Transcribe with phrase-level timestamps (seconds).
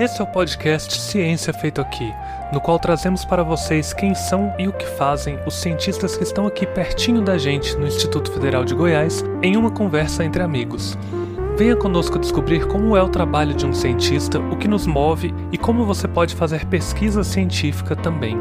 [0.00, 2.14] Esse é o podcast Ciência Feito Aqui,
[2.50, 6.46] no qual trazemos para vocês quem são e o que fazem os cientistas que estão
[6.46, 10.96] aqui pertinho da gente no Instituto Federal de Goiás em uma conversa entre amigos.
[11.58, 15.58] Venha conosco descobrir como é o trabalho de um cientista, o que nos move e
[15.58, 18.38] como você pode fazer pesquisa científica também.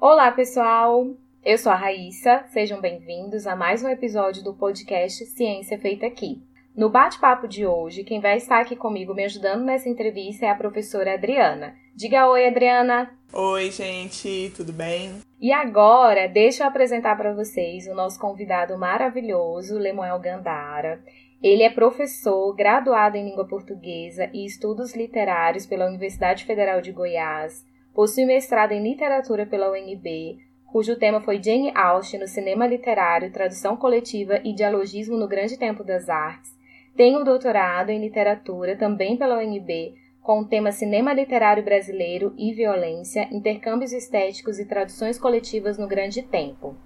[0.00, 1.06] Olá, pessoal!
[1.44, 6.42] Eu sou a Raíssa, sejam bem-vindos a mais um episódio do podcast Ciência Feita Aqui.
[6.76, 10.56] No bate-papo de hoje, quem vai estar aqui comigo me ajudando nessa entrevista é a
[10.56, 11.76] professora Adriana.
[11.94, 13.16] Diga oi, Adriana!
[13.32, 15.20] Oi, gente, tudo bem?
[15.40, 21.00] E agora, deixa eu apresentar para vocês o nosso convidado maravilhoso, Lemuel Gandara.
[21.40, 27.64] Ele é professor, graduado em língua portuguesa e estudos literários pela Universidade Federal de Goiás,
[27.94, 30.38] possui mestrado em literatura pela UNB,
[30.72, 35.84] cujo tema foi Jane Austen no cinema literário, tradução coletiva e dialogismo no grande tempo
[35.84, 36.53] das artes
[36.96, 42.54] tem um doutorado em literatura também pela UNB, com o tema Cinema Literário Brasileiro e
[42.54, 46.76] Violência, Intercâmbios Estéticos e Traduções Coletivas no Grande Tempo.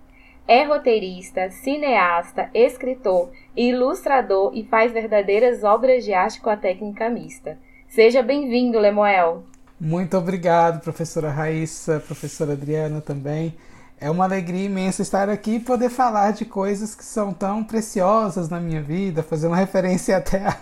[0.47, 7.59] É roteirista, cineasta, escritor, ilustrador e faz verdadeiras obras de arte com a técnica mista.
[7.87, 9.45] Seja bem-vindo, Lemuel!
[9.79, 13.55] Muito obrigado, professora Raíssa, professora Adriana também.
[14.01, 18.49] É uma alegria imensa estar aqui e poder falar de coisas que são tão preciosas
[18.49, 20.57] na minha vida, fazer uma referência até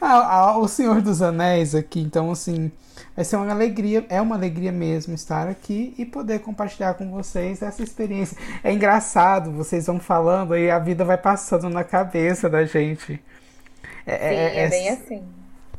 [0.00, 2.00] ao Senhor dos Anéis aqui.
[2.00, 2.70] Então, assim,
[3.16, 7.62] vai ser uma alegria, é uma alegria mesmo estar aqui e poder compartilhar com vocês
[7.62, 8.36] essa experiência.
[8.62, 13.18] É engraçado, vocês vão falando e a vida vai passando na cabeça da gente.
[14.06, 15.37] É, Sim, é, é bem assim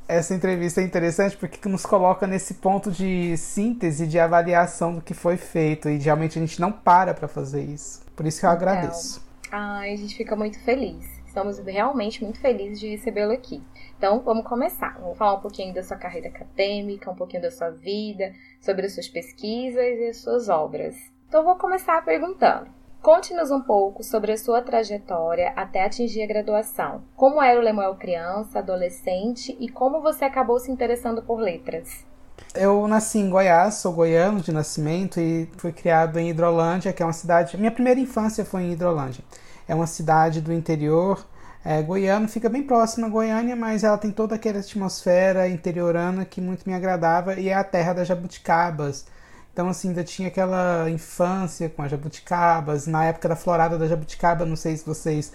[0.10, 5.14] essa entrevista é interessante porque nos coloca nesse ponto de síntese, de avaliação do que
[5.14, 5.88] foi feito.
[5.88, 8.02] E realmente a gente não para para fazer isso.
[8.16, 9.24] Por isso que eu agradeço.
[9.52, 11.06] Ai, a gente fica muito feliz.
[11.28, 13.64] Estamos realmente muito felizes de recebê-lo aqui.
[13.96, 14.98] Então, vamos começar.
[15.00, 18.94] Vamos falar um pouquinho da sua carreira acadêmica, um pouquinho da sua vida, sobre as
[18.96, 20.96] suas pesquisas e as suas obras.
[21.28, 22.68] Então, vou começar perguntando:
[23.02, 27.02] Conte-nos um pouco sobre a sua trajetória até atingir a graduação.
[27.16, 32.06] Como era o Lemuel criança, adolescente e como você acabou se interessando por letras?
[32.54, 37.06] Eu nasci em Goiás, sou goiano de nascimento e fui criado em Hidrolândia, que é
[37.06, 37.58] uma cidade.
[37.58, 39.24] Minha primeira infância foi em Hidrolândia.
[39.66, 41.26] É uma cidade do interior
[41.64, 46.42] é, goiano, fica bem próxima a Goiânia, mas ela tem toda aquela atmosfera interiorana que
[46.42, 49.06] muito me agradava e é a terra das jabuticabas
[49.54, 52.88] então, assim, ainda tinha aquela infância com as jabuticabas.
[52.88, 55.32] Na época da florada da jabuticaba, não sei se vocês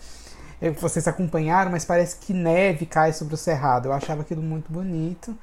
[0.61, 3.87] eh, vocês acompanharam, mas parece que neve cai sobre o cerrado.
[3.87, 5.37] Eu achava aquilo muito bonito.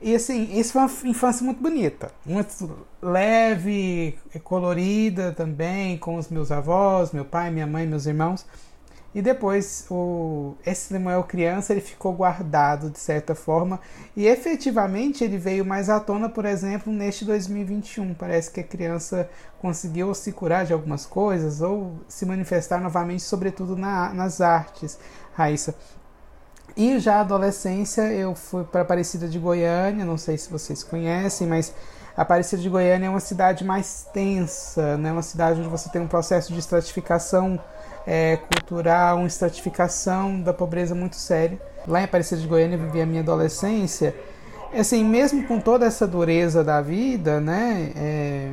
[0.00, 6.50] E assim, isso foi uma infância muito bonita, muito leve, colorida também, com os meus
[6.50, 8.44] avós, meu pai, minha mãe, meus irmãos.
[9.14, 13.78] E depois o esse Lemuel criança ele ficou guardado de certa forma
[14.16, 18.14] e efetivamente ele veio mais à tona, por exemplo, neste 2021.
[18.14, 19.28] Parece que a criança
[19.60, 24.98] conseguiu se curar de algumas coisas ou se manifestar novamente, sobretudo na, nas artes,
[25.34, 25.74] Raíssa.
[26.74, 31.74] E já adolescência eu fui para Aparecida de Goiânia, não sei se vocês conhecem, mas
[32.16, 35.12] Aparecida de Goiânia é uma cidade mais tensa, né?
[35.12, 37.60] uma cidade onde você tem um processo de estratificação
[38.06, 41.60] é, cultural, uma estratificação da pobreza muito séria.
[41.86, 44.14] Lá em Aparecida de Goiânia vivi a minha adolescência.
[44.72, 47.92] Assim, mesmo com toda essa dureza da vida, né?
[47.94, 48.50] É,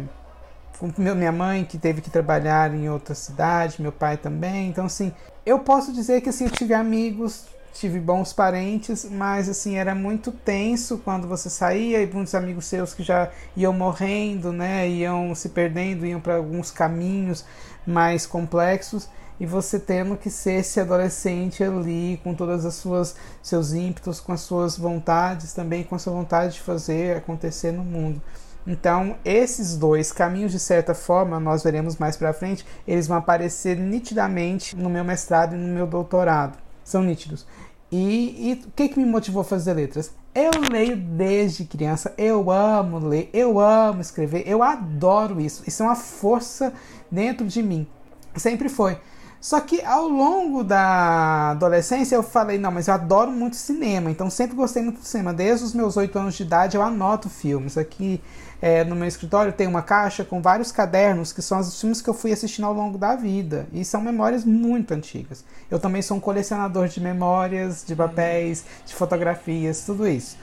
[0.78, 4.70] com minha mãe que teve que trabalhar em outra cidade, meu pai também.
[4.70, 5.14] Então, assim,
[5.46, 10.32] eu posso dizer que assim, eu tive amigos, tive bons parentes, mas assim, era muito
[10.32, 14.88] tenso quando você saía e muitos amigos seus que já iam morrendo, né?
[14.88, 17.46] Iam se perdendo, iam para alguns caminhos
[17.86, 23.74] mais complexos e você tendo que ser esse adolescente ali com todas as suas seus
[23.74, 28.22] ímpetos, com as suas vontades também, com a sua vontade de fazer acontecer no mundo.
[28.68, 33.78] Então, esses dois caminhos, de certa forma, nós veremos mais para frente, eles vão aparecer
[33.78, 36.58] nitidamente no meu mestrado e no meu doutorado.
[36.84, 37.48] São nítidos.
[37.92, 40.14] E, e o que, que me motivou a fazer letras?
[40.36, 45.64] Eu leio desde criança, eu amo ler, eu amo escrever, eu adoro isso.
[45.66, 46.72] Isso é uma força
[47.10, 47.88] dentro de mim.
[48.36, 49.00] Sempre foi.
[49.42, 54.30] Só que ao longo da adolescência eu falei, não, mas eu adoro muito cinema, então
[54.30, 55.34] sempre gostei muito de cinema.
[55.34, 57.78] Desde os meus oito anos de idade eu anoto filmes.
[57.78, 58.22] Aqui
[58.62, 62.10] é, no meu escritório tem uma caixa com vários cadernos que são os filmes que
[62.10, 63.66] eu fui assistindo ao longo da vida.
[63.72, 65.46] E são memórias muito antigas.
[65.72, 70.38] Eu também sou um colecionador de memórias, de papéis, de fotografias, tudo isso.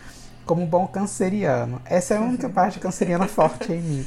[0.46, 1.82] Como um bom canceriano.
[1.84, 4.06] Essa é a única parte canceriana forte em mim.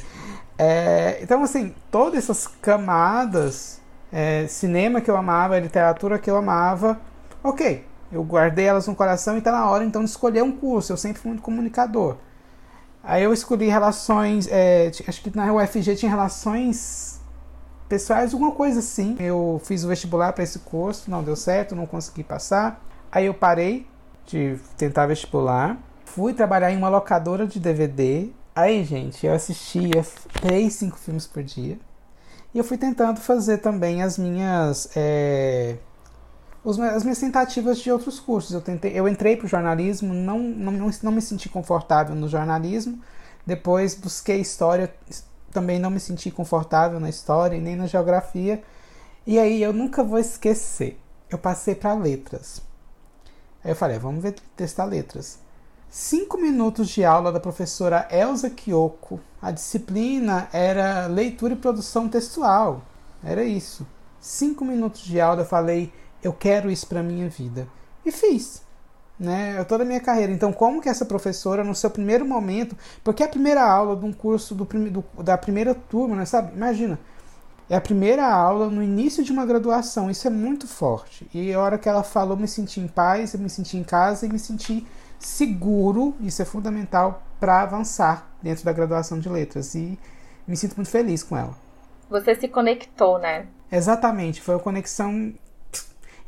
[0.58, 3.79] É, então, assim, todas essas camadas
[4.12, 7.00] é, cinema que eu amava, literatura que eu amava.
[7.42, 10.92] Ok, Eu guardei elas no coração e tá na hora então de escolher um curso.
[10.92, 12.16] Eu sempre fui muito comunicador.
[13.02, 17.20] Aí eu escolhi relações, é, acho que na UFG tinha relações
[17.88, 19.16] pessoais, alguma coisa assim.
[19.18, 22.84] Eu fiz o vestibular para esse curso, não deu certo, não consegui passar.
[23.10, 23.86] Aí eu parei
[24.26, 28.30] de tentar vestibular, fui trabalhar em uma locadora de DVD.
[28.54, 30.04] Aí, gente, eu assistia
[30.40, 31.78] três, cinco filmes por dia.
[32.54, 34.90] E eu fui tentando fazer também as minhas.
[34.96, 35.76] É,
[36.64, 38.52] as minhas tentativas de outros cursos.
[38.52, 43.00] Eu, tentei, eu entrei para o jornalismo, não, não, não, me senti confortável no jornalismo.
[43.46, 44.92] Depois busquei história,
[45.50, 48.62] também não me senti confortável na história nem na geografia.
[49.26, 51.00] E aí eu nunca vou esquecer.
[51.30, 52.62] Eu passei para letras.
[53.64, 55.38] Aí eu falei, ah, vamos ver testar letras.
[55.92, 59.18] Cinco minutos de aula da professora Elza Kyoko.
[59.42, 62.82] A disciplina era leitura e produção textual.
[63.24, 63.84] Era isso.
[64.20, 65.92] Cinco minutos de aula eu falei,
[66.22, 67.66] eu quero isso para minha vida.
[68.06, 68.62] E fiz.
[69.18, 70.30] Né, toda a minha carreira.
[70.30, 74.06] Então, como que essa professora, no seu primeiro momento, porque é a primeira aula de
[74.06, 76.56] um curso do, do, da primeira turma, né, sabe?
[76.56, 77.00] Imagina,
[77.68, 81.28] é a primeira aula no início de uma graduação, isso é muito forte.
[81.34, 84.24] E a hora que ela falou, me senti em paz, eu me senti em casa
[84.24, 84.86] e me senti
[85.20, 89.74] seguro, isso é fundamental para avançar dentro da graduação de letras.
[89.74, 89.98] E
[90.48, 91.54] me sinto muito feliz com ela.
[92.08, 93.46] Você se conectou, né?
[93.70, 95.32] Exatamente, foi a conexão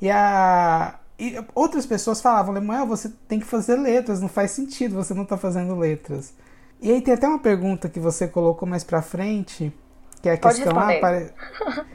[0.03, 4.97] e, a, e outras pessoas falavam, Lemuel, você tem que fazer letras, não faz sentido,
[4.97, 6.35] você não está fazendo letras.
[6.81, 9.73] E aí tem até uma pergunta que você colocou mais pra frente,
[10.21, 10.77] que é a Pode questão.
[10.77, 11.33] Ah, pare...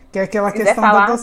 [0.10, 1.20] que é aquela questão da doc...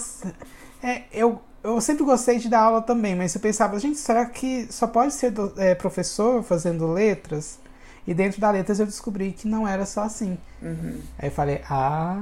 [0.82, 4.66] é, eu, eu sempre gostei de dar aula também, mas eu pensava, gente, será que
[4.70, 7.58] só pode ser do, é, professor fazendo letras?
[8.06, 10.36] E dentro da letras eu descobri que não era só assim.
[10.60, 11.00] Uhum.
[11.18, 12.18] Aí eu falei, ah,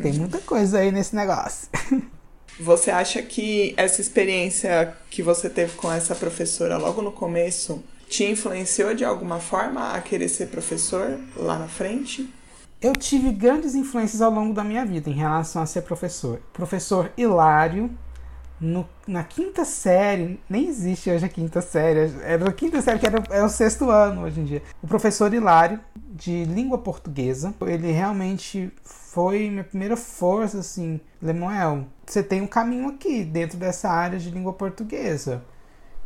[0.00, 1.68] tem muita coisa aí nesse negócio.
[2.58, 8.24] Você acha que essa experiência que você teve com essa professora logo no começo te
[8.24, 12.28] influenciou de alguma forma a querer ser professor lá na frente?
[12.82, 16.42] Eu tive grandes influências ao longo da minha vida em relação a ser professor.
[16.52, 17.90] Professor Hilário,
[18.60, 23.06] no, na quinta série, nem existe hoje a quinta série, era a quinta série que
[23.06, 24.62] era, é o sexto ano hoje em dia.
[24.82, 25.80] O professor Hilário,
[26.10, 32.88] de língua portuguesa, ele realmente foi minha primeira força, assim, Lemuel, você tem um caminho
[32.90, 35.42] aqui dentro dessa área de língua portuguesa.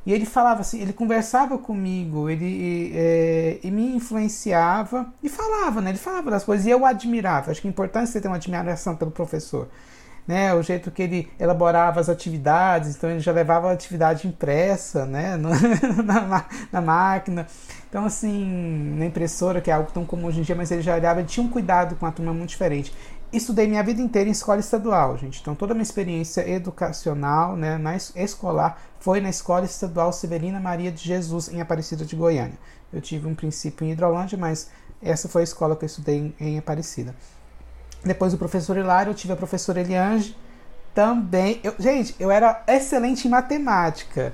[0.07, 5.91] E ele falava assim, ele conversava comigo, ele é, e me influenciava e falava, né?
[5.91, 7.51] Ele falava das coisas e eu admirava.
[7.51, 9.67] Acho que é importante você ter uma admiração pelo professor.
[10.27, 15.05] Né, o jeito que ele elaborava as atividades, então ele já levava a atividade impressa,
[15.05, 15.51] né, no,
[16.03, 17.47] na, na, máquina.
[17.91, 20.95] Então, assim, na impressora, que é algo tão comum hoje em dia, mas ele já
[20.95, 22.91] olhava, ele tinha um cuidado com a turma muito diferente
[23.37, 25.41] estudei minha vida inteira em escola estadual, gente.
[25.41, 30.91] Então toda a minha experiência educacional, né, na escolar, foi na escola estadual Severina Maria
[30.93, 32.59] de Jesus em Aparecida de Goiânia.
[32.93, 34.71] Eu tive um princípio em Hidrolândia, mas
[35.03, 37.15] essa foi a escola que eu estudei em, em Aparecida.
[38.05, 40.37] Depois do professor Hilário, eu tive a professora Eliange,
[40.95, 41.61] também.
[41.65, 44.33] Eu, gente, eu era excelente em matemática.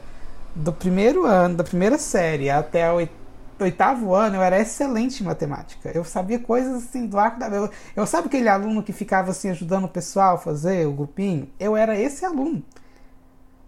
[0.54, 3.20] Do primeiro ano, da primeira série até oitava
[3.62, 5.90] oitavo ano eu era excelente em matemática.
[5.94, 7.48] Eu sabia coisas assim do arco da.
[7.48, 11.48] Eu, eu sabe aquele aluno que ficava assim ajudando o pessoal a fazer o grupinho?
[11.58, 12.62] Eu era esse aluno.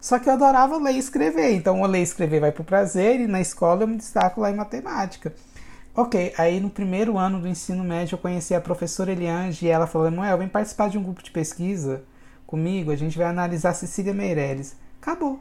[0.00, 1.52] Só que eu adorava ler e escrever.
[1.52, 4.50] Então, o ler e escrever vai pro prazer e na escola eu me destaco lá
[4.50, 5.32] em matemática.
[5.94, 9.86] Ok, aí no primeiro ano do ensino médio eu conheci a professora Eliange e ela
[9.86, 12.02] falou: Manuel, vem participar de um grupo de pesquisa
[12.46, 14.74] comigo, a gente vai analisar Cecília Meirelles.
[15.00, 15.40] Acabou.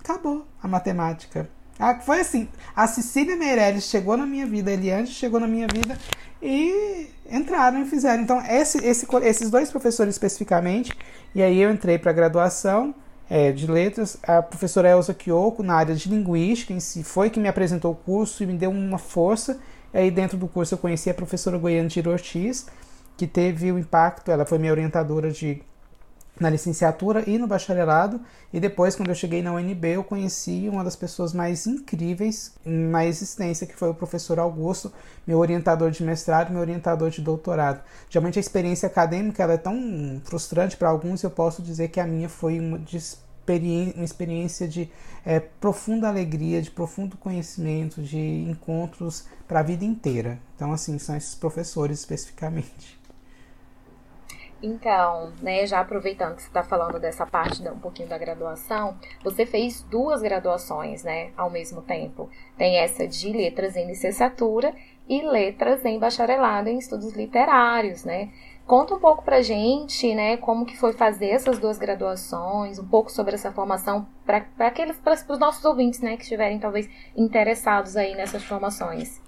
[0.00, 1.48] Acabou a matemática.
[1.78, 5.66] Ah, foi assim, a Cecília Meirelles chegou na minha vida, a Eliane chegou na minha
[5.66, 5.98] vida
[6.40, 8.22] e entraram e fizeram.
[8.22, 10.92] Então, esse, esse, esses dois professores especificamente,
[11.34, 12.94] e aí eu entrei para a graduação
[13.28, 17.40] é, de letras, a professora Elza Kyoko, na área de linguística em si, foi que
[17.40, 19.58] me apresentou o curso e me deu uma força.
[19.94, 22.66] Aí dentro do curso eu conheci a professora Goiânia de Ortiz,
[23.16, 25.62] que teve o impacto, ela foi minha orientadora de
[26.38, 28.20] na licenciatura e no bacharelado.
[28.52, 33.06] E depois, quando eu cheguei na UNB, eu conheci uma das pessoas mais incríveis na
[33.06, 34.92] existência, que foi o professor Augusto,
[35.26, 37.80] meu orientador de mestrado, meu orientador de doutorado.
[38.08, 42.06] Geralmente a experiência acadêmica ela é tão frustrante para alguns, eu posso dizer que a
[42.06, 42.98] minha foi uma, de
[43.94, 44.90] uma experiência de
[45.24, 50.38] é, profunda alegria, de profundo conhecimento, de encontros para a vida inteira.
[50.56, 52.98] Então, assim, são esses professores especificamente.
[54.62, 59.44] Então, né, já aproveitando que você está falando dessa parte um pouquinho da graduação, você
[59.44, 62.30] fez duas graduações, né, ao mesmo tempo.
[62.56, 64.74] Tem essa de letras em licenciatura
[65.06, 68.30] e letras em bacharelado em estudos literários, né?
[68.66, 73.12] Conta um pouco pra gente, né, como que foi fazer essas duas graduações, um pouco
[73.12, 78.14] sobre essa formação para aqueles para os nossos ouvintes, né, que estiverem talvez interessados aí
[78.14, 79.20] nessas formações.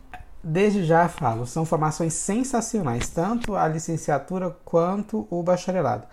[0.42, 6.06] Desde já falo, são formações sensacionais, tanto a licenciatura quanto o bacharelado.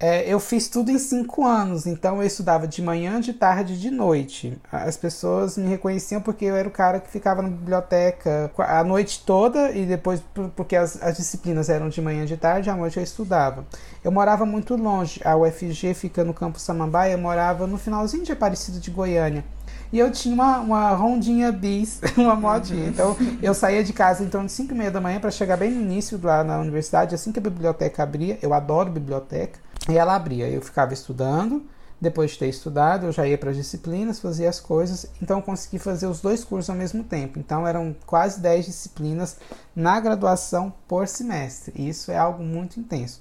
[0.00, 3.76] É, eu fiz tudo em cinco anos, então eu estudava de manhã, de tarde e
[3.76, 4.56] de noite.
[4.70, 9.24] As pessoas me reconheciam porque eu era o cara que ficava na biblioteca a noite
[9.26, 10.22] toda e depois,
[10.54, 13.66] porque as, as disciplinas eram de manhã, de tarde, à noite eu estudava.
[14.04, 18.30] Eu morava muito longe, a UFG fica no Campo Samambaia, eu morava no finalzinho de
[18.30, 19.44] Aparecido de Goiânia.
[19.92, 22.84] E eu tinha uma, uma rondinha bis, uma modinha.
[22.84, 22.88] Uhum.
[22.88, 25.70] Então eu saía de casa então de 5 e meia da manhã para chegar bem
[25.70, 28.38] no início lá na universidade, assim que a biblioteca abria.
[28.42, 29.58] Eu adoro biblioteca.
[29.88, 30.48] E ela abria.
[30.48, 31.64] Eu ficava estudando.
[32.00, 35.06] Depois de ter estudado, eu já ia para as disciplinas, fazia as coisas.
[35.20, 37.40] Então eu consegui fazer os dois cursos ao mesmo tempo.
[37.40, 39.36] Então eram quase 10 disciplinas
[39.74, 41.72] na graduação por semestre.
[41.76, 43.20] E isso é algo muito intenso.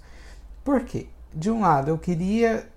[0.63, 1.07] Por quê?
[1.33, 2.67] De um lado, eu queria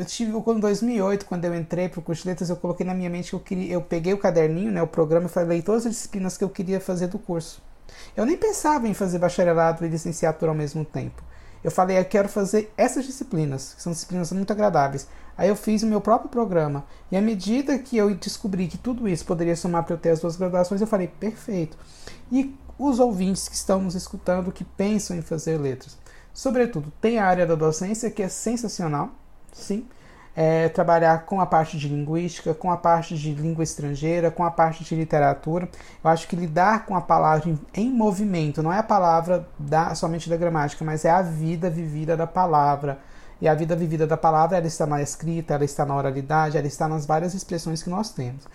[0.00, 2.94] eu tive em 2008, quando eu entrei para o curso de letras, eu coloquei na
[2.94, 5.84] minha mente que eu queria, eu peguei o caderninho, né, o programa, e falei todas
[5.84, 7.62] as disciplinas que eu queria fazer do curso.
[8.16, 11.22] Eu nem pensava em fazer bacharelado e licenciatura ao mesmo tempo.
[11.62, 15.06] Eu falei, eu quero fazer essas disciplinas, que são disciplinas muito agradáveis.
[15.36, 16.86] Aí eu fiz o meu próprio programa.
[17.12, 20.20] E à medida que eu descobri que tudo isso poderia somar para eu ter as
[20.20, 21.76] duas graduações, eu falei, perfeito.
[22.32, 25.98] E os ouvintes que estão nos escutando, que pensam em fazer letras.
[26.32, 29.19] Sobretudo, tem a área da docência, que é sensacional
[29.52, 29.86] sim.
[30.34, 34.50] É, trabalhar com a parte de linguística, com a parte de língua estrangeira, com a
[34.50, 35.68] parte de literatura.
[36.02, 39.94] Eu acho que lidar com a palavra em, em movimento não é a palavra da,
[39.94, 42.98] somente da gramática, mas é a vida vivida da palavra.
[43.40, 46.66] E a vida vivida da palavra ela está na escrita, ela está na oralidade, ela
[46.66, 48.46] está nas várias expressões que nós temos.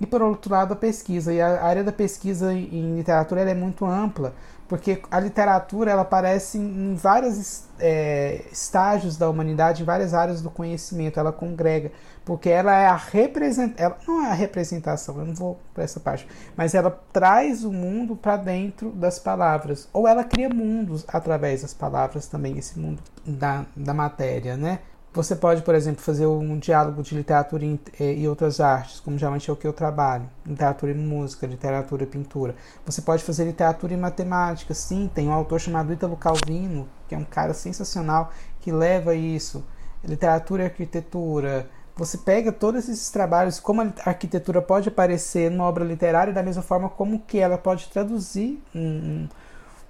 [0.00, 1.32] E por outro lado, a pesquisa.
[1.32, 4.32] E a área da pesquisa em literatura é muito ampla,
[4.68, 10.50] porque a literatura ela aparece em vários é, estágios da humanidade, em várias áreas do
[10.50, 11.90] conhecimento, ela congrega,
[12.24, 16.28] porque ela é a representação, não é a representação, eu não vou para essa parte,
[16.54, 21.72] mas ela traz o mundo para dentro das palavras, ou ela cria mundos através das
[21.72, 24.80] palavras também, esse mundo da, da matéria, né?
[25.12, 27.64] Você pode, por exemplo, fazer um diálogo de literatura
[27.98, 30.28] e outras artes, como geralmente é o que eu trabalho.
[30.44, 32.54] Literatura e música, literatura e pintura.
[32.84, 34.74] Você pode fazer literatura e matemática.
[34.74, 39.64] Sim, tem um autor chamado Ítalo Calvino, que é um cara sensacional, que leva isso.
[40.04, 41.68] Literatura e arquitetura.
[41.96, 46.62] Você pega todos esses trabalhos, como a arquitetura pode aparecer numa obra literária, da mesma
[46.62, 49.26] forma como que ela pode traduzir um,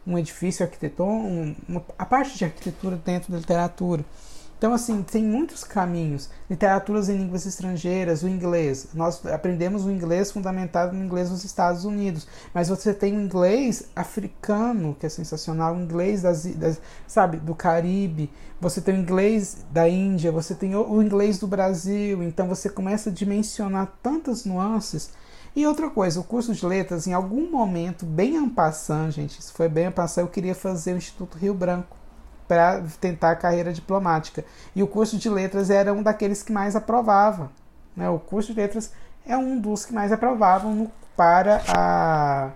[0.06, 4.02] um edifício arquitetônico, a parte de arquitetura dentro da literatura.
[4.58, 6.28] Então, assim, tem muitos caminhos.
[6.50, 8.88] Literaturas em línguas estrangeiras, o inglês.
[8.92, 12.26] Nós aprendemos o inglês fundamentado no inglês dos Estados Unidos.
[12.52, 17.54] Mas você tem o inglês africano, que é sensacional, o inglês das, das, sabe, do
[17.54, 18.28] Caribe.
[18.60, 22.20] Você tem o inglês da Índia, você tem o, o inglês do Brasil.
[22.24, 25.12] Então, você começa a dimensionar tantas nuances.
[25.54, 29.68] E outra coisa, o curso de letras, em algum momento, bem ampassando, gente, isso foi
[29.68, 31.97] bem ampassando, eu queria fazer o Instituto Rio Branco
[32.48, 34.44] para tentar a carreira diplomática.
[34.74, 37.52] E o curso de letras era um daqueles que mais aprovava.
[37.94, 38.08] Né?
[38.08, 38.90] O curso de letras
[39.26, 42.50] é um dos que mais aprovavam no, para, a,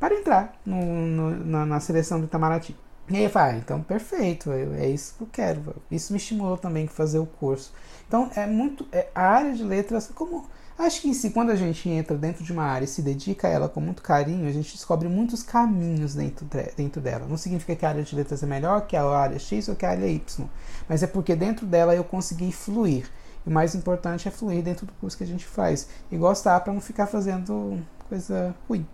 [0.00, 2.74] para entrar no, no, na, na, seleção do Itamaraty.
[3.10, 5.76] E aí eu falei, ah, então perfeito, é, é isso que eu quero.
[5.90, 7.74] Isso me estimulou também a fazer o curso.
[8.08, 8.86] Então é muito.
[8.90, 10.46] É, a área de letras, como
[10.76, 13.46] Acho que em si, quando a gente entra dentro de uma área e se dedica
[13.46, 17.26] a ela com muito carinho, a gente descobre muitos caminhos dentro, dentro dela.
[17.28, 19.86] Não significa que a área de letras é melhor que a área X ou que
[19.86, 20.48] a área Y,
[20.88, 23.08] mas é porque dentro dela eu consegui fluir.
[23.46, 26.58] E o mais importante é fluir dentro do curso que a gente faz e gostar
[26.60, 27.78] para não ficar fazendo
[28.08, 28.84] coisa ruim.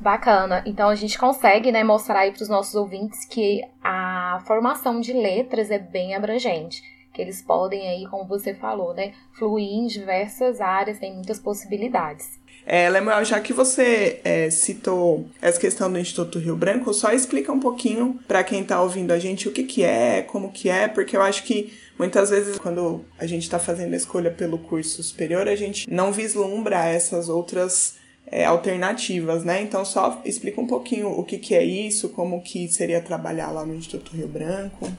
[0.00, 0.62] Bacana.
[0.64, 5.12] Então a gente consegue né, mostrar aí para os nossos ouvintes que a formação de
[5.12, 10.60] letras é bem abrangente que eles podem aí, como você falou, né, fluir em diversas
[10.60, 12.40] áreas, tem muitas possibilidades.
[12.66, 17.50] É, Lemuel, já que você é, citou essa questão do Instituto Rio Branco, só explica
[17.50, 20.86] um pouquinho para quem está ouvindo a gente o que, que é, como que é,
[20.86, 25.02] porque eu acho que muitas vezes quando a gente está fazendo a escolha pelo curso
[25.02, 29.62] superior, a gente não vislumbra essas outras é, alternativas, né?
[29.62, 33.64] Então só explica um pouquinho o que, que é isso, como que seria trabalhar lá
[33.64, 34.90] no Instituto Rio Branco.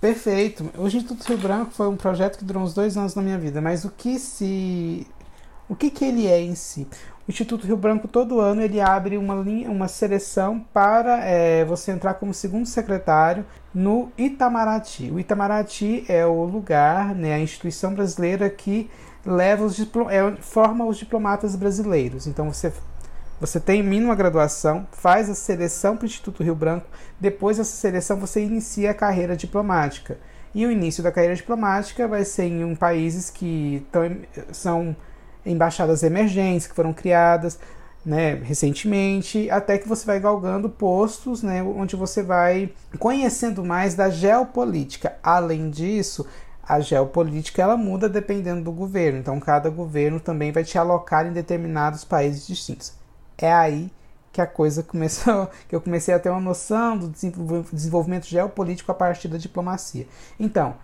[0.00, 0.70] Perfeito.
[0.76, 3.60] O Instituto Rio Branco foi um projeto que durou uns dois anos na minha vida,
[3.60, 5.06] mas o que se.
[5.68, 6.86] O que, que ele é em si?
[7.26, 11.90] O Instituto Rio Branco todo ano ele abre uma, linha, uma seleção para é, você
[11.90, 15.10] entrar como segundo secretário no Itamaraty.
[15.10, 18.88] O Itamaraty é o lugar, né, a instituição brasileira que
[19.24, 22.28] leva os é, forma os diplomatas brasileiros.
[22.28, 22.72] Então você
[23.38, 26.86] Você termina uma graduação, faz a seleção para o Instituto Rio Branco,
[27.20, 30.18] depois dessa seleção você inicia a carreira diplomática.
[30.54, 34.16] E o início da carreira diplomática vai ser em países que tão,
[34.52, 34.96] são
[35.44, 37.58] embaixadas emergentes, que foram criadas
[38.02, 44.08] né, recentemente, até que você vai galgando postos né, onde você vai conhecendo mais da
[44.08, 45.16] geopolítica.
[45.22, 46.26] Além disso,
[46.66, 51.32] a geopolítica ela muda dependendo do governo, então cada governo também vai te alocar em
[51.32, 52.94] determinados países distintos.
[53.38, 53.90] É aí
[54.32, 58.94] que a coisa começou, que eu comecei a ter uma noção do desenvolvimento geopolítico a
[58.94, 60.06] partir da diplomacia.
[60.38, 60.76] Então,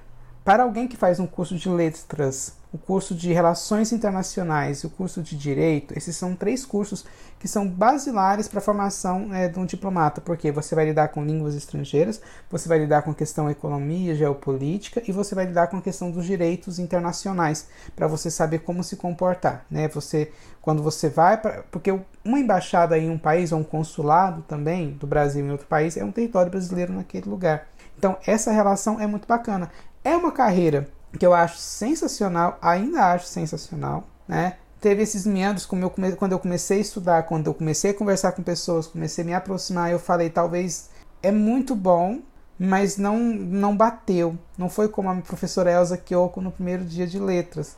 [0.44, 4.90] para alguém que faz um curso de letras, o curso de relações internacionais e o
[4.90, 7.04] curso de direito, esses são três cursos
[7.38, 11.22] que são basilares para a formação é, de um diplomata, porque você vai lidar com
[11.22, 12.20] línguas estrangeiras,
[12.50, 16.10] você vai lidar com a questão economia, geopolítica e você vai lidar com a questão
[16.10, 19.88] dos direitos internacionais, para você saber como se comportar, né?
[19.88, 21.90] Você quando você vai para porque
[22.24, 26.04] uma embaixada em um país ou um consulado também do Brasil em outro país é
[26.04, 27.66] um território brasileiro naquele lugar.
[27.98, 29.70] Então, essa relação é muito bacana.
[30.04, 34.56] É uma carreira que eu acho sensacional, ainda acho sensacional, né?
[34.80, 36.12] Teve esses meandros como eu come...
[36.16, 39.34] quando eu comecei a estudar, quando eu comecei a conversar com pessoas, comecei a me
[39.34, 40.90] aproximar, eu falei, talvez
[41.22, 42.20] é muito bom,
[42.58, 44.36] mas não não bateu.
[44.58, 47.76] Não foi como a professora Elza Kyoko no primeiro dia de letras.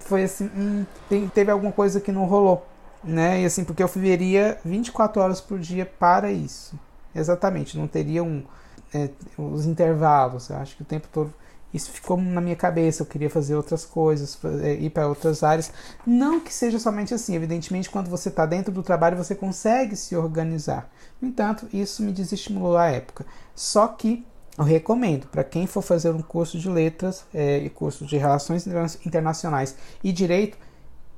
[0.00, 2.66] Foi assim, hum, tem, teve alguma coisa que não rolou,
[3.02, 3.40] né?
[3.42, 6.78] E assim, porque eu viveria 24 horas por dia para isso.
[7.14, 8.42] Exatamente, não teria um
[8.92, 10.50] é, os intervalos.
[10.50, 11.32] Eu acho que o tempo todo
[11.74, 13.02] isso ficou na minha cabeça.
[13.02, 15.72] Eu queria fazer outras coisas, é, ir para outras áreas.
[16.06, 17.34] Não que seja somente assim.
[17.34, 20.88] Evidentemente, quando você está dentro do trabalho, você consegue se organizar.
[21.20, 23.26] No entanto, isso me desestimulou à época.
[23.56, 24.24] Só que
[24.56, 28.66] eu recomendo para quem for fazer um curso de letras é, e curso de relações
[29.04, 30.56] internacionais e direito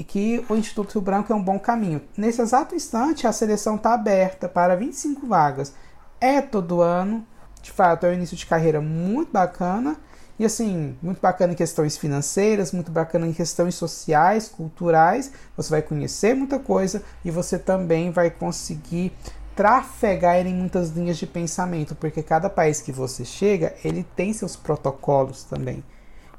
[0.06, 2.00] que o Instituto Rio Branco é um bom caminho.
[2.16, 5.74] Nesse exato instante, a seleção está aberta para 25 vagas.
[6.18, 7.26] É todo ano,
[7.62, 9.96] de fato, é um início de carreira muito bacana.
[10.38, 15.32] E assim, muito bacana em questões financeiras, muito bacana em questões sociais, culturais.
[15.56, 19.12] Você vai conhecer muita coisa e você também vai conseguir
[19.54, 24.54] trafegar em muitas linhas de pensamento, porque cada país que você chega, ele tem seus
[24.54, 25.82] protocolos também.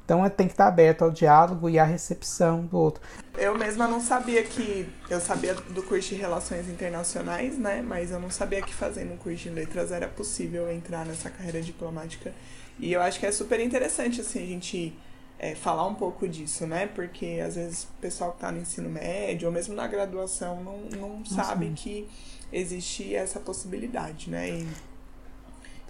[0.04, 3.02] Então tem que estar aberto ao diálogo e à recepção do outro.
[3.36, 4.88] Eu mesma não sabia que.
[5.10, 7.82] Eu sabia do curso de Relações Internacionais, né?
[7.82, 11.60] Mas eu não sabia que fazendo um curso de letras era possível entrar nessa carreira
[11.60, 12.32] diplomática.
[12.78, 14.94] E eu acho que é super interessante, assim, a gente
[15.38, 16.86] é, falar um pouco disso, né?
[16.86, 20.78] Porque às vezes o pessoal que está no ensino médio, ou mesmo na graduação, não,
[20.98, 22.08] não sabe que
[22.52, 24.50] existe essa possibilidade, né?
[24.50, 24.66] E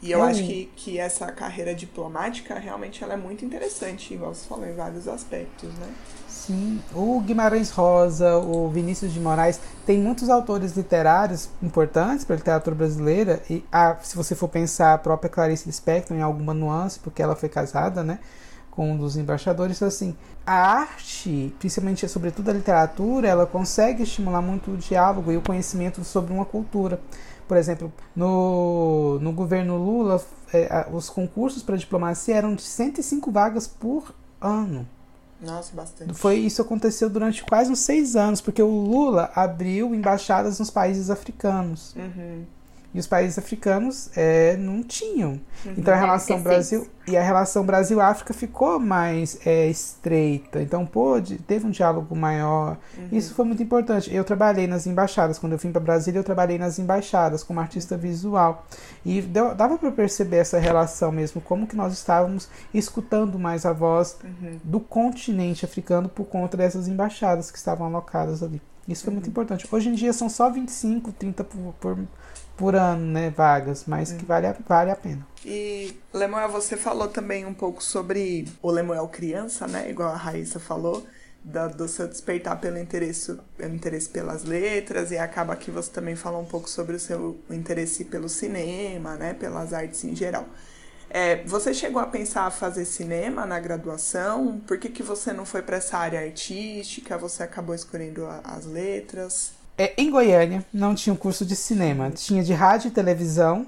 [0.00, 4.46] e eu acho que, que essa carreira diplomática realmente ela é muito interessante, igual você
[4.46, 5.92] falou, em vários aspectos, né?
[6.94, 12.74] O Guimarães Rosa, o Vinícius de Moraes, tem muitos autores literários importantes para a literatura
[12.76, 13.42] brasileira.
[13.48, 17.36] E a, se você for pensar a própria Clarice Lispector em alguma nuance, porque ela
[17.36, 18.18] foi casada, né?
[18.78, 24.70] com um dos embaixadores, assim, a arte, principalmente sobretudo a literatura, ela consegue estimular muito
[24.70, 27.00] o diálogo e o conhecimento sobre uma cultura.
[27.48, 33.66] Por exemplo, no, no governo Lula, é, os concursos para diplomacia eram de 105 vagas
[33.66, 34.86] por ano.
[35.40, 36.14] Nossa, bastante.
[36.14, 41.10] Foi, isso aconteceu durante quase uns seis anos, porque o Lula abriu embaixadas nos países
[41.10, 41.94] africanos.
[41.94, 42.44] Uhum.
[42.94, 45.32] E os países africanos é, não tinham.
[45.64, 45.74] Uhum.
[45.76, 50.62] Então a relação Brasil e a relação Brasil-África ficou mais é, estreita.
[50.62, 52.78] Então pôde, teve um diálogo maior.
[52.96, 53.08] Uhum.
[53.12, 54.14] Isso foi muito importante.
[54.14, 55.38] Eu trabalhei nas embaixadas.
[55.38, 58.66] Quando eu vim para Brasília, eu trabalhei nas embaixadas como artista visual.
[59.04, 63.72] E deu, dava para perceber essa relação mesmo, como que nós estávamos escutando mais a
[63.72, 64.58] voz uhum.
[64.64, 68.60] do continente africano por conta dessas embaixadas que estavam alocadas ali.
[68.86, 69.30] Isso foi muito uhum.
[69.30, 69.68] importante.
[69.70, 71.98] Hoje em dia são só 25, 30 por, por
[72.58, 75.24] por ano, né, vagas, mas que vale a, vale a pena.
[75.44, 80.58] E, Lemuel, você falou também um pouco sobre o Lemuel criança, né, igual a Raíssa
[80.58, 81.06] falou,
[81.42, 86.16] do, do seu despertar pelo interesse, pelo interesse pelas letras, e acaba que você também
[86.16, 90.44] falou um pouco sobre o seu interesse pelo cinema, né, pelas artes em geral.
[91.08, 94.60] É, você chegou a pensar a fazer cinema na graduação?
[94.66, 97.16] Por que, que você não foi para essa área artística?
[97.16, 99.57] Você acabou escolhendo a, as letras?
[99.78, 103.64] É, em Goiânia não tinha um curso de cinema, tinha de rádio e televisão.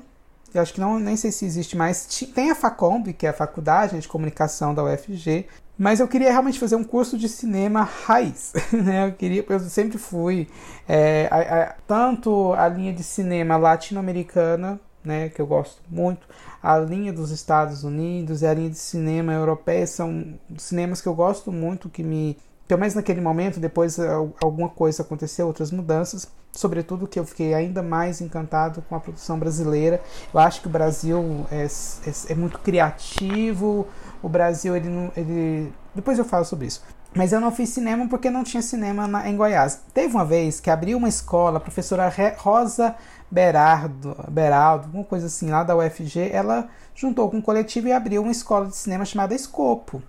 [0.53, 2.05] Eu acho que não, nem sei se existe mais.
[2.35, 5.47] Tem a Facomb, que é a faculdade de comunicação da UFG,
[5.79, 9.07] mas eu queria realmente fazer um curso de cinema raiz, né?
[9.07, 10.49] Eu queria, eu sempre fui
[10.89, 16.27] é, a, a, tanto a linha de cinema latino-americana, né, que eu gosto muito,
[16.63, 21.15] a linha dos Estados Unidos e a linha de cinema europeia são cinemas que eu
[21.15, 22.37] gosto muito, que me
[22.71, 23.99] pelo menos naquele momento, depois
[24.41, 29.41] alguma coisa aconteceu, outras mudanças, sobretudo que eu fiquei ainda mais encantado com a produção
[29.41, 30.01] brasileira.
[30.33, 33.89] Eu acho que o Brasil é, é, é muito criativo,
[34.23, 35.73] o Brasil, ele, ele.
[35.93, 36.81] Depois eu falo sobre isso.
[37.13, 39.81] Mas eu não fiz cinema porque não tinha cinema na, em Goiás.
[39.93, 42.95] Teve uma vez que abriu uma escola, a professora Rosa
[43.29, 48.23] Berardo, Beraldo, alguma coisa assim, lá da UFG, ela juntou com um coletivo e abriu
[48.23, 50.01] uma escola de cinema chamada Escopo.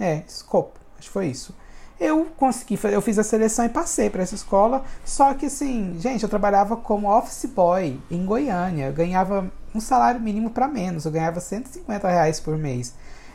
[0.00, 1.54] É, Escopo, acho que foi isso.
[2.02, 6.24] Eu consegui, eu fiz a seleção e passei para essa escola, só que assim, gente,
[6.24, 11.12] eu trabalhava como office boy em Goiânia, eu ganhava um salário mínimo para menos, eu
[11.12, 12.92] ganhava 150 reais por mês.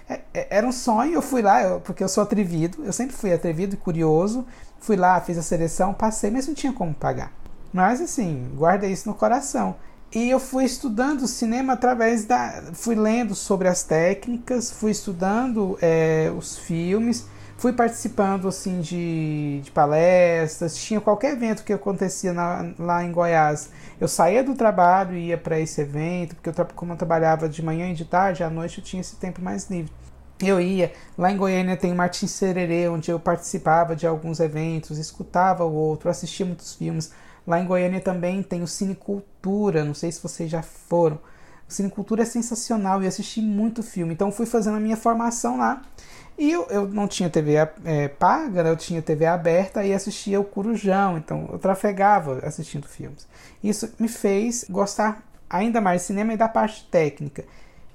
[0.10, 3.16] É, é, era um sonho, eu fui lá, eu, porque eu sou atrevido, eu sempre
[3.16, 4.46] fui atrevido e curioso.
[4.82, 7.32] Fui lá, fiz a seleção, passei, mas não tinha como pagar.
[7.72, 9.76] Mas assim, guarda isso no coração.
[10.14, 12.64] E eu fui estudando cinema através da.
[12.74, 17.26] Fui lendo sobre as técnicas, fui estudando é, os filmes,
[17.58, 20.78] fui participando assim de, de, palestras.
[20.78, 23.72] Tinha qualquer evento que acontecia na, lá em Goiás.
[24.00, 27.64] Eu saía do trabalho e ia para esse evento, porque eu, como eu trabalhava de
[27.64, 29.92] manhã e de tarde, à noite eu tinha esse tempo mais livre.
[30.40, 35.66] Eu ia, lá em Goiânia tem Martins Sererê, onde eu participava de alguns eventos, escutava
[35.66, 37.12] o outro, assistia muitos filmes.
[37.46, 41.20] Lá em Goiânia também tem o Cinecultura, não sei se vocês já foram.
[41.68, 44.14] O Cinecultura é sensacional e assisti muito filme.
[44.14, 45.82] Então fui fazendo a minha formação lá.
[46.38, 48.70] E eu, eu não tinha TV é, paga, né?
[48.70, 51.18] eu tinha TV aberta e assistia o Curujão.
[51.18, 53.28] Então eu trafegava assistindo filmes.
[53.64, 57.44] Isso me fez gostar ainda mais de cinema e da parte técnica.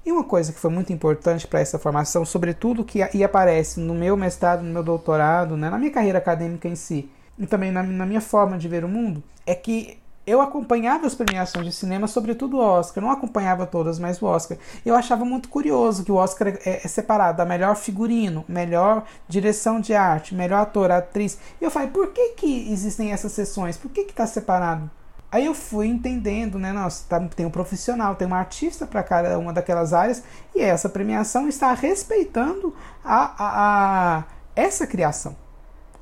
[0.05, 3.93] E uma coisa que foi muito importante para essa formação, sobretudo que e aparece no
[3.93, 7.81] meu mestrado, no meu doutorado, né, na minha carreira acadêmica em si, e também na,
[7.81, 12.07] na minha forma de ver o mundo, é que eu acompanhava as premiações de cinema,
[12.07, 13.03] sobretudo o Oscar.
[13.03, 14.57] Não acompanhava todas, mas o Oscar.
[14.85, 19.81] Eu achava muito curioso que o Oscar é, é separado da melhor figurino, melhor direção
[19.81, 21.37] de arte, melhor ator, atriz.
[21.59, 23.77] E eu falei, por que, que existem essas sessões?
[23.77, 24.89] Por que está separado?
[25.29, 26.71] Aí eu fui entendendo, né?
[26.71, 30.87] Nossa, tá, tem um profissional, tem um artista para cada uma daquelas áreas e essa
[30.87, 34.23] premiação está respeitando a, a, a
[34.55, 35.35] essa criação.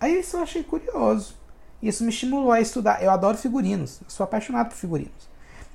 [0.02, 1.41] Aí isso eu achei curioso.
[1.82, 3.02] Isso me estimulou a estudar.
[3.04, 5.30] Eu adoro figurinos, sou apaixonado por figurinos.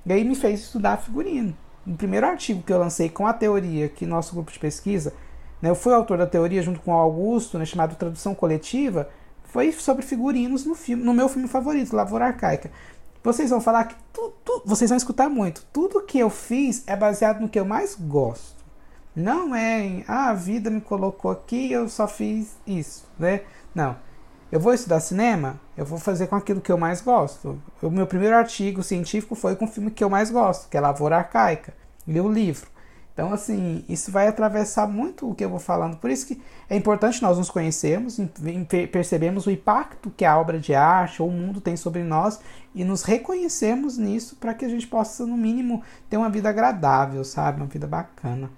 [0.04, 1.56] E aí me fez estudar figurino.
[1.84, 5.12] No primeiro artigo que eu lancei com a teoria que nosso grupo de pesquisa,
[5.60, 9.08] né, eu fui autor da teoria junto com o Augusto, né, chamado Tradução Coletiva,
[9.44, 12.70] foi sobre figurinos no filme, no meu filme favorito, Lavoura Arcaica.
[13.22, 15.66] Vocês vão falar que tudo, vocês vão escutar muito.
[15.72, 18.64] Tudo que eu fiz é baseado no que eu mais gosto.
[19.14, 23.40] Não é em, ah, a vida me colocou aqui, eu só fiz isso, né?
[23.74, 23.96] Não.
[24.50, 27.60] Eu vou estudar cinema, eu vou fazer com aquilo que eu mais gosto.
[27.82, 30.80] O meu primeiro artigo científico foi com o filme que eu mais gosto, que é
[30.80, 31.74] Lavoura Arcaica.
[32.06, 32.70] Li o livro.
[33.12, 35.96] Então, assim, isso vai atravessar muito o que eu vou falando.
[35.96, 38.20] Por isso que é importante nós nos conhecermos,
[38.92, 42.38] percebemos o impacto que a obra de arte ou o mundo tem sobre nós
[42.74, 47.24] e nos reconhecermos nisso para que a gente possa, no mínimo, ter uma vida agradável,
[47.24, 47.62] sabe?
[47.62, 48.50] Uma vida bacana.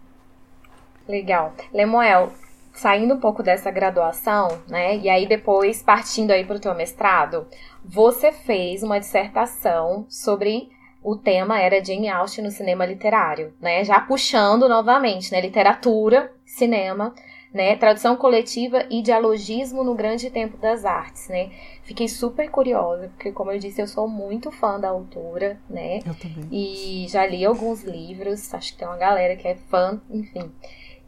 [1.08, 1.54] Legal.
[1.72, 2.32] Lemuel,
[2.78, 4.96] saindo um pouco dessa graduação, né?
[4.98, 7.46] E aí depois partindo aí para o teu mestrado,
[7.84, 10.70] você fez uma dissertação sobre
[11.02, 13.82] o tema era Jane Austen no cinema literário, né?
[13.84, 15.40] Já puxando novamente, né?
[15.40, 17.14] Literatura, cinema,
[17.52, 17.76] né?
[17.76, 21.50] Tradução coletiva e dialogismo no grande tempo das artes, né?
[21.82, 25.98] Fiquei super curiosa, porque como eu disse, eu sou muito fã da autora, né?
[26.06, 26.48] Eu também.
[26.52, 30.52] E já li alguns livros, acho que tem uma galera que é fã, enfim.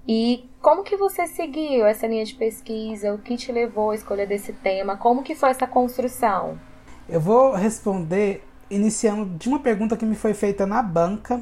[0.06, 3.14] E como que você seguiu essa linha de pesquisa?
[3.14, 4.96] O que te levou à escolha desse tema?
[4.96, 6.58] Como que foi essa construção?
[7.08, 11.40] Eu vou responder iniciando de uma pergunta que me foi feita na banca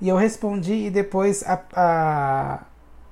[0.00, 2.60] e eu respondi e depois a, a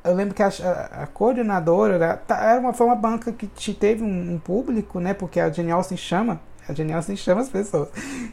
[0.05, 3.47] eu lembro que a, a, a coordenadora era, tá, era uma, foi uma banca que
[3.47, 5.15] te, teve um, um, público, né?
[5.15, 7.89] Porque a Jenny Austin chama, a Jenny Austin chama as pessoas.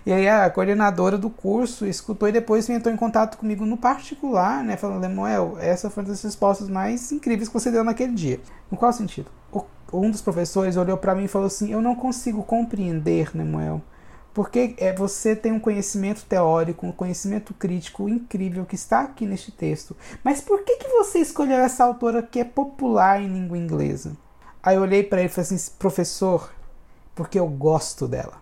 [0.06, 4.64] E aí a coordenadora do curso escutou e depois entrou em contato comigo no particular,
[4.64, 4.78] né?
[4.78, 8.40] Falando, Lemuel, essa foi uma das respostas mais incríveis que você deu naquele dia.
[8.72, 9.32] Em qual sentido?
[9.92, 13.82] Um dos professores olhou para mim e falou assim: Eu não consigo compreender, Lemuel
[14.34, 19.52] porque é, você tem um conhecimento teórico, um conhecimento crítico incrível que está aqui neste
[19.52, 19.98] texto.
[20.24, 24.16] Mas por que, que você escolheu essa autora que é popular em língua inglesa?
[24.62, 26.52] Aí eu olhei para ele e falei assim: professor,
[27.20, 28.38] porque eu gosto dela.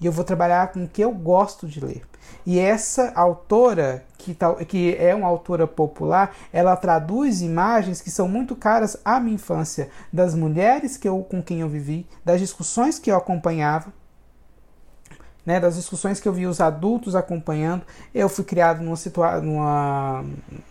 [0.00, 2.08] E eu vou trabalhar com o que eu gosto de ler.
[2.46, 8.26] E essa autora, que, tá, que é uma autora popular, ela traduz imagens que são
[8.26, 12.98] muito caras à minha infância, das mulheres que eu, com quem eu vivi, das discussões
[12.98, 13.92] que eu acompanhava,
[15.44, 17.82] né, das discussões que eu vi os adultos acompanhando.
[18.14, 20.24] Eu fui criado numa situação, numa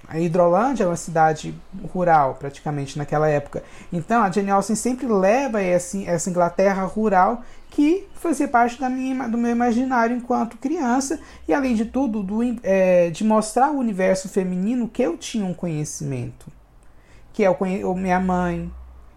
[0.08, 1.54] a Hidrolândia, uma cidade
[1.92, 3.64] rural, praticamente naquela época.
[3.92, 9.28] Então a Jane Austen sempre leva esse, essa Inglaterra rural que fazia parte da minha,
[9.28, 14.28] do meu imaginário enquanto criança e além de tudo do, é, de mostrar o universo
[14.28, 16.48] feminino que eu tinha um conhecimento,
[17.32, 18.72] que é o, minha mãe,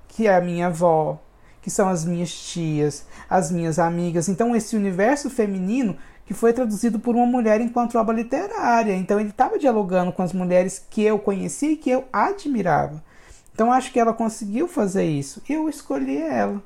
[0.08, 1.18] que é a minha avó,
[1.62, 4.28] que são as minhas tias, as minhas amigas.
[4.28, 5.96] Então, esse universo feminino
[6.32, 8.94] que foi traduzido por uma mulher enquanto obra literária.
[8.94, 13.02] Então, ele estava dialogando com as mulheres que eu conhecia e que eu admirava.
[13.54, 15.42] Então, acho que ela conseguiu fazer isso.
[15.48, 16.62] Eu escolhi ela.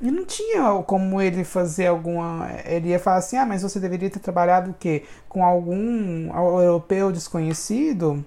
[0.00, 2.48] E não tinha como ele fazer alguma.
[2.64, 5.04] Ele ia falar assim: ah, mas você deveria ter trabalhado o quê?
[5.28, 6.32] Com algum
[6.62, 8.24] europeu desconhecido?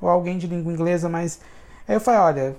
[0.00, 1.40] Ou alguém de língua inglesa, mas.
[1.86, 2.56] Aí eu falei: olha,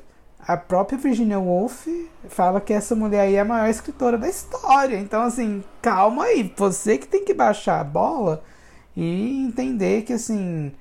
[0.47, 1.87] a própria Virginia Woolf
[2.29, 4.97] fala que essa mulher aí é a maior escritora da história.
[4.97, 8.41] Então, assim, calma aí, você que tem que baixar a bola
[8.95, 10.71] e entender que, assim,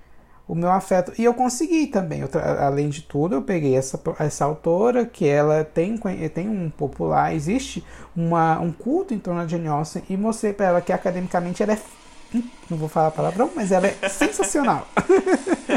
[0.47, 1.13] o meu afeto.
[1.19, 2.21] E eu consegui também.
[2.21, 5.99] Eu, além de tudo, eu peguei essa, essa autora, que ela tem,
[6.33, 10.67] tem um popular, existe uma, um culto em torno da Jane Austen, e mostrei para
[10.67, 11.79] ela que academicamente ela é.
[12.33, 14.87] Hum, não vou falar palavrão, mas ela é sensacional.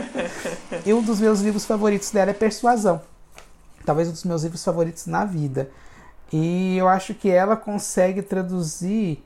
[0.85, 3.01] e um dos meus livros favoritos dela é Persuasão
[3.89, 5.71] talvez um dos meus livros favoritos na vida.
[6.31, 9.25] E eu acho que ela consegue traduzir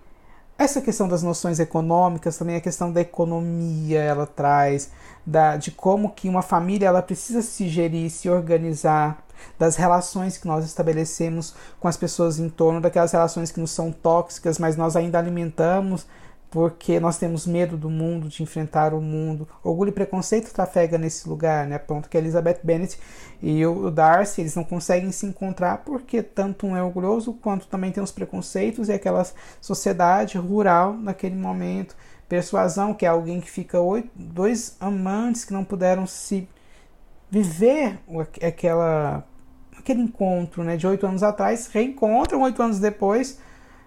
[0.58, 4.90] essa questão das noções econômicas, também a questão da economia ela traz,
[5.26, 9.22] da, de como que uma família ela precisa se gerir, se organizar,
[9.60, 13.92] das relações que nós estabelecemos com as pessoas em torno, daquelas relações que nos são
[13.92, 16.08] tóxicas, mas nós ainda alimentamos
[16.54, 19.48] porque nós temos medo do mundo, de enfrentar o mundo.
[19.64, 21.80] Orgulho e preconceito trafega nesse lugar, né?
[21.80, 23.00] Ponto que a Elizabeth Bennet
[23.42, 27.92] e o Darcy, eles não conseguem se encontrar porque tanto um é orgulhoso quanto também
[27.92, 29.26] tem os preconceitos e aquela
[29.60, 31.96] sociedade rural naquele momento.
[32.30, 36.48] Persuasão, que é alguém que fica oito, dois amantes que não puderam se
[37.32, 38.00] viver
[38.48, 39.26] aquela
[39.76, 43.40] aquele encontro, né, de oito anos atrás, reencontram oito anos depois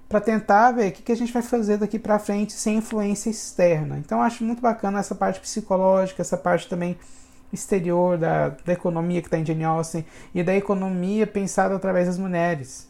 [0.09, 3.29] para tentar ver o que, que a gente vai fazer daqui para frente sem influência
[3.29, 3.99] externa.
[3.99, 6.97] Então acho muito bacana essa parte psicológica, essa parte também
[7.53, 12.19] exterior da, da economia que está em Jane Austen e da economia pensada através das
[12.19, 12.89] mulheres.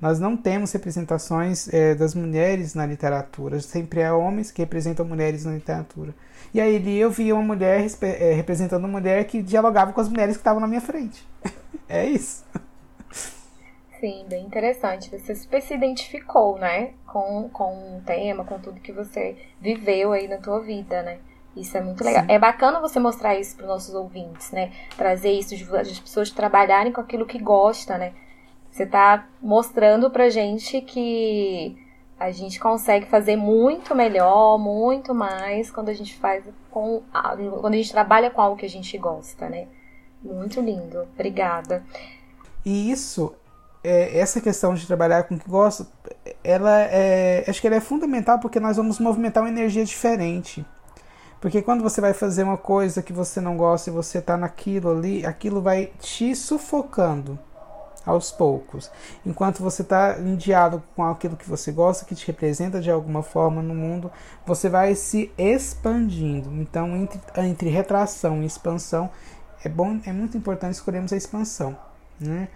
[0.00, 5.44] Nós não temos representações é, das mulheres na literatura, sempre é homens que representam mulheres
[5.44, 6.14] na literatura.
[6.52, 10.08] E aí ali eu vi uma mulher é, representando uma mulher que dialogava com as
[10.08, 11.26] mulheres que estavam na minha frente.
[11.88, 12.44] é isso.
[14.04, 15.08] Sim, bem interessante.
[15.08, 16.92] Você super se identificou, né?
[17.06, 21.20] Com, com o tema, com tudo que você viveu aí na tua vida, né?
[21.56, 22.22] Isso é muito legal.
[22.26, 22.30] Sim.
[22.30, 24.72] É bacana você mostrar isso para os nossos ouvintes, né?
[24.94, 28.12] Trazer isso, de as pessoas trabalharem com aquilo que gosta, né?
[28.70, 31.74] Você tá mostrando pra gente que
[32.20, 37.76] a gente consegue fazer muito melhor, muito mais quando a gente faz com quando a
[37.78, 39.66] gente trabalha com algo que a gente gosta, né?
[40.22, 41.08] Muito lindo.
[41.14, 41.82] Obrigada.
[42.66, 43.34] E isso
[43.84, 45.86] é, essa questão de trabalhar com o que gosta,
[46.42, 50.64] ela é, acho que ela é fundamental porque nós vamos movimentar uma energia diferente.
[51.40, 54.90] Porque quando você vai fazer uma coisa que você não gosta e você está naquilo
[54.90, 57.38] ali, aquilo vai te sufocando
[58.06, 58.90] aos poucos.
[59.24, 63.22] Enquanto você está em diálogo com aquilo que você gosta, que te representa de alguma
[63.22, 64.10] forma no mundo,
[64.46, 66.50] você vai se expandindo.
[66.54, 69.10] Então, entre, entre retração e expansão,
[69.62, 71.76] é bom, é muito importante escolhermos a expansão.
[72.18, 72.48] Né?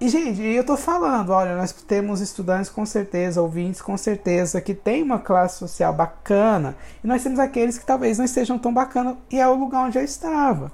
[0.00, 4.72] E, gente, eu tô falando, olha, nós temos estudantes com certeza, ouvintes com certeza, que
[4.72, 9.18] tem uma classe social bacana, e nós temos aqueles que talvez não estejam tão bacana,
[9.30, 10.72] e é o lugar onde eu estava.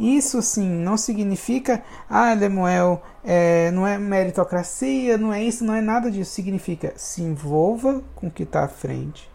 [0.00, 5.80] Isso, sim, não significa, ah, Lemuel, é, não é meritocracia, não é isso, não é
[5.80, 6.32] nada disso.
[6.32, 9.30] Significa se envolva com o que está à frente,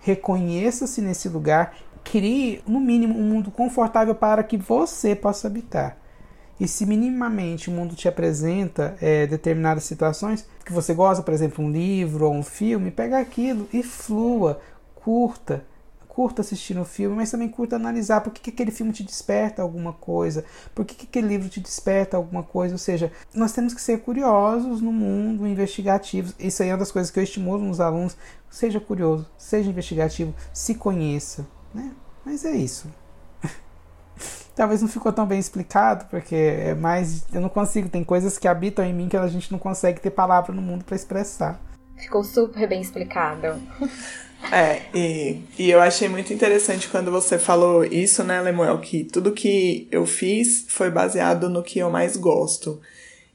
[0.00, 5.99] reconheça-se nesse lugar, crie, no mínimo, um mundo confortável para que você possa habitar.
[6.60, 11.64] E se minimamente o mundo te apresenta é, determinadas situações que você gosta, por exemplo,
[11.64, 14.60] um livro ou um filme, pega aquilo e flua,
[14.94, 15.64] curta,
[16.06, 19.62] curta assistir o filme, mas também curta analisar por que, que aquele filme te desperta
[19.62, 20.44] alguma coisa,
[20.74, 22.74] por que, que aquele livro te desperta alguma coisa.
[22.74, 26.34] Ou seja, nós temos que ser curiosos no mundo, investigativos.
[26.38, 28.18] Isso aí é uma das coisas que eu estimulo nos alunos.
[28.50, 31.46] Seja curioso, seja investigativo, se conheça.
[31.72, 31.90] Né?
[32.22, 32.86] Mas é isso.
[34.60, 37.24] Talvez não ficou tão bem explicado, porque é mais.
[37.32, 40.10] Eu não consigo, tem coisas que habitam em mim que a gente não consegue ter
[40.10, 41.58] palavra no mundo para expressar.
[41.96, 43.58] Ficou super bem explicado.
[44.50, 48.78] É, e, e eu achei muito interessante quando você falou isso, né, Lemuel?
[48.78, 52.80] Que tudo que eu fiz foi baseado no que eu mais gosto.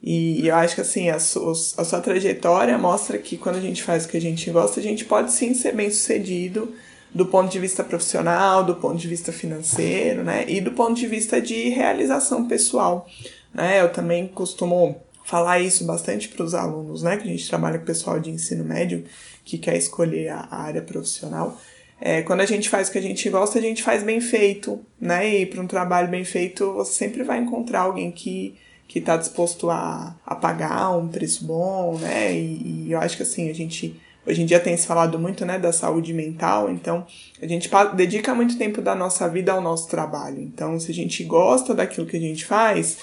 [0.01, 3.83] E, eu acho que assim, a, su, a sua trajetória mostra que quando a gente
[3.83, 6.73] faz o que a gente gosta, a gente pode sim ser bem sucedido
[7.15, 10.43] do ponto de vista profissional, do ponto de vista financeiro, né?
[10.49, 13.07] E do ponto de vista de realização pessoal,
[13.53, 13.81] né?
[13.81, 17.15] Eu também costumo falar isso bastante para os alunos, né?
[17.15, 19.05] Que a gente trabalha com pessoal de ensino médio
[19.45, 21.57] que quer escolher a, a área profissional.
[22.01, 24.81] É, quando a gente faz o que a gente gosta, a gente faz bem feito,
[24.99, 25.39] né?
[25.39, 29.69] E para um trabalho bem feito, você sempre vai encontrar alguém que que está disposto
[29.69, 32.31] a, a pagar um preço bom, né?
[32.33, 35.45] E, e, eu acho que assim, a gente hoje em dia tem se falado muito,
[35.45, 37.05] né, da saúde mental, então
[37.41, 40.39] a gente dedica muito tempo da nossa vida ao nosso trabalho.
[40.41, 42.97] Então, se a gente gosta daquilo que a gente faz,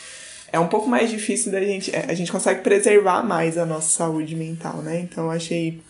[0.53, 3.89] é um pouco mais difícil da gente, é, a gente consegue preservar mais a nossa
[3.89, 5.01] saúde mental, né?
[5.01, 5.81] Então, eu achei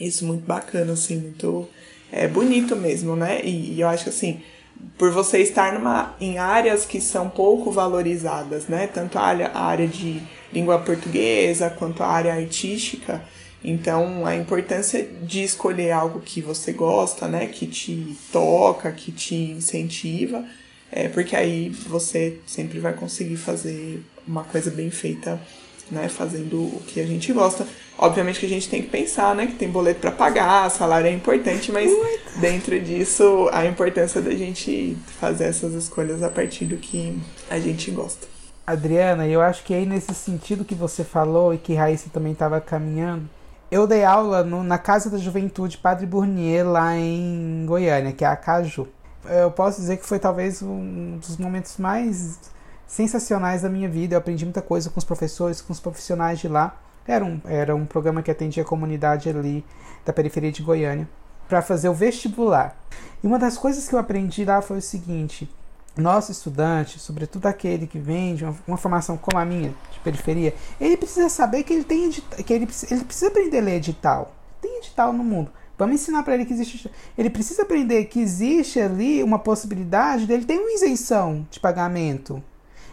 [0.00, 1.68] isso muito bacana, assim, muito
[2.12, 3.40] é, bonito mesmo, né?
[3.42, 4.40] E, e eu acho que, assim,
[4.96, 8.86] por você estar numa, em áreas que são pouco valorizadas, né?
[8.86, 13.22] Tanto a área, a área de língua portuguesa quanto a área artística.
[13.64, 17.46] Então, a importância de escolher algo que você gosta, né?
[17.46, 20.44] Que te toca, que te incentiva,
[20.90, 25.40] é porque aí você sempre vai conseguir fazer uma coisa bem feita
[25.90, 27.66] né, fazendo o que a gente gosta.
[27.98, 31.12] Obviamente que a gente tem que pensar, né, que tem boleto para pagar, salário é
[31.12, 32.40] importante, mas Muito.
[32.40, 37.90] dentro disso a importância da gente fazer essas escolhas a partir do que a gente
[37.90, 38.26] gosta.
[38.66, 42.60] Adriana, eu acho que aí nesse sentido que você falou e que Raíssa também estava
[42.60, 43.28] caminhando,
[43.70, 48.28] eu dei aula no, na Casa da Juventude Padre Burnier lá em Goiânia, que é
[48.28, 48.88] a Caju.
[49.28, 52.38] Eu posso dizer que foi talvez um dos momentos mais
[52.86, 54.14] sensacionais da minha vida.
[54.14, 56.76] Eu aprendi muita coisa com os professores, com os profissionais de lá.
[57.06, 59.64] Era um, era um programa que atendia a comunidade ali
[60.04, 61.08] da periferia de Goiânia
[61.48, 62.76] para fazer o vestibular.
[63.22, 65.48] E uma das coisas que eu aprendi lá foi o seguinte:
[65.96, 70.54] nosso estudante, sobretudo aquele que vem de uma, uma, formação como a minha, de periferia,
[70.80, 74.34] ele precisa saber que ele tem que ele, ele precisa aprender a ler edital.
[74.60, 75.50] Tem edital no mundo.
[75.78, 76.90] Vamos ensinar para ele que existe.
[77.16, 82.42] Ele precisa aprender que existe ali uma possibilidade dele ter uma isenção de pagamento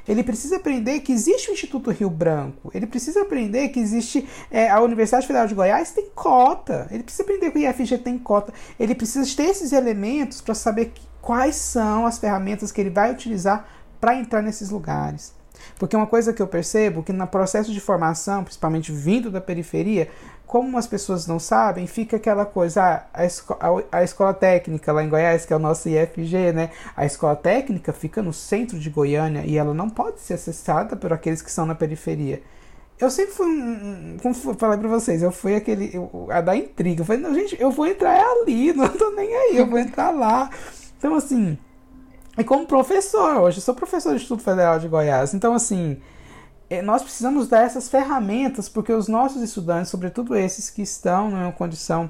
[0.07, 2.69] ele precisa aprender que existe o Instituto Rio Branco.
[2.73, 6.87] Ele precisa aprender que existe é, a Universidade Federal de Goiás tem cota.
[6.91, 8.53] Ele precisa aprender que o IFG tem cota.
[8.79, 13.09] Ele precisa ter esses elementos para saber que, quais são as ferramentas que ele vai
[13.09, 13.65] utilizar
[13.99, 15.33] para entrar nesses lugares.
[15.79, 20.09] Porque uma coisa que eu percebo que no processo de formação, principalmente vindo da periferia,
[20.45, 24.91] como as pessoas não sabem, fica aquela coisa, ah, a, esco a, a, escola técnica
[24.91, 26.71] lá em Goiás, que é o nosso IFG, né?
[26.95, 31.13] A escola técnica fica no centro de Goiânia e ela não pode ser acessada por
[31.13, 32.43] aqueles que são na periferia.
[32.99, 34.17] Eu sempre fui um.
[34.21, 35.89] Como eu falei pra vocês, eu fui aquele.
[35.93, 37.01] Eu, a da intriga.
[37.01, 40.11] Eu falei, não, gente, eu vou entrar ali, não tô nem aí, eu vou entrar
[40.11, 40.49] lá.
[41.03, 41.57] Então, assim.
[42.37, 45.33] E como professor, hoje sou professor do Instituto Federal de Goiás.
[45.33, 45.97] Então, assim,
[46.69, 51.33] é, nós precisamos dar essas ferramentas porque os nossos estudantes, sobretudo esses que estão em
[51.33, 52.09] uma condição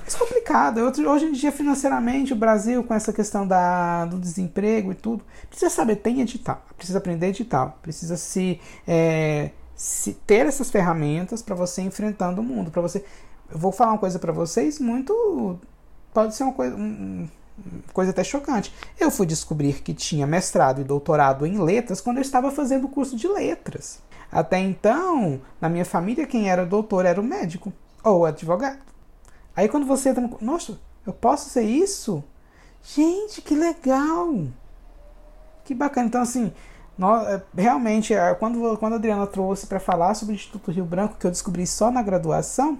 [0.00, 4.96] mais complicada, hoje em dia financeiramente o Brasil com essa questão da, do desemprego e
[4.96, 11.42] tudo, precisa saber, tem edital, precisa aprender edital, precisa se, é, se ter essas ferramentas
[11.42, 13.04] para você enfrentando o mundo, para você,
[13.48, 15.60] eu vou falar uma coisa para vocês muito,
[16.12, 17.28] pode ser uma coisa, um,
[17.92, 18.72] coisa até chocante.
[18.98, 22.90] Eu fui descobrir que tinha mestrado e doutorado em letras quando eu estava fazendo o
[22.90, 24.02] curso de letras.
[24.30, 28.78] Até então, na minha família, quem era doutor era o médico ou advogado.
[29.54, 30.36] Aí quando você entra no.
[30.40, 32.22] Nossa, eu posso ser isso?
[32.82, 34.46] Gente, que legal!
[35.64, 36.06] Que bacana.
[36.06, 36.52] Então, assim,
[36.96, 40.84] nós, é, realmente, é, quando, quando a Adriana trouxe para falar sobre o Instituto Rio
[40.84, 42.78] Branco, que eu descobri só na graduação,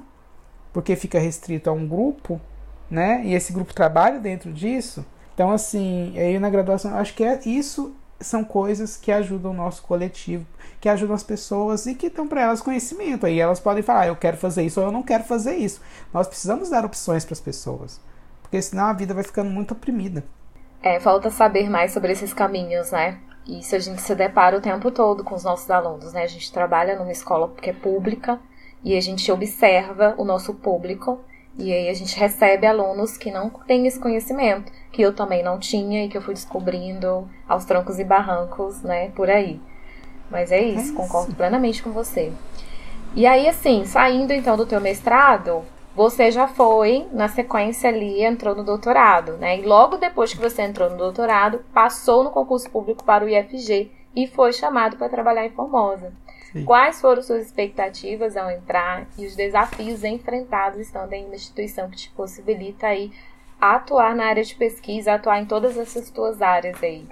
[0.72, 2.40] porque fica restrito a um grupo,
[2.90, 3.22] né?
[3.24, 5.04] E esse grupo trabalha dentro disso.
[5.34, 9.82] Então, assim, aí na graduação, acho que é isso são coisas que ajudam o nosso
[9.82, 10.46] coletivo,
[10.80, 13.26] que ajudam as pessoas e que dão para elas conhecimento.
[13.26, 15.80] Aí elas podem falar, ah, eu quero fazer isso ou eu não quero fazer isso.
[16.12, 18.00] Nós precisamos dar opções para as pessoas,
[18.42, 20.24] porque senão a vida vai ficando muito oprimida.
[20.82, 23.18] É, falta saber mais sobre esses caminhos, né?
[23.46, 26.22] Isso a gente se depara o tempo todo com os nossos alunos, né?
[26.22, 28.40] A gente trabalha numa escola que é pública
[28.82, 31.20] e a gente observa o nosso público
[31.58, 35.58] e aí a gente recebe alunos que não têm esse conhecimento, que eu também não
[35.58, 39.60] tinha e que eu fui descobrindo aos troncos e barrancos, né, por aí.
[40.30, 40.94] Mas é isso, é isso.
[40.94, 42.32] concordo plenamente com você.
[43.14, 45.64] E aí, assim, saindo então do teu mestrado,
[45.94, 49.58] você já foi, na sequência ali, entrou no doutorado, né?
[49.58, 53.90] E logo depois que você entrou no doutorado, passou no concurso público para o IFG
[54.14, 56.12] e foi chamado para trabalhar em Formosa.
[56.64, 61.96] Quais foram suas expectativas ao entrar e os desafios enfrentados estando em uma instituição que
[61.96, 63.12] te possibilita aí
[63.60, 67.06] atuar na área de pesquisa, atuar em todas essas tuas áreas aí?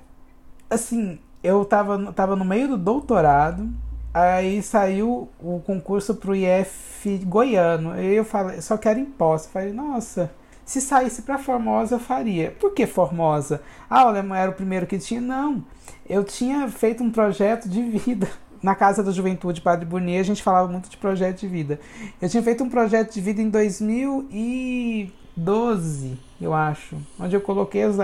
[0.69, 3.69] Assim, eu tava, tava no meio do doutorado
[4.15, 8.01] Aí saiu o concurso pro IF goiano.
[8.01, 9.49] E eu falei, só quero imposto.
[9.49, 10.31] Falei, nossa,
[10.65, 12.53] se saísse para Formosa eu faria.
[12.53, 13.61] Por que Formosa?
[13.91, 15.21] Ah, o Alemão era o primeiro que tinha?
[15.21, 15.65] Não.
[16.09, 18.29] Eu tinha feito um projeto de vida.
[18.65, 21.79] Na Casa da Juventude Padre Burnier, a gente falava muito de projeto de vida.
[22.19, 27.97] Eu tinha feito um projeto de vida em 2012, eu acho, onde eu coloquei os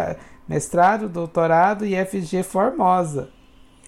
[0.46, 3.30] mestrado, doutorado e FG Formosa.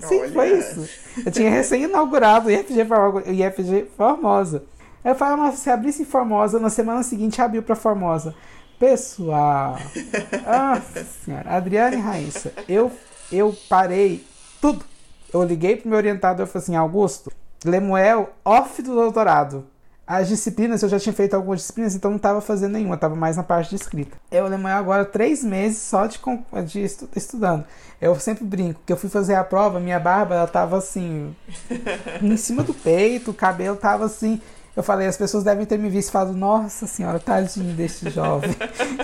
[0.00, 0.32] Sim, Olha.
[0.32, 0.88] foi isso.
[1.26, 2.86] Eu tinha recém-inaugurado o IFG,
[3.26, 4.64] IFG Formosa.
[5.04, 8.34] Eu falei, nossa, se abrisse em Formosa, na semana seguinte abriu para Formosa.
[8.78, 9.76] Pessoal,
[10.46, 12.90] nossa senhora, Adriana e Raíssa, eu,
[13.30, 14.24] eu parei
[14.58, 14.90] tudo.
[15.32, 17.32] Eu liguei pro meu orientador e falei assim, Augusto,
[17.64, 19.66] Lemuel, off do doutorado.
[20.06, 23.36] As disciplinas, eu já tinha feito algumas disciplinas, então não estava fazendo nenhuma, estava mais
[23.36, 24.16] na parte de escrita.
[24.30, 26.20] Eu lembro agora três meses só de,
[26.66, 27.64] de estu, estudando.
[28.00, 31.34] Eu sempre brinco que eu fui fazer a prova, minha barba ela tava assim,
[32.20, 34.40] em cima do peito, o cabelo tava assim.
[34.74, 38.50] Eu falei, as pessoas devem ter me visto e falado, nossa senhora, tadinho deste jovem.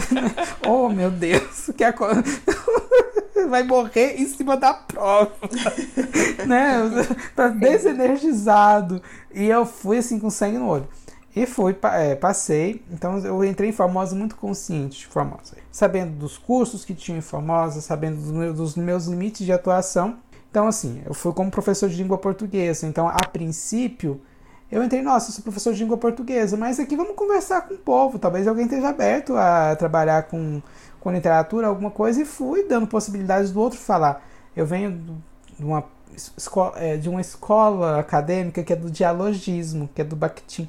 [0.67, 1.95] oh meu Deus, que a
[3.47, 5.33] vai morrer em cima da prova.
[6.47, 6.81] né?
[7.35, 9.03] Tá desenergizado.
[9.33, 10.89] E eu fui assim com sangue no olho.
[11.35, 12.83] E fui, é, passei.
[12.91, 15.57] Então eu entrei em Formosa muito consciente de Formosa.
[15.71, 20.19] Sabendo dos cursos que tinha em Formosa, sabendo dos meus, dos meus limites de atuação.
[20.51, 22.87] Então, assim, eu fui como professor de língua portuguesa.
[22.87, 24.21] Então, a princípio,
[24.71, 27.79] eu entrei, nossa, eu sou professor de língua portuguesa, mas aqui vamos conversar com o
[27.79, 28.19] povo.
[28.19, 30.63] Talvez alguém esteja aberto a trabalhar com
[31.01, 34.25] com literatura, alguma coisa, e fui dando possibilidades do outro falar.
[34.57, 35.23] Eu venho
[35.59, 35.85] de uma,
[36.37, 40.69] escola, é, de uma escola acadêmica que é do dialogismo, que é do Bakhtin.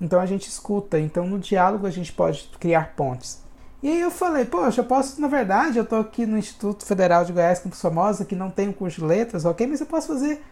[0.00, 3.44] Então a gente escuta, então no diálogo a gente pode criar pontes.
[3.82, 7.24] E aí eu falei, poxa, eu posso, na verdade, eu estou aqui no Instituto Federal
[7.24, 10.08] de Goiás, Campos Famosa, que não tem um curso de letras, ok, mas eu posso
[10.08, 10.42] fazer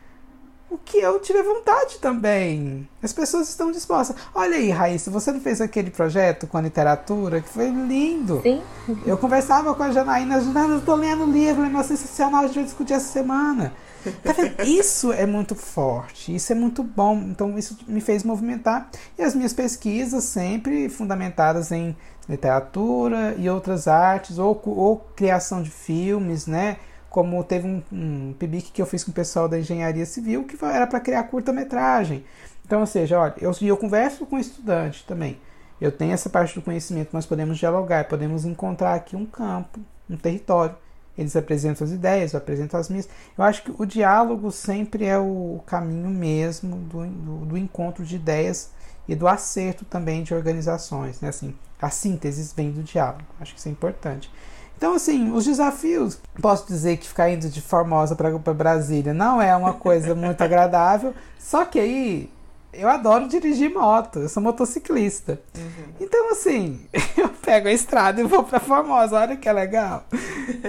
[0.70, 2.88] o que eu tiver vontade também.
[3.02, 4.16] As pessoas estão dispostas.
[4.34, 8.40] Olha aí, Raíssa, você não fez aquele projeto com a literatura que foi lindo.
[8.42, 8.62] Sim.
[9.06, 12.56] Eu conversava com a Janaína, Janaína, eu tô lendo o livro, é sensacional, a gente
[12.56, 13.72] vai discutir essa semana.
[14.22, 14.60] Tá vendo?
[14.66, 17.16] Isso é muito forte, isso é muito bom.
[17.16, 18.90] Então, isso me fez movimentar.
[19.18, 21.96] E as minhas pesquisas, sempre fundamentadas em
[22.28, 26.76] literatura e outras artes, ou, ou criação de filmes, né?
[27.14, 30.56] Como teve um, um PIBIC que eu fiz com o pessoal da engenharia civil que
[30.64, 32.24] era para criar curta-metragem.
[32.66, 35.38] Então, ou seja, olha, eu, eu converso com o estudante também.
[35.80, 39.78] Eu tenho essa parte do conhecimento, nós podemos dialogar, podemos encontrar aqui um campo,
[40.10, 40.74] um território.
[41.16, 43.08] Eles apresentam as ideias, eu apresento as minhas.
[43.38, 48.16] Eu acho que o diálogo sempre é o caminho mesmo do, do, do encontro de
[48.16, 48.72] ideias
[49.06, 51.20] e do acerto também de organizações.
[51.20, 51.28] Né?
[51.28, 53.22] Assim, a síntese vem do diálogo.
[53.38, 54.28] Acho que isso é importante.
[54.76, 59.54] Então, assim, os desafios, posso dizer que ficar indo de Formosa para Brasília não é
[59.56, 62.30] uma coisa muito agradável, só que aí
[62.72, 65.40] eu adoro dirigir moto, eu sou motociclista.
[65.56, 65.94] Uhum.
[66.00, 66.80] Então, assim,
[67.16, 70.04] eu pego a estrada e vou para Formosa, olha que é legal.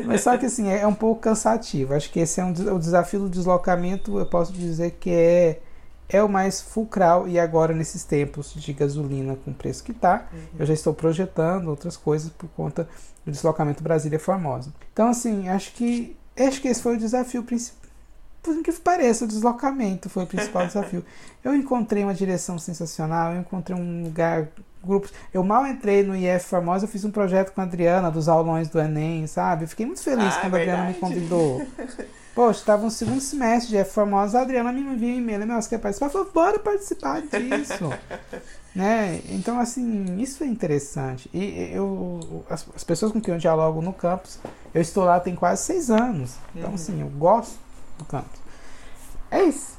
[0.05, 1.93] Mas só que, assim, é um pouco cansativo.
[1.93, 5.59] Acho que esse é um, o desafio do deslocamento, eu posso dizer que é
[6.07, 10.27] é o mais fulcral e agora nesses tempos de gasolina com o preço que está,
[10.31, 10.39] uhum.
[10.59, 12.87] eu já estou projetando outras coisas por conta
[13.25, 14.71] do deslocamento Brasília-Formosa.
[14.93, 17.85] Então, assim, acho que acho que esse foi o desafio principal.
[18.43, 21.03] Por que pareça, o deslocamento foi o principal desafio.
[21.43, 24.49] Eu encontrei uma direção sensacional, eu encontrei um lugar,
[24.83, 25.11] grupos.
[25.33, 28.69] Eu mal entrei no IF Formosa, eu fiz um projeto com a Adriana dos aulões
[28.69, 29.63] do Enem, sabe?
[29.63, 31.65] Eu fiquei muito feliz ah, quando a Adriana me convidou.
[32.35, 35.59] Poxa, estava no segundo semestre de F Formosa, a Adriana me enviou um e-mail, meu,
[35.59, 36.07] você quer participar?
[36.07, 37.89] Eu falei, bora participar disso.
[38.75, 39.21] Né?
[39.29, 41.29] Então, assim, isso é interessante.
[41.33, 44.37] E eu, as, as, pessoas com quem eu dialogo no campus,
[44.73, 46.35] eu estou lá tem quase seis anos.
[46.53, 46.75] Então, uhum.
[46.75, 47.57] assim, eu gosto
[47.97, 48.39] do campus.
[49.31, 49.77] É isso.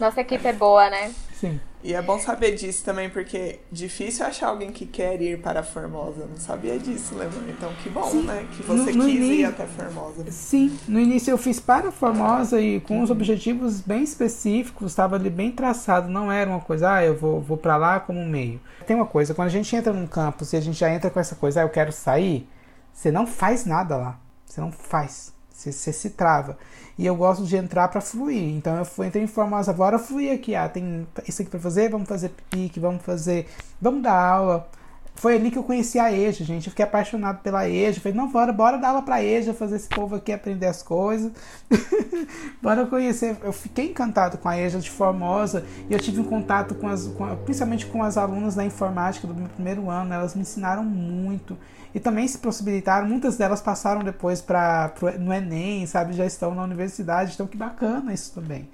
[0.00, 1.14] Nossa equipe é boa, né?
[1.34, 1.60] Sim.
[1.84, 5.64] E é bom saber disso também, porque é difícil achar alguém que quer ir para
[5.64, 6.26] Formosa.
[6.26, 7.40] Não sabia disso, Leandro.
[7.48, 8.22] Então, que bom, Sim.
[8.22, 8.46] né?
[8.52, 10.30] Que você no, no quis início, ir até Formosa.
[10.30, 15.28] Sim, no início eu fiz para Formosa e com os objetivos bem específicos, estava ali
[15.28, 16.08] bem traçado.
[16.08, 18.60] Não era uma coisa, ah, eu vou, vou para lá como meio.
[18.86, 21.18] Tem uma coisa, quando a gente entra num campus e a gente já entra com
[21.18, 22.48] essa coisa, ah, eu quero sair,
[22.92, 24.20] você não faz nada lá.
[24.46, 25.32] Você não faz.
[25.50, 26.58] Você, você se trava
[27.02, 28.54] e eu gosto de entrar para fluir.
[28.54, 30.54] Então eu entrei em Formosa, bora fluir aqui.
[30.54, 33.48] Ah, tem isso aqui para fazer, vamos fazer pique, vamos fazer,
[33.80, 34.68] vamos dar aula.
[35.16, 36.68] Foi ali que eu conheci a EJA, gente.
[36.68, 38.00] Eu fiquei apaixonado pela EJA.
[38.00, 41.32] Falei, não, bora, bora dar aula pra EJA, fazer esse povo aqui aprender as coisas.
[42.62, 43.36] bora conhecer.
[43.42, 47.08] Eu fiquei encantado com a EJA de Formosa e eu tive um contato com as,
[47.08, 50.14] com, principalmente com as alunas da informática do meu primeiro ano.
[50.14, 51.58] Elas me ensinaram muito
[51.94, 53.06] e também se possibilitaram.
[53.06, 56.12] Muitas delas passaram depois para no Enem, sabe?
[56.12, 58.68] Já estão na universidade, então que bacana isso também.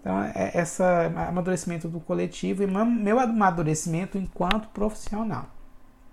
[0.00, 5.46] Então, é esse amadurecimento do coletivo e meu amadurecimento enquanto profissional.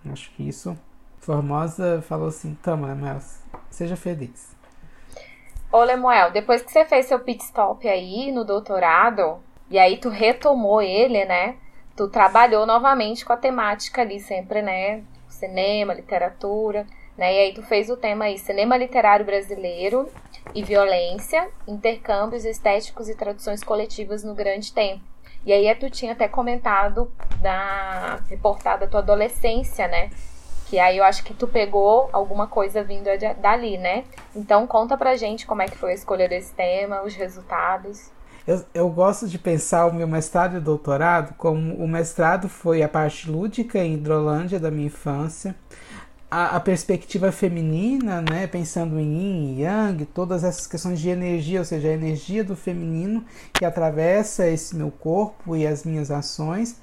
[0.10, 0.78] Acho que isso.
[1.20, 4.56] Formosa falou assim: Tama, mas seja feliz.
[5.72, 9.40] Ô, Lemuel, depois que você fez seu pit stop aí no doutorado,
[9.70, 11.56] e aí tu retomou ele, né?
[11.96, 15.04] Tu trabalhou novamente com a temática ali, sempre, né?
[15.42, 16.86] Cinema, literatura,
[17.18, 17.34] né?
[17.34, 20.08] E aí tu fez o tema aí, cinema literário brasileiro
[20.54, 25.04] e violência, intercâmbios estéticos e traduções coletivas no grande tempo.
[25.44, 27.12] E aí tu tinha até comentado
[27.42, 30.12] da reportada tua adolescência, né?
[30.70, 34.04] Que aí eu acho que tu pegou alguma coisa vindo dali, né?
[34.36, 38.12] Então conta pra gente como é que foi a escolha desse tema, os resultados.
[38.48, 42.90] Eu, eu gosto de pensar o meu mestrado e doutorado como o mestrado foi a
[42.90, 45.56] parte lúdica em Hidrolândia da minha infância,
[46.30, 51.60] a, a, perspectiva feminina, né, pensando em yin e yang, todas essas questões de energia,
[51.60, 53.24] ou seja, a energia do feminino
[53.54, 56.78] que atravessa esse meu corpo e as minhas ações.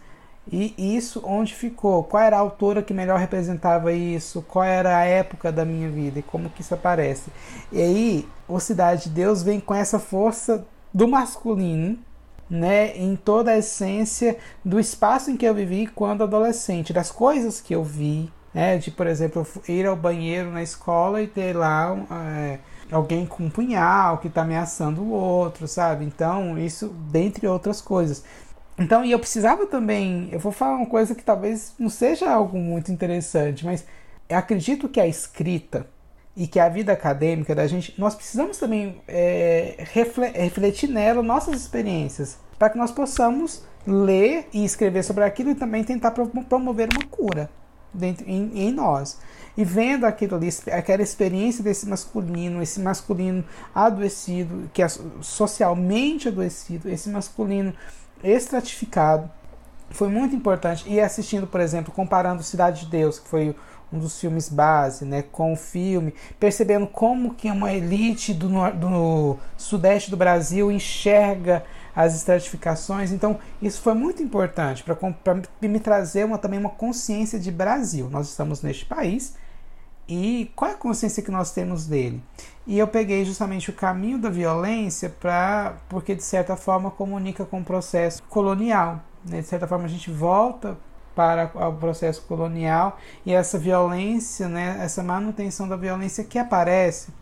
[0.51, 2.05] E isso onde ficou?
[2.05, 4.43] Qual era a autora que melhor representava isso?
[4.43, 7.31] Qual era a época da minha vida e como que isso aparece?
[7.71, 11.99] E aí, o Cidade de Deus vem com essa força do masculino,
[12.49, 17.61] né, em toda a essência do espaço em que eu vivi quando adolescente, das coisas
[17.61, 18.79] que eu vi, né?
[18.79, 22.59] De, por exemplo, ir ao banheiro na escola e ter lá é,
[22.91, 26.05] alguém com um punhal que está ameaçando o outro, sabe?
[26.05, 28.25] Então, isso dentre outras coisas.
[28.79, 32.57] Então, e eu precisava também, eu vou falar uma coisa que talvez não seja algo
[32.59, 33.85] muito interessante, mas
[34.31, 35.87] acredito que a escrita
[36.39, 39.75] e que a vida acadêmica da gente, nós precisamos também é,
[40.37, 45.83] refletir nela nossas experiências, para que nós possamos ler e escrever sobre aquilo e também
[45.83, 46.13] tentar
[46.49, 47.51] promover uma cura
[47.93, 49.19] dentro em, em nós.
[49.57, 54.87] E vendo aquilo ali, aquela experiência desse masculino, esse masculino adoecido, que é
[55.21, 57.75] socialmente adoecido, esse masculino
[58.23, 59.29] estratificado,
[59.91, 60.85] foi muito importante.
[60.87, 63.57] E assistindo, por exemplo, comparando Cidade de Deus, que foi
[63.93, 69.37] um dos filmes base, né, com o filme, percebendo como que uma elite do, do
[69.57, 71.65] sudeste do Brasil enxerga
[71.95, 73.11] as estratificações.
[73.11, 74.97] Então, isso foi muito importante para
[75.63, 78.09] me trazer uma, também uma consciência de Brasil.
[78.09, 79.35] Nós estamos neste país
[80.09, 82.23] e qual é a consciência que nós temos dele?
[82.67, 87.61] E eu peguei justamente o caminho da violência para porque de certa forma comunica com
[87.61, 89.03] o processo colonial.
[89.25, 89.41] Né?
[89.41, 90.79] De certa forma a gente volta
[91.19, 92.97] para o processo colonial
[93.27, 97.13] e essa violência, né, essa manutenção da violência que aparece.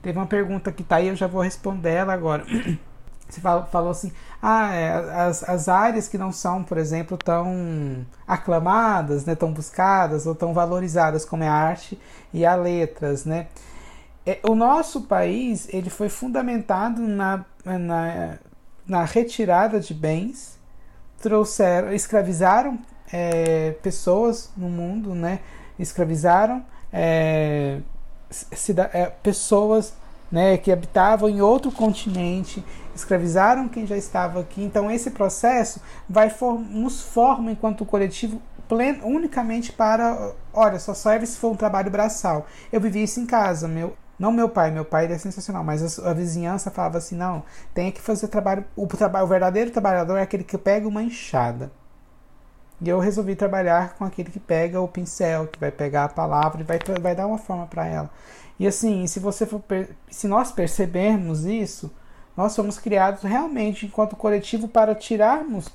[0.00, 2.46] Teve uma pergunta que está aí, eu já vou responder ela agora.
[3.28, 4.92] Você falou assim, ah, é,
[5.22, 10.54] as, as áreas que não são, por exemplo, tão aclamadas, né, tão buscadas ou tão
[10.54, 12.00] valorizadas como é a arte
[12.32, 13.48] e a letras, né?
[14.24, 18.38] É, o nosso país ele foi fundamentado na, na,
[18.86, 20.56] na retirada de bens,
[21.20, 22.78] trouxeram, escravizaram
[23.12, 25.40] é, pessoas no mundo, né?
[25.78, 27.80] Escravizaram é,
[28.92, 29.94] é pessoas
[30.30, 34.62] né, que habitavam em outro continente, escravizaram quem já estava aqui.
[34.62, 41.26] Então esse processo vai for, nos forma enquanto coletivo plen, unicamente para, olha, só serve
[41.26, 42.46] se for um trabalho braçal.
[42.72, 46.10] Eu vivi isso em casa, meu, não meu pai, meu pai é sensacional, mas a,
[46.10, 47.42] a, vizinhança falava assim, não,
[47.74, 51.72] tem que fazer trabalho, o o verdadeiro trabalhador é aquele que pega uma enxada.
[52.80, 56.62] E eu resolvi trabalhar com aquele que pega o pincel, que vai pegar a palavra
[56.62, 58.10] e vai, vai dar uma forma para ela.
[58.58, 59.62] E assim, se você for,
[60.10, 61.90] se nós percebermos isso,
[62.36, 65.68] nós somos criados realmente enquanto coletivo para tirarmos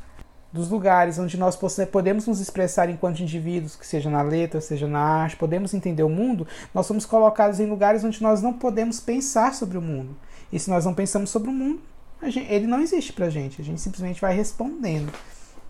[0.51, 1.60] dos lugares onde nós
[1.91, 6.10] podemos nos expressar enquanto indivíduos, que seja na letra, seja na arte, podemos entender o
[6.10, 10.16] mundo, nós somos colocados em lugares onde nós não podemos pensar sobre o mundo.
[10.51, 11.82] E se nós não pensamos sobre o mundo,
[12.24, 15.12] gente, ele não existe para gente, a gente simplesmente vai respondendo.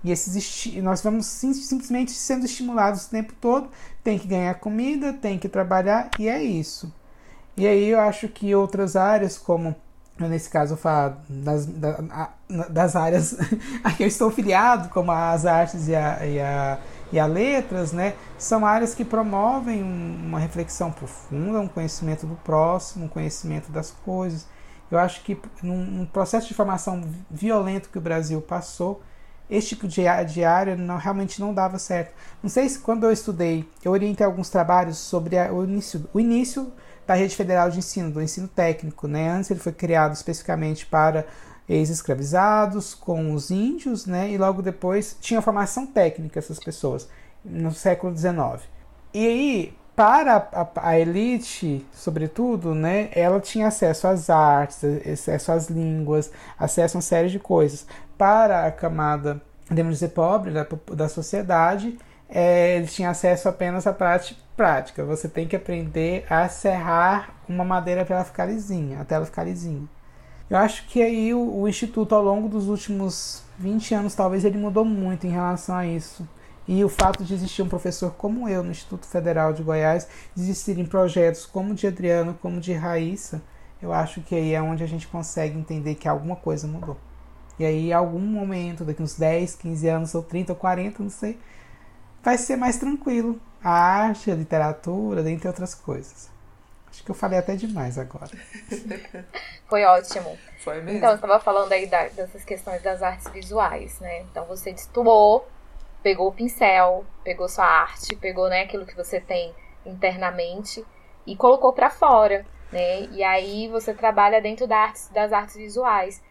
[0.03, 3.69] E esses nós vamos sim, simplesmente sendo estimulados o tempo todo,
[4.03, 6.93] tem que ganhar comida, tem que trabalhar, e é isso.
[7.57, 9.75] E aí eu acho que outras áreas, como
[10.17, 11.67] nesse caso falar das,
[12.69, 13.37] das áreas
[13.83, 16.79] a que eu estou filiado, como as artes e a, e a,
[17.11, 23.05] e a letras, né, são áreas que promovem uma reflexão profunda, um conhecimento do próximo,
[23.05, 24.47] um conhecimento das coisas.
[24.89, 29.01] Eu acho que num processo de formação violento que o Brasil passou,
[29.49, 32.13] esse tipo de, área não, realmente não dava certo.
[32.41, 36.19] Não sei se quando eu estudei, eu orientei alguns trabalhos sobre a, o início, o
[36.19, 36.71] início
[37.05, 39.07] da Rede Federal de Ensino, do ensino técnico.
[39.07, 39.29] Né?
[39.29, 41.25] Antes ele foi criado especificamente para
[41.67, 44.31] ex-escravizados, com os índios, né?
[44.31, 47.07] e logo depois tinha formação técnica essas pessoas,
[47.43, 48.63] no século XIX.
[49.13, 55.69] E aí, para a, a, elite, sobretudo, né, ela tinha acesso às artes, acesso às
[55.69, 56.29] línguas,
[56.59, 57.87] acesso a uma série de coisas.
[58.17, 61.97] Para a camada, podemos dizer, pobre da, da sociedade,
[62.29, 65.03] é, ele tinha acesso apenas à prática, prática.
[65.03, 69.43] Você tem que aprender a serrar uma madeira para ela ficar lisinha, até ela ficar
[69.43, 69.87] lisinha.
[70.49, 74.57] Eu acho que aí o, o Instituto, ao longo dos últimos 20 anos, talvez ele
[74.57, 76.27] mudou muito em relação a isso.
[76.67, 80.43] E o fato de existir um professor como eu no Instituto Federal de Goiás, de
[80.43, 83.41] existirem projetos como o de Adriano, como o de Raíssa,
[83.81, 86.97] eu acho que aí é onde a gente consegue entender que alguma coisa mudou.
[87.57, 91.09] E aí, em algum momento, daqui uns 10, 15 anos, ou 30, ou 40, não
[91.09, 91.39] sei,
[92.23, 93.39] vai ser mais tranquilo.
[93.63, 96.29] A arte, a literatura, dentre outras coisas.
[96.89, 98.31] Acho que eu falei até demais agora.
[99.67, 100.37] Foi ótimo.
[100.59, 100.97] Foi mesmo.
[100.97, 104.21] Então, eu estava falando aí da, dessas questões das artes visuais, né?
[104.21, 105.45] Então, você destoou
[106.05, 109.51] pegou o pincel, pegou sua arte, pegou né, aquilo que você tem
[109.83, 110.85] internamente
[111.25, 113.07] e colocou para fora, né?
[113.11, 116.21] E aí você trabalha dentro da arte, das artes visuais.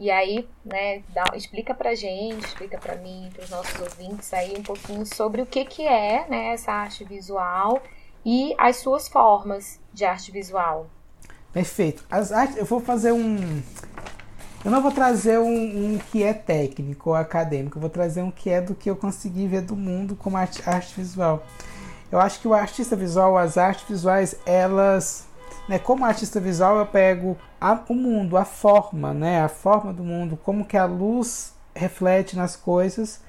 [0.00, 4.54] E aí, né, dá, explica pra gente, explica pra mim, para os nossos ouvintes aí
[4.58, 7.82] um pouquinho sobre o que que é, né, essa arte visual
[8.24, 10.88] e as suas formas de arte visual.
[11.52, 12.02] Perfeito.
[12.10, 13.62] As artes, eu vou fazer um
[14.64, 18.30] eu não vou trazer um, um, que é técnico ou acadêmico, eu vou trazer um
[18.30, 21.44] que é do que eu consegui ver do mundo como arte, arte visual.
[22.10, 25.26] Eu acho que o artista visual, as artes visuais, elas,
[25.68, 30.02] né, como artista visual, eu pego a, o mundo, a forma, né, a forma do
[30.02, 33.20] mundo, como que a luz reflete nas coisas,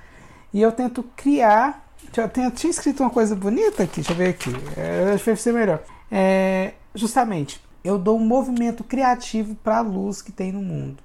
[0.53, 1.87] e eu tento criar.
[2.15, 5.53] Eu, tenho, tinha escrito uma coisa bonita aqui, deixa eu ver aqui, é, vai ser
[5.53, 5.81] melhor.
[6.11, 11.01] É, justamente, eu dou um movimento criativo para a luz que tem no mundo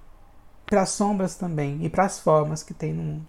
[0.66, 3.26] para as sombras também e para as formas que tem no mundo.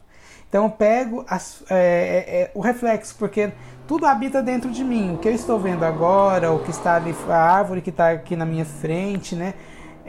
[0.49, 3.51] Então eu pego as, é, é, é, o reflexo, porque
[3.85, 5.13] tudo habita dentro de mim.
[5.13, 8.35] O que eu estou vendo agora, o que está ali, a árvore que está aqui
[8.35, 9.53] na minha frente, né?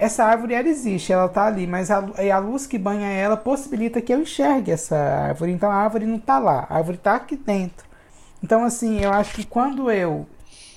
[0.00, 4.00] Essa árvore ela existe, ela está ali, mas a, a luz que banha ela possibilita
[4.00, 5.50] que eu enxergue essa árvore.
[5.50, 7.84] Então a árvore não está lá, a árvore está aqui dentro.
[8.40, 10.24] Então assim, eu acho que quando eu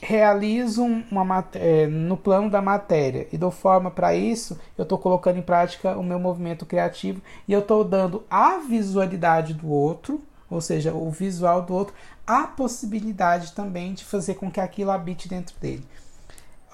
[0.01, 5.37] realizo uma é, no plano da matéria e dou forma para isso, eu estou colocando
[5.37, 10.19] em prática o meu movimento criativo e eu estou dando a visualidade do outro,
[10.49, 11.93] ou seja, o visual do outro,
[12.25, 15.85] a possibilidade também de fazer com que aquilo habite dentro dele.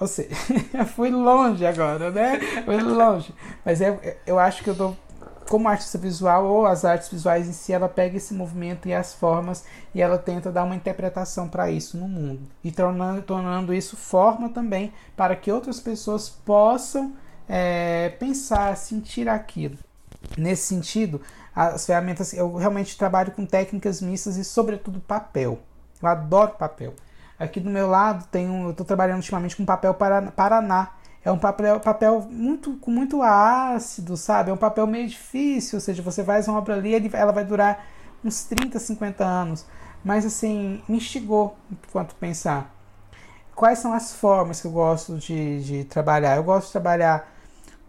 [0.00, 0.34] Ou seja,
[0.94, 2.38] fui longe agora, né?
[2.64, 3.34] Fui longe.
[3.64, 4.96] Mas é, eu acho que eu dou
[5.48, 9.14] como artista visual ou as artes visuais em si, ela pega esse movimento e as
[9.14, 13.96] formas e ela tenta dar uma interpretação para isso no mundo e tornando, tornando isso
[13.96, 17.14] forma também para que outras pessoas possam
[17.48, 19.78] é, pensar, sentir aquilo.
[20.36, 21.20] Nesse sentido,
[21.54, 25.58] as ferramentas, eu realmente trabalho com técnicas mistas e, sobretudo, papel.
[26.00, 26.94] Eu adoro papel.
[27.38, 30.90] Aqui do meu lado tem um, eu estou trabalhando ultimamente com papel Paraná,
[31.24, 34.50] é um papel, papel muito, com muito ácido, sabe?
[34.50, 37.86] É um papel meio difícil, ou seja, você faz uma obra ali, ela vai durar
[38.24, 39.66] uns 30, 50 anos.
[40.04, 42.74] Mas assim, me instigou enquanto pensar.
[43.54, 46.36] Quais são as formas que eu gosto de, de trabalhar?
[46.36, 47.28] Eu gosto de trabalhar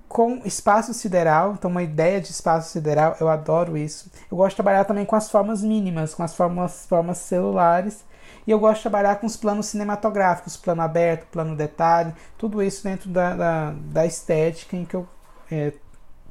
[0.07, 4.11] com espaço sideral, então uma ideia de espaço sideral, eu adoro isso.
[4.29, 8.03] Eu gosto de trabalhar também com as formas mínimas, com as formas, formas celulares
[8.49, 12.83] e eu gosto de trabalhar com os planos cinematográficos, plano aberto, plano detalhe, tudo isso
[12.83, 15.07] dentro da, da, da estética em que eu
[15.51, 15.71] é,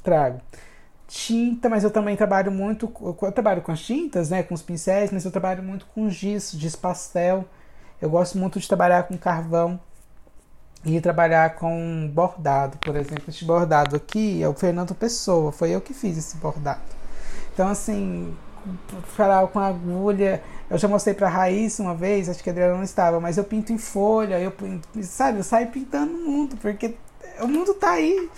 [0.02, 0.40] trago.
[1.06, 2.92] Tinta, mas eu também trabalho muito,
[3.22, 6.50] eu trabalho com as tintas, né, com os pincéis, mas eu trabalho muito com giz,
[6.50, 7.44] giz pastel.
[8.02, 9.78] Eu gosto muito de trabalhar com carvão
[10.84, 13.26] e trabalhar com bordado, por exemplo.
[13.28, 16.82] Este bordado aqui é o Fernando Pessoa, foi eu que fiz esse bordado.
[17.54, 18.36] Então, assim,
[19.04, 20.42] falar com agulha.
[20.70, 23.44] Eu já mostrei pra Raíssa uma vez, acho que a Adriana não estava, mas eu
[23.44, 24.52] pinto em folha, eu
[25.02, 26.94] sabe, eu saio pintando o mundo, porque
[27.40, 28.28] o mundo tá aí.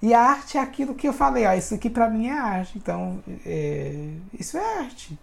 [0.00, 2.78] E a arte é aquilo que eu falei, ó, isso aqui para mim é arte,
[2.78, 4.08] então é,
[4.38, 5.18] isso é arte.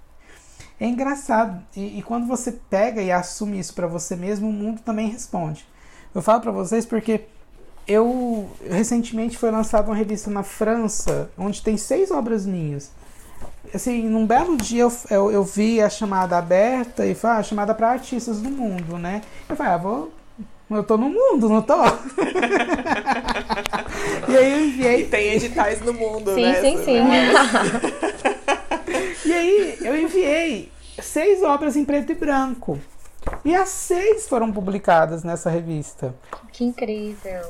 [0.79, 1.63] É engraçado.
[1.75, 5.65] E, e quando você pega e assume isso para você mesmo, o mundo também responde.
[6.13, 7.21] Eu falo para vocês porque
[7.87, 12.91] eu recentemente foi lançada uma revista na França, onde tem seis obras minhas
[13.73, 17.43] assim, num belo dia eu, eu, eu vi a chamada aberta e foi a ah,
[17.43, 19.21] chamada para artistas do mundo, né?
[19.49, 20.11] Eu falei, ah, vou.
[20.69, 21.75] Eu tô no mundo, não tô?
[24.29, 25.01] e aí eu enviei.
[25.01, 26.61] E tem editais no mundo, sim, né?
[26.61, 27.01] Sim, sim, sim.
[29.27, 32.79] e aí eu enviei seis obras em preto e branco.
[33.43, 36.15] E as seis foram publicadas nessa revista.
[36.53, 37.41] Que incrível!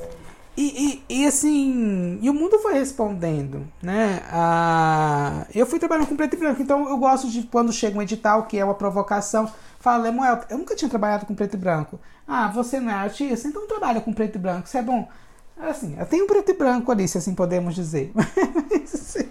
[0.54, 4.22] E, e, assim, e o mundo foi respondendo, né?
[4.30, 8.02] Ah, eu fui trabalhando com preto e branco, então eu gosto de quando chega um
[8.02, 9.50] edital que é uma provocação,
[9.80, 11.98] fala, Lemuel, eu nunca tinha trabalhado com preto e branco.
[12.28, 15.08] Ah, você não é artista, então trabalha com preto e branco, isso é bom.
[15.56, 18.12] Assim, eu tenho preto e branco ali, se assim podemos dizer.
[18.70, 19.28] Mas, assim,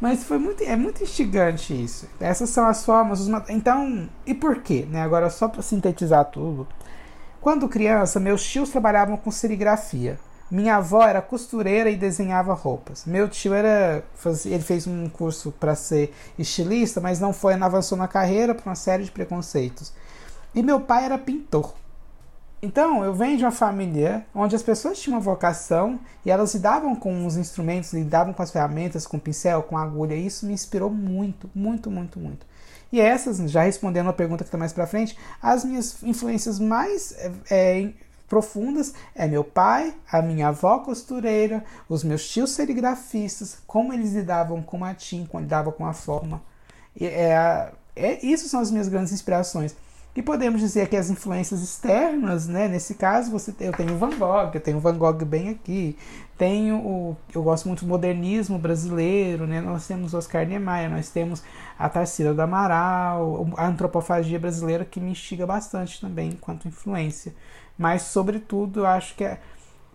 [0.00, 2.08] mas foi muito, é muito instigante isso.
[2.20, 3.20] Essas são as formas.
[3.20, 4.86] Os, então, e por quê?
[4.90, 5.00] Né?
[5.00, 6.66] Agora, só para sintetizar tudo.
[7.46, 10.18] Quando criança, meus tios trabalhavam com serigrafia.
[10.50, 13.04] Minha avó era costureira e desenhava roupas.
[13.06, 14.02] Meu tio era,
[14.44, 18.66] ele fez um curso para ser estilista, mas não foi, não avançou na carreira por
[18.66, 19.92] uma série de preconceitos.
[20.52, 21.72] E meu pai era pintor.
[22.60, 26.96] Então, eu venho de uma família onde as pessoas tinham uma vocação e elas lidavam
[26.96, 30.16] com os instrumentos, lidavam com as ferramentas, com pincel, com agulha.
[30.16, 32.44] E isso me inspirou muito, muito, muito, muito.
[32.96, 37.12] E essas, já respondendo a pergunta que está mais para frente, as minhas influências mais
[37.18, 37.92] é, é,
[38.26, 44.62] profundas é meu pai, a minha avó costureira, os meus tios serigrafistas, como eles lidavam
[44.62, 46.40] com a tinta, como lidavam com a forma.
[46.98, 49.76] É, é, isso são as minhas grandes inspirações.
[50.16, 52.68] E podemos dizer que as influências externas, né?
[52.68, 55.94] Nesse caso, você eu tenho Van Gogh, eu tenho Van Gogh bem aqui.
[56.38, 59.60] Tenho o eu gosto muito do modernismo brasileiro, né?
[59.60, 61.42] Nós temos Oscar Niemeyer, nós temos
[61.78, 67.34] a Tarsila do Amaral, a antropofagia brasileira que me instiga bastante também enquanto influência.
[67.76, 69.38] Mas sobretudo, eu acho que é,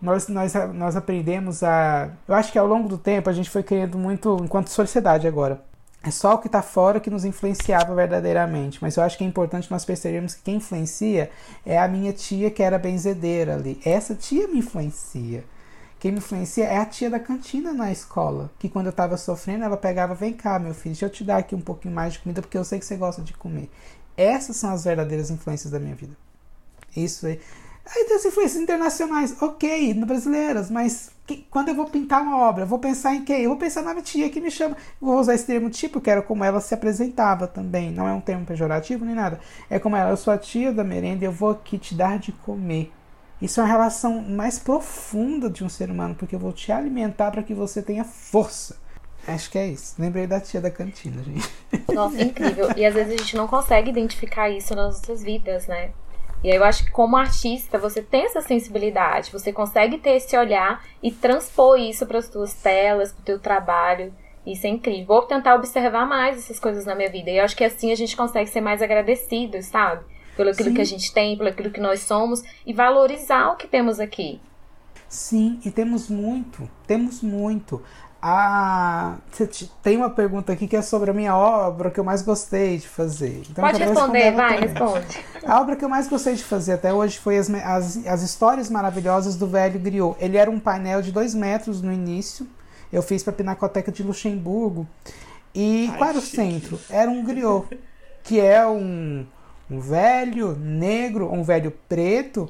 [0.00, 2.10] nós, nós, nós aprendemos a.
[2.28, 5.64] Eu acho que ao longo do tempo a gente foi criando muito, enquanto sociedade agora,
[6.04, 8.78] é só o que está fora que nos influenciava verdadeiramente.
[8.82, 11.30] Mas eu acho que é importante nós percebermos que quem influencia
[11.64, 13.80] é a minha tia que era benzedeira ali.
[13.84, 15.44] Essa tia me influencia.
[16.00, 18.50] Quem me influencia é a tia da cantina na escola.
[18.58, 21.36] Que quando eu estava sofrendo, ela pegava: Vem cá, meu filho, deixa eu te dar
[21.36, 23.70] aqui um pouquinho mais de comida porque eu sei que você gosta de comer.
[24.16, 26.16] Essas são as verdadeiras influências da minha vida.
[26.96, 27.26] Isso
[27.86, 28.04] aí.
[28.04, 32.78] Tem as influências internacionais, ok, brasileiras, mas que, quando eu vou pintar uma obra, vou
[32.78, 33.42] pensar em quem?
[33.42, 34.76] Eu vou pensar na minha tia que me chama.
[35.00, 37.90] Vou usar esse termo tipo, que era como ela se apresentava também.
[37.90, 39.40] Não é um termo pejorativo nem nada.
[39.70, 42.32] É como ela, eu sou a tia da merenda, eu vou aqui te dar de
[42.32, 42.92] comer.
[43.40, 47.30] Isso é uma relação mais profunda de um ser humano, porque eu vou te alimentar
[47.32, 48.76] para que você tenha força.
[49.26, 49.94] Acho que é isso.
[49.98, 51.48] Lembrei da tia da cantina, gente.
[51.92, 52.68] Nossa, incrível.
[52.76, 55.90] E às vezes a gente não consegue identificar isso nas nossas vidas, né?
[56.42, 60.36] E aí eu acho que como artista você tem essa sensibilidade, você consegue ter esse
[60.36, 64.12] olhar e transpor isso para as tuas telas, para o teu trabalho.
[64.44, 65.06] Isso é incrível.
[65.06, 67.30] Vou tentar observar mais essas coisas na minha vida.
[67.30, 70.04] E eu acho que assim a gente consegue ser mais agradecido, sabe?
[70.36, 70.74] Pelo aquilo Sim.
[70.74, 74.40] que a gente tem, pelo aquilo que nós somos e valorizar o que temos aqui.
[75.08, 77.82] Sim, e temos muito, temos muito.
[78.24, 79.16] Ah,
[79.82, 82.86] tem uma pergunta aqui que é sobre a minha obra que eu mais gostei de
[82.86, 83.42] fazer.
[83.50, 85.18] Então, Pode responder, vai, responde.
[85.44, 88.70] A obra que eu mais gostei de fazer até hoje foi as, as, as histórias
[88.70, 90.16] maravilhosas do velho griot.
[90.20, 92.46] Ele era um painel de dois metros no início.
[92.92, 94.86] Eu fiz para a Pinacoteca de Luxemburgo.
[95.52, 96.78] E Ai, qual era o centro?
[96.88, 97.66] Era um griot,
[98.22, 99.26] que é um,
[99.68, 102.48] um velho negro, um velho preto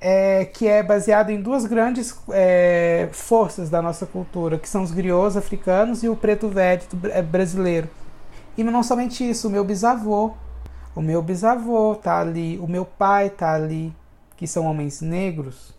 [0.00, 4.90] é, que é baseado em duas grandes é, forças da nossa cultura, que são os
[4.90, 6.82] griots africanos e o preto velho
[7.30, 7.88] brasileiro.
[8.56, 10.32] E não somente isso, o meu bisavô,
[10.94, 13.94] o meu bisavô tá ali, o meu pai tá ali,
[14.36, 15.74] que são homens negros,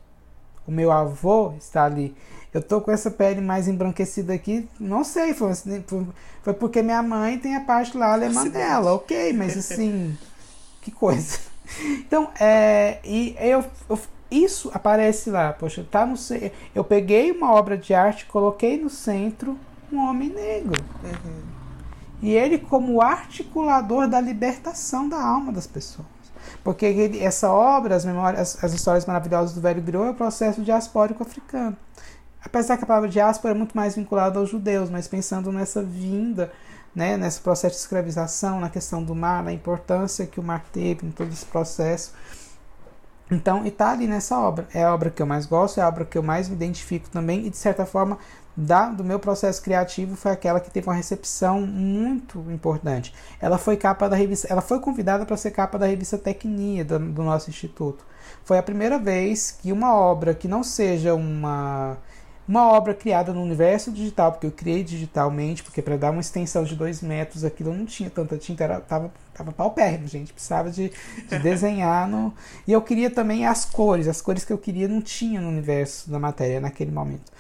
[0.68, 2.16] o meu avô está ali.
[2.54, 5.54] Eu tô com essa pele mais embranquecida aqui, não sei, foi,
[6.44, 10.16] foi porque minha mãe tem a parte lá alemã dela, ok, mas assim,
[10.82, 11.51] que coisa.
[11.80, 14.00] Então, é, e eu, eu,
[14.30, 15.54] isso aparece lá.
[15.54, 16.16] Poxa, tá no,
[16.74, 19.58] eu peguei uma obra de arte, coloquei no centro
[19.92, 20.82] um homem negro.
[21.04, 21.42] Uhum.
[22.22, 26.08] E ele como articulador da libertação da alma das pessoas.
[26.64, 30.62] Porque ele, essa obra, as memórias, as histórias maravilhosas do velho griot, é o processo
[30.62, 31.76] diaspórico africano.
[32.44, 36.52] Apesar que a palavra diáspora é muito mais vinculada aos judeus, mas pensando nessa vinda
[36.96, 41.06] né, nesse processo de escravização, na questão do mar, na importância que o mar teve
[41.06, 42.14] em todo esse processo.
[43.30, 44.68] Então, está ali nessa obra.
[44.74, 47.10] É a obra que eu mais gosto, é a obra que eu mais me identifico
[47.10, 48.18] também, e de certa forma,
[48.56, 53.14] da, do meu processo criativo, foi aquela que teve uma recepção muito importante.
[53.40, 57.00] Ela foi capa da revista, ela foi convidada para ser capa da revista Tecnia do,
[57.00, 58.06] do nosso instituto.
[58.44, 61.98] Foi a primeira vez que uma obra que não seja uma
[62.52, 66.66] uma obra criada no universo digital, porque eu criei digitalmente, porque para dar uma extensão
[66.66, 70.92] de dois metros aquilo não tinha tanta tinta, era, tava, tava paupérrimo, gente, precisava de,
[71.30, 72.34] de desenhar no...
[72.68, 76.12] E eu queria também as cores, as cores que eu queria não tinha no universo
[76.12, 77.32] da matéria naquele momento.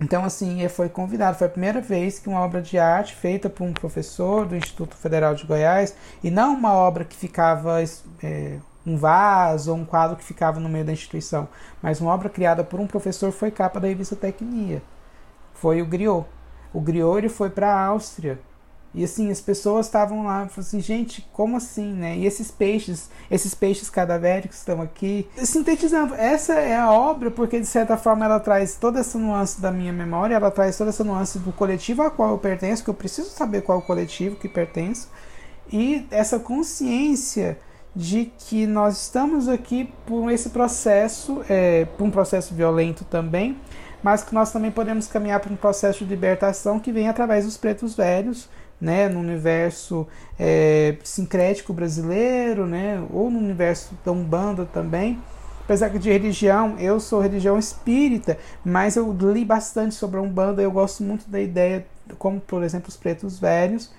[0.00, 1.38] Então, assim, foi convidado.
[1.38, 4.96] Foi a primeira vez que uma obra de arte feita por um professor do Instituto
[4.96, 5.94] Federal de Goiás,
[6.24, 7.80] e não uma obra que ficava
[8.20, 11.48] é, um vaso ou um quadro que ficava no meio da instituição,
[11.80, 14.82] mas uma obra criada por um professor foi capa da revista Tecnia.
[15.54, 16.26] Foi o Griot.
[16.72, 18.38] O Griot ele foi para a Áustria
[18.94, 22.16] e assim, as pessoas estavam lá, assim, gente, como assim, né?
[22.16, 25.26] E esses peixes, esses peixes cadavéricos estão aqui.
[25.36, 29.70] Sintetizando, essa é a obra porque de certa forma ela traz toda essa nuance da
[29.70, 32.94] minha memória, ela traz toda essa nuance do coletivo a qual eu pertenço, que eu
[32.94, 35.08] preciso saber qual é o coletivo que pertenço,
[35.72, 37.58] e essa consciência
[37.94, 43.56] de que nós estamos aqui por esse processo, é, por um processo violento também,
[44.02, 47.56] mas que nós também podemos caminhar para um processo de libertação que vem através dos
[47.56, 48.48] pretos velhos,
[48.80, 55.20] né, no universo é, sincrético brasileiro, né, ou no universo da Umbanda também.
[55.64, 60.60] Apesar que de religião, eu sou religião espírita, mas eu li bastante sobre a Umbanda,
[60.60, 61.86] eu gosto muito da ideia,
[62.18, 63.92] como por exemplo os pretos velhos.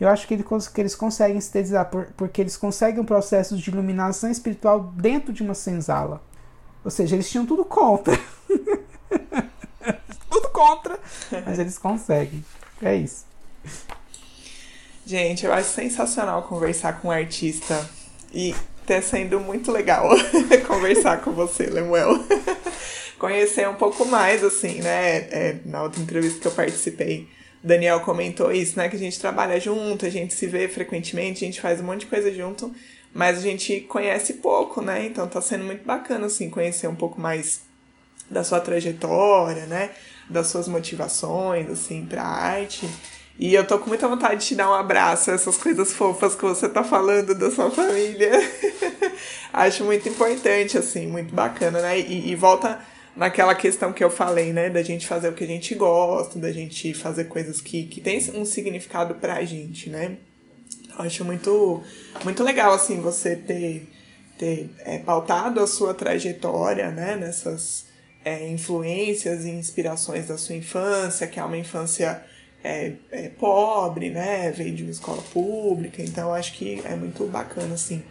[0.00, 3.68] Eu acho que, ele, que eles conseguem sintetizar, por, porque eles conseguem um processo de
[3.68, 6.22] iluminação espiritual dentro de uma senzala.
[6.82, 8.18] Ou seja, eles tinham tudo contra.
[10.30, 10.98] tudo contra,
[11.44, 12.42] mas eles conseguem.
[12.80, 13.26] É isso.
[15.04, 17.86] Gente, eu acho sensacional conversar com um artista
[18.32, 18.54] e
[18.86, 20.08] tá sendo muito legal
[20.66, 22.24] conversar com você, Lemuel.
[23.18, 25.16] Conhecer um pouco mais, assim, né?
[25.30, 27.28] É, na outra entrevista que eu participei,
[27.62, 28.88] Daniel comentou isso, né?
[28.88, 32.00] Que a gente trabalha junto, a gente se vê frequentemente, a gente faz um monte
[32.00, 32.74] de coisa junto,
[33.12, 35.06] mas a gente conhece pouco, né?
[35.06, 37.60] Então tá sendo muito bacana, assim, conhecer um pouco mais
[38.30, 39.90] da sua trajetória, né?
[40.28, 42.88] Das suas motivações, assim, pra arte.
[43.38, 46.42] E eu tô com muita vontade de te dar um abraço, essas coisas fofas que
[46.42, 48.32] você tá falando da sua família.
[49.52, 51.98] Acho muito importante, assim, muito bacana, né?
[51.98, 52.78] E, e, volta
[53.20, 54.70] naquela questão que eu falei, né?
[54.70, 58.18] Da gente fazer o que a gente gosta, da gente fazer coisas que, que tem
[58.34, 60.16] um significado pra gente, né?
[60.98, 61.82] Acho muito,
[62.24, 63.86] muito legal, assim, você ter,
[64.38, 67.14] ter é, pautado a sua trajetória, né?
[67.14, 67.84] Nessas
[68.24, 72.24] é, influências e inspirações da sua infância, que é uma infância
[72.64, 74.50] é, é, pobre, né?
[74.50, 78.02] Veio de uma escola pública, então acho que é muito bacana, assim,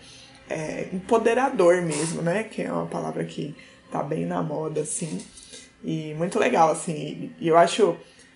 [0.47, 2.43] é, empoderador mesmo, né?
[2.43, 3.55] Que é uma palavra que
[3.92, 5.20] tá bem na moda, assim,
[5.84, 7.96] e muito legal, assim, e eu acho,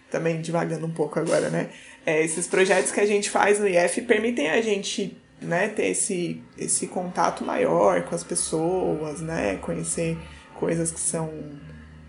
[0.10, 1.70] também divagando um pouco agora, né?
[2.06, 6.42] É, esses projetos que a gente faz no IF permitem a gente né, ter esse,
[6.58, 9.58] esse contato maior com as pessoas, né?
[9.58, 10.18] Conhecer
[10.56, 11.30] coisas que são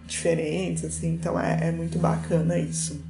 [0.07, 3.03] diferentes, assim, então é, é muito bacana isso.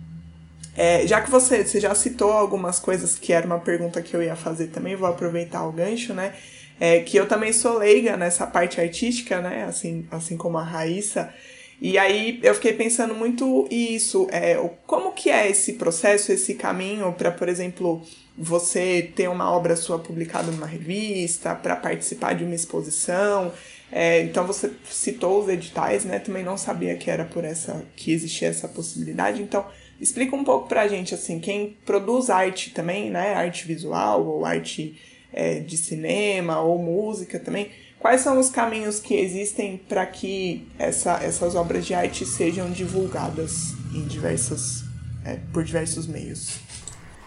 [0.77, 4.23] É, já que você, você já citou algumas coisas que era uma pergunta que eu
[4.23, 6.35] ia fazer também, vou aproveitar o gancho, né?
[6.81, 9.65] É, que eu também sou leiga nessa parte artística, né?
[9.65, 11.33] Assim, assim como a Raíssa.
[11.81, 14.57] E aí eu fiquei pensando muito isso, é,
[14.87, 18.03] como que é esse processo, esse caminho para, por exemplo,
[18.37, 23.53] você ter uma obra sua publicada numa revista, para participar de uma exposição.
[23.93, 26.19] É, então você citou os editais, né?
[26.19, 29.43] Também não sabia que era por essa que existia essa possibilidade.
[29.43, 29.65] Então
[30.01, 33.35] Explica um pouco pra gente, assim, quem produz arte também, né?
[33.35, 35.01] Arte visual ou arte
[35.35, 37.71] é, de cinema ou música também.
[37.99, 43.73] Quais são os caminhos que existem para que essa, essas obras de arte sejam divulgadas
[43.95, 44.85] em diversas,
[45.25, 46.61] é, por diversos meios?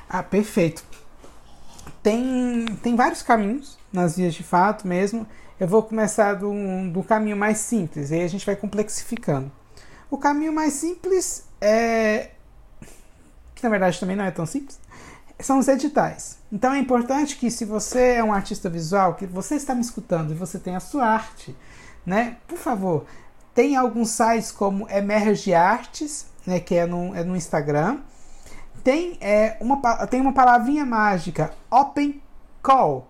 [0.08, 0.84] Ah, perfeito.
[2.02, 5.28] Tem, tem vários caminhos nas vias de fato mesmo.
[5.60, 6.54] Eu vou começar do,
[6.92, 9.52] do caminho mais simples, aí a gente vai complexificando.
[10.10, 12.30] O caminho mais simples é
[13.56, 14.80] que na verdade também não é tão simples,
[15.40, 16.37] são os editais.
[16.52, 20.32] Então é importante que se você é um artista visual, que você está me escutando
[20.32, 21.56] e você tem a sua arte,
[22.06, 22.38] né?
[22.48, 23.06] Por favor,
[23.54, 28.00] tem alguns sites como Emerge Artes, né, que é no, é no Instagram.
[28.84, 32.22] Tem, é, uma, tem uma palavrinha mágica, Open
[32.62, 33.10] Call.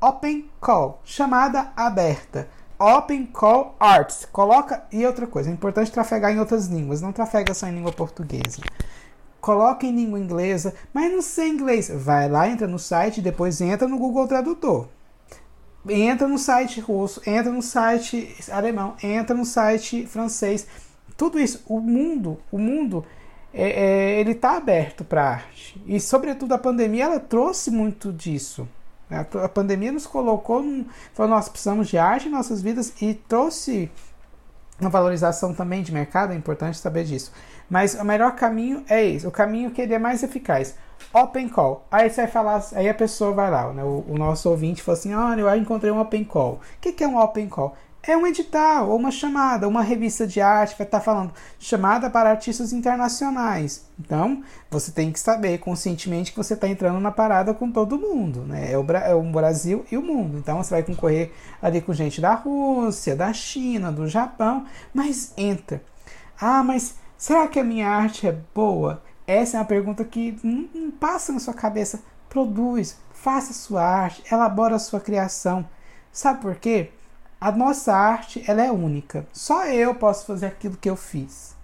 [0.00, 2.48] Open Call, chamada aberta.
[2.78, 4.26] Open Call Arts.
[4.32, 4.84] Coloca.
[4.90, 8.62] E outra coisa, é importante trafegar em outras línguas, não trafega só em língua portuguesa
[9.40, 11.90] coloca em língua inglesa, mas não sei inglês.
[11.94, 14.88] Vai lá, entra no site, depois entra no Google Tradutor.
[15.88, 20.66] Entra no site russo, entra no site alemão, entra no site francês.
[21.16, 23.04] Tudo isso, o mundo, o mundo,
[23.52, 25.80] é, é, ele está aberto para arte.
[25.86, 28.68] E sobretudo a pandemia, ela trouxe muito disso.
[29.10, 30.84] A, pandemia nos colocou, num,
[31.14, 33.90] falou, nós precisamos de arte em nossas vidas e trouxe
[34.80, 37.32] uma valorização também de mercado, é importante saber disso.
[37.68, 40.76] Mas o melhor caminho é esse, o caminho que ele é mais eficaz.
[41.12, 41.84] Open call.
[41.90, 43.82] Aí você vai falar, aí a pessoa vai lá, né?
[43.84, 46.54] o, o, nosso ouvinte fala assim: olha, eu encontrei um open call.
[46.54, 47.76] O que, que é um open call?
[48.08, 52.30] É um edital, ou uma chamada, uma revista de arte vai estar falando chamada para
[52.30, 53.84] artistas internacionais.
[54.00, 58.40] Então, você tem que saber conscientemente que você está entrando na parada com todo mundo,
[58.46, 58.72] né?
[58.72, 60.38] É o, é o Brasil e o mundo.
[60.38, 65.82] Então, você vai concorrer ali com gente da Rússia, da China, do Japão, mas entra.
[66.40, 69.02] Ah, mas será que a minha arte é boa?
[69.26, 72.00] Essa é uma pergunta que não, não passa na sua cabeça.
[72.30, 75.68] Produz, faça sua arte, elabora a sua criação.
[76.10, 76.90] Sabe por quê?
[77.40, 79.24] A nossa arte ela é única.
[79.32, 81.56] Só eu posso fazer aquilo que eu fiz.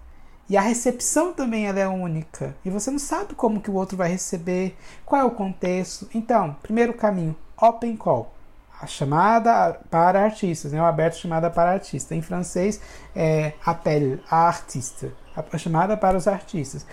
[0.47, 2.55] E a recepção também ela é única.
[2.63, 6.07] E você não sabe como que o outro vai receber, qual é o contexto.
[6.13, 8.33] Então, primeiro caminho, open call.
[8.79, 10.81] A chamada para artistas, né?
[10.81, 12.15] o aberto chamada para artista.
[12.15, 12.79] Em francês
[13.13, 15.11] é appel a artista.
[15.35, 16.85] A chamada para os artistas.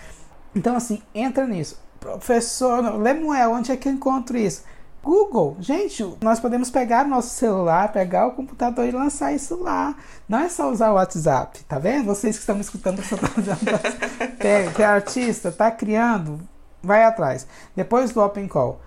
[0.53, 1.81] Então, assim, entra nisso.
[2.01, 4.63] Professor Lemuel, onde é que eu encontro isso?
[5.03, 5.57] Google.
[5.59, 9.93] Gente, nós podemos pegar nosso celular, pegar o computador e lançar isso lá.
[10.29, 12.05] Não é só usar o WhatsApp, tá vendo?
[12.05, 13.15] Vocês que estão me escutando, você
[14.79, 16.39] é artista, tá criando,
[16.81, 17.45] vai atrás.
[17.75, 18.79] Depois do Open Call.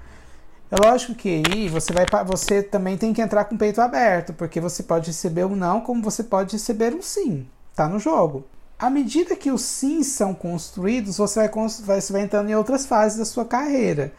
[0.70, 4.32] É lógico que aí você vai você também tem que entrar com o peito aberto,
[4.32, 7.46] porque você pode receber um não, como você pode receber um sim.
[7.74, 8.44] Tá no jogo.
[8.78, 13.18] À medida que os sims são construídos, você vai, você vai entrando em outras fases
[13.18, 14.12] da sua carreira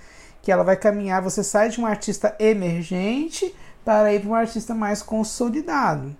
[0.47, 4.73] que ela vai caminhar, você sai de um artista emergente para ir para um artista
[4.73, 6.15] mais consolidado.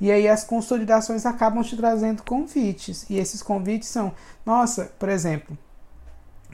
[0.00, 3.04] E aí as consolidações acabam te trazendo convites.
[3.10, 4.14] E esses convites são,
[4.46, 5.58] nossa, por exemplo,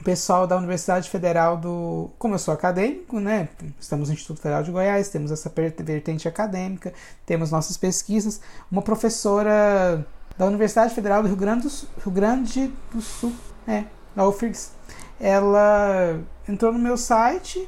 [0.03, 2.09] pessoal da Universidade Federal do.
[2.19, 3.47] Como eu sou acadêmico, né?
[3.79, 5.49] Estamos no Instituto Federal de Goiás, temos essa
[5.79, 6.91] vertente acadêmica,
[7.25, 8.41] temos nossas pesquisas.
[8.69, 10.05] Uma professora
[10.37, 13.33] da Universidade Federal do Rio Grande do Sul, Rio Grande do Sul
[13.65, 14.71] é, da UFRGS,
[15.21, 17.67] ela entrou no meu site,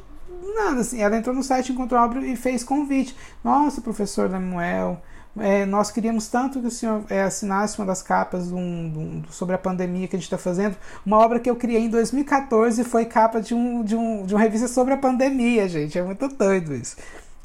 [0.56, 3.16] nada assim, ela entrou no site, encontrou a obra e fez convite.
[3.44, 5.02] Nossa, professor Lemuel,
[5.38, 9.56] é, nós queríamos tanto que o senhor é, assinasse uma das capas do, do, sobre
[9.56, 10.76] a pandemia que a gente está fazendo.
[11.06, 14.42] Uma obra que eu criei em 2014 foi capa de, um, de, um, de uma
[14.42, 15.98] revista sobre a pandemia, gente.
[15.98, 16.98] É muito doido isso.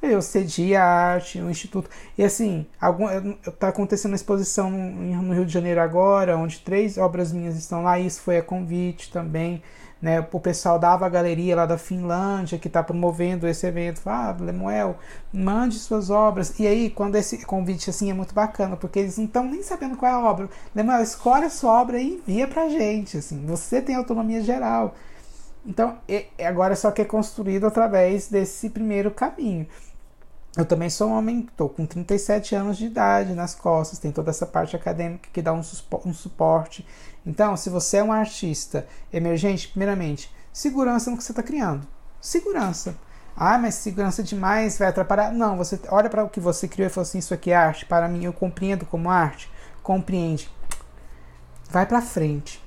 [0.03, 1.89] Eu cedi a arte, o instituto.
[2.18, 2.66] E assim,
[3.47, 7.82] está acontecendo uma exposição no, no Rio de Janeiro agora, onde três obras minhas estão
[7.82, 7.99] lá.
[7.99, 9.62] Isso foi a convite também
[10.05, 14.36] né, o pessoal da Ava Galeria lá da Finlândia que está promovendo esse evento, ah,
[14.38, 14.98] Lemuel,
[15.32, 16.61] mande suas obras.
[16.61, 19.96] E aí, quando esse convite assim é muito bacana, porque eles não estão nem sabendo
[19.96, 20.50] qual é a obra.
[20.74, 24.94] Lemuel, escolhe a sua obra e envia pra gente, assim, você tem autonomia geral.
[25.64, 25.96] Então,
[26.46, 29.66] agora só que é construído através desse primeiro caminho.
[30.55, 34.30] Eu também sou um homem, estou com 37 anos de idade nas costas, tem toda
[34.30, 36.86] essa parte acadêmica que dá um suporte.
[37.27, 41.87] Então, se você é um artista emergente, primeiramente, segurança no que você está criando.
[42.20, 42.97] Segurança.
[43.37, 45.33] Ah, mas segurança demais vai atrapalhar.
[45.33, 47.85] Não, você olha para o que você criou e fala assim: Isso aqui é arte.
[47.85, 49.51] Para mim, eu compreendo como arte.
[49.83, 50.49] Compreende.
[51.68, 52.64] Vai para frente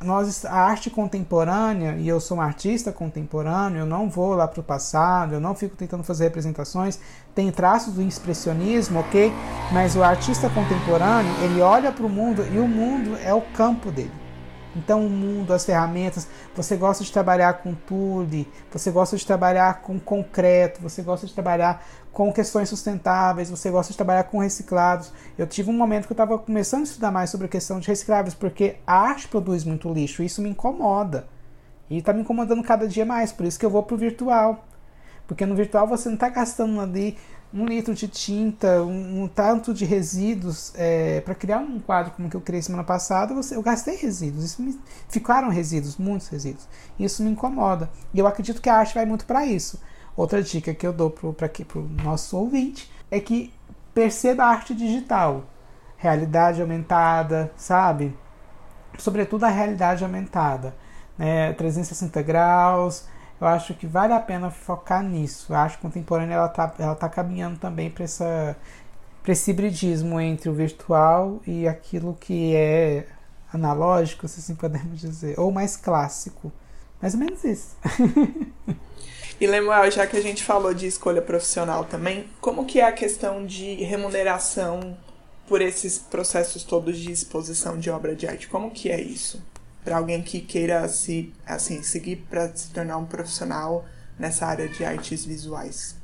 [0.00, 4.60] nós a arte contemporânea e eu sou um artista contemporâneo eu não vou lá para
[4.60, 6.98] o passado eu não fico tentando fazer representações
[7.34, 9.32] tem traços do expressionismo ok?
[9.72, 13.90] Mas o artista contemporâneo ele olha para o mundo e o mundo é o campo
[13.90, 14.27] dele
[14.76, 19.82] então, o mundo, as ferramentas, você gosta de trabalhar com tule, você gosta de trabalhar
[19.82, 25.12] com concreto, você gosta de trabalhar com questões sustentáveis, você gosta de trabalhar com reciclados.
[25.36, 27.88] Eu tive um momento que eu estava começando a estudar mais sobre a questão de
[27.88, 31.26] recicláveis, porque a arte produz muito lixo, e isso me incomoda.
[31.88, 34.64] E está me incomodando cada dia mais, por isso que eu vou para o virtual.
[35.26, 37.16] Porque no virtual você não está gastando ali
[37.52, 40.72] um litro de tinta, um, um tanto de resíduos.
[40.76, 44.44] É, para criar um quadro como que eu criei semana passada, você, eu gastei resíduos.
[44.44, 44.78] Isso me,
[45.08, 46.68] ficaram resíduos, muitos resíduos.
[46.98, 47.90] Isso me incomoda.
[48.12, 49.80] E eu acredito que a arte vai muito para isso.
[50.16, 53.52] Outra dica que eu dou para o nosso ouvinte é que
[53.94, 55.44] perceba a arte digital.
[55.96, 58.16] Realidade aumentada, sabe?
[58.98, 60.74] Sobretudo a realidade aumentada.
[61.16, 61.52] Né?
[61.54, 63.06] 360 graus,
[63.40, 65.54] eu acho que vale a pena focar nisso.
[65.54, 68.56] A arte contemporânea ela está ela tá caminhando também para essa
[69.22, 73.06] para esse hibridismo entre o virtual e aquilo que é
[73.52, 76.52] analógico, se assim podemos dizer, ou mais clássico.
[77.00, 77.76] Mais ou menos isso.
[79.40, 82.92] e Lemuel, já que a gente falou de escolha profissional também, como que é a
[82.92, 84.96] questão de remuneração
[85.46, 88.48] por esses processos todos de exposição de obra de arte?
[88.48, 89.42] Como que é isso?
[89.88, 93.86] Para alguém que queira se assim seguir para se tornar um profissional
[94.18, 95.96] nessa área de artes visuais.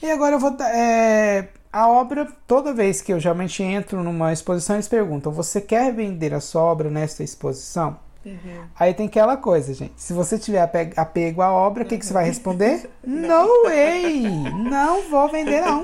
[0.00, 4.76] E agora eu vou é, a obra toda vez que eu geralmente entro numa exposição
[4.76, 8.64] eles perguntam você quer vender a sua obra nesta exposição Uhum.
[8.78, 9.94] Aí tem aquela coisa, gente.
[9.96, 10.60] Se você tiver
[10.96, 12.90] apego à obra, o que, que você vai responder?
[13.06, 14.22] No way!
[14.68, 15.82] Não vou vender, não.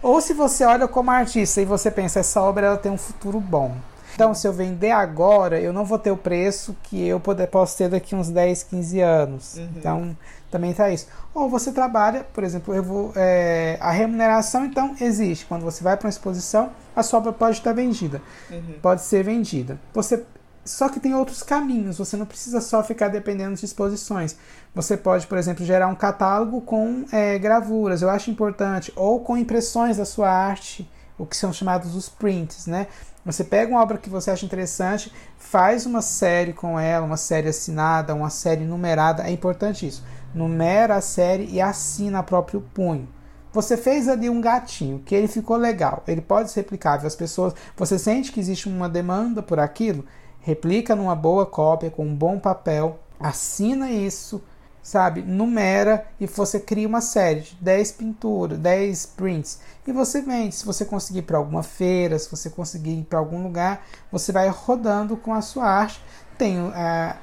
[0.00, 3.40] Ou se você olha como artista e você pensa, essa obra ela tem um futuro
[3.40, 3.74] bom.
[4.14, 7.76] Então, se eu vender agora, eu não vou ter o preço que eu poder, posso
[7.76, 9.56] ter daqui uns 10, 15 anos.
[9.56, 9.68] Uhum.
[9.76, 10.16] Então,
[10.50, 11.08] também está isso.
[11.34, 15.46] Ou você trabalha, por exemplo, eu vou, é, a remuneração, então, existe.
[15.46, 18.22] Quando você vai para uma exposição, a sua obra pode estar vendida.
[18.50, 18.74] Uhum.
[18.80, 19.78] Pode ser vendida.
[19.92, 20.24] Você
[20.64, 24.34] só que tem outros caminhos, você não precisa só ficar dependendo de exposições.
[24.74, 29.36] Você pode, por exemplo, gerar um catálogo com é, gravuras, eu acho importante, ou com
[29.36, 32.86] impressões da sua arte, o que são chamados os prints, né?
[33.24, 37.48] Você pega uma obra que você acha interessante, faz uma série com ela, uma série
[37.48, 39.22] assinada, uma série numerada.
[39.22, 40.04] É importante isso.
[40.34, 43.08] Numera a série e assina a próprio punho.
[43.52, 47.06] Você fez ali um gatinho, que ele ficou legal, ele pode ser replicável.
[47.06, 50.04] As pessoas, você sente que existe uma demanda por aquilo,
[50.40, 54.42] replica numa boa cópia, com um bom papel, assina isso,
[54.84, 55.22] sabe?
[55.22, 60.54] Numera e você cria uma série de 10 pinturas, 10 prints e você vende.
[60.54, 63.82] Se você conseguir para alguma feira, se você conseguir ir para algum lugar,
[64.12, 66.00] você vai rodando com a sua arte.
[66.36, 67.14] Tem uh,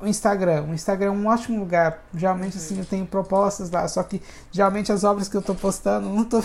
[0.00, 0.64] o Instagram.
[0.64, 2.04] O Instagram é um ótimo lugar.
[2.14, 3.88] Geralmente, assim, eu tenho propostas lá.
[3.88, 4.20] Só que,
[4.52, 6.40] geralmente, as obras que eu estou postando, eu não tô...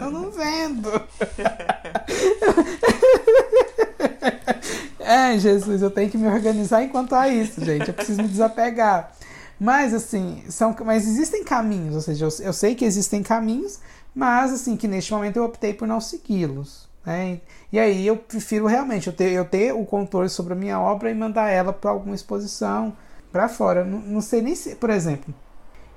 [0.00, 0.88] eu não vendo.
[5.10, 7.88] é, Jesus, eu tenho que me organizar enquanto há isso, gente.
[7.88, 9.12] Eu preciso me desapegar.
[9.58, 11.94] Mas, assim, são, mas existem caminhos.
[11.94, 13.80] Ou seja, eu, eu sei que existem caminhos,
[14.14, 16.88] mas, assim, que neste momento eu optei por não segui-los.
[17.04, 17.40] Né?
[17.72, 21.10] E aí eu prefiro realmente eu ter, eu ter o controle sobre a minha obra
[21.10, 22.96] e mandar ela para alguma exposição
[23.32, 23.84] para fora.
[23.84, 25.34] Não, não, sei nem se, por exemplo,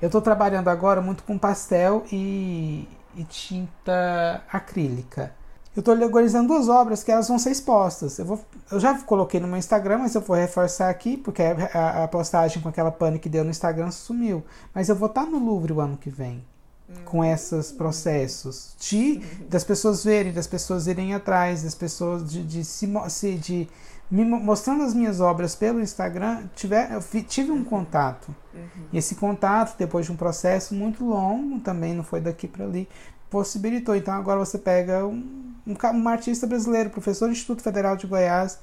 [0.01, 5.33] eu estou trabalhando agora muito com pastel e, e tinta acrílica.
[5.75, 8.19] Eu estou organizando duas obras que elas vão ser expostas.
[8.19, 8.39] Eu, vou,
[8.71, 12.61] eu já coloquei no meu Instagram, mas eu vou reforçar aqui, porque a, a postagem
[12.61, 14.43] com aquela pane que deu no Instagram sumiu.
[14.73, 16.43] Mas eu vou estar no Louvre o ano que vem
[17.05, 19.19] com esses processos de
[19.49, 22.85] das pessoas verem, das pessoas irem atrás, das pessoas de, de se
[23.35, 23.67] de
[24.11, 28.35] me mostrando as minhas obras pelo Instagram, tiver, eu tive um contato.
[28.53, 28.83] Uhum.
[28.91, 32.87] E esse contato, depois de um processo muito longo, também não foi daqui para ali,
[33.27, 33.95] possibilitou.
[33.95, 38.59] Então agora você pega um, um, um artista brasileiro, professor do Instituto Federal de Goiás.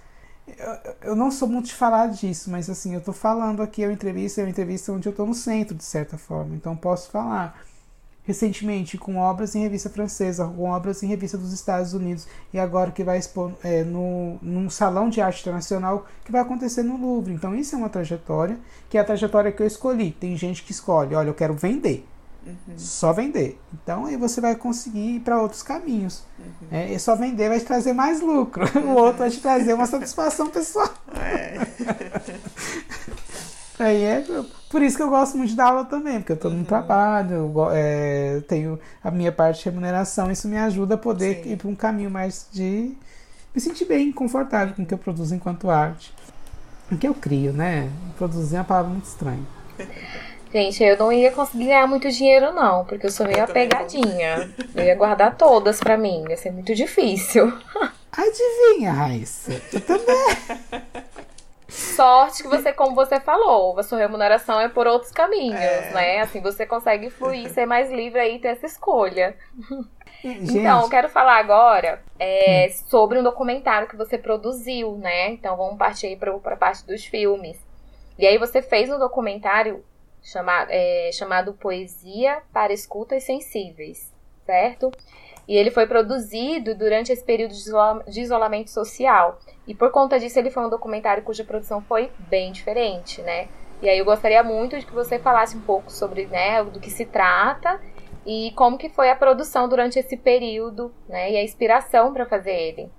[0.46, 3.92] Eu, eu não sou muito de falar disso, mas assim, eu estou falando aqui, uma
[3.92, 7.60] entrevista, é uma entrevista onde eu estou no centro, de certa forma, então posso falar
[8.30, 12.90] recentemente com obras em revista francesa, com obras em revista dos Estados Unidos e agora
[12.90, 17.34] que vai expor é, no, num salão de arte internacional que vai acontecer no Louvre.
[17.34, 20.12] Então isso é uma trajetória que é a trajetória que eu escolhi.
[20.12, 22.06] Tem gente que escolhe, olha, eu quero vender.
[22.46, 22.74] Uhum.
[22.76, 23.60] Só vender.
[23.72, 26.22] Então aí você vai conseguir ir para outros caminhos.
[26.38, 26.68] Uhum.
[26.70, 28.64] É, e só vender vai te trazer mais lucro.
[28.78, 28.90] Uhum.
[28.90, 30.92] O outro vai te trazer uma satisfação pessoal.
[31.14, 31.60] É.
[33.78, 34.24] Aí é
[34.68, 36.64] por isso que eu gosto muito de dar aula também, porque eu estou no uhum.
[36.64, 41.52] trabalho, é, tenho a minha parte de remuneração, isso me ajuda a poder Sim.
[41.52, 42.94] ir para um caminho mais de
[43.54, 46.14] me sentir bem, confortável com o que eu produzo enquanto arte.
[46.92, 47.90] O que eu crio, né?
[48.18, 49.44] Produzir é uma palavra muito estranha.
[50.52, 54.52] Gente, eu não ia conseguir ganhar muito dinheiro, não, porque eu sou meio apegadinha.
[54.74, 57.52] Eu ia guardar todas para mim, ia ser muito difícil.
[58.10, 59.52] Adivinha, Raíssa?
[59.72, 60.82] Eu também.
[61.68, 65.92] Sorte que você, como você falou, a sua remuneração é por outros caminhos, é.
[65.92, 66.20] né?
[66.20, 69.36] Assim, você consegue fluir, ser mais livre aí ter essa escolha.
[70.22, 70.58] Gente.
[70.58, 72.88] Então, eu quero falar agora é, hum.
[72.88, 75.30] sobre um documentário que você produziu, né?
[75.30, 77.56] Então, vamos partir aí para a parte dos filmes.
[78.18, 79.82] E aí, você fez um documentário
[80.22, 84.12] chamado, é, chamado Poesia para Escutas Sensíveis,
[84.44, 84.90] certo?
[85.48, 87.54] E ele foi produzido durante esse período
[88.06, 89.38] de isolamento social.
[89.66, 93.48] E por conta disso, ele foi um documentário cuja produção foi bem diferente, né?
[93.82, 96.90] E aí eu gostaria muito de que você falasse um pouco sobre né, do que
[96.90, 97.80] se trata
[98.26, 101.32] e como que foi a produção durante esse período, né?
[101.32, 102.90] E a inspiração para fazer ele.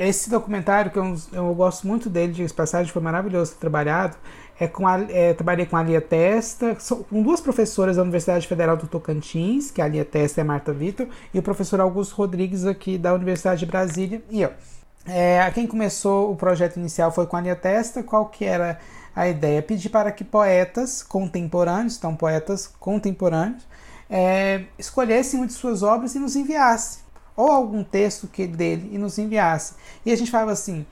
[0.00, 4.16] Esse documentário, que eu, eu gosto muito dele, de passagem, foi maravilhoso ter trabalhado.
[4.58, 6.74] É com a, é, trabalhei com a Lia Testa,
[7.10, 10.72] com duas professoras da Universidade Federal do Tocantins, que é a Lia Testa a Marta
[10.72, 14.22] Vitor, e o professor Augusto Rodrigues aqui da Universidade de Brasília.
[14.30, 14.50] E eu.
[15.06, 18.02] É, quem começou o projeto inicial foi com a Lia Testa.
[18.02, 18.78] Qual que era
[19.14, 19.60] a ideia?
[19.60, 23.66] Pedir para que poetas contemporâneos, então poetas contemporâneos,
[24.08, 27.09] é, escolhessem uma de suas obras e nos enviassem.
[27.36, 29.74] Ou algum texto que dele e nos enviasse.
[30.04, 30.84] E a gente falava assim,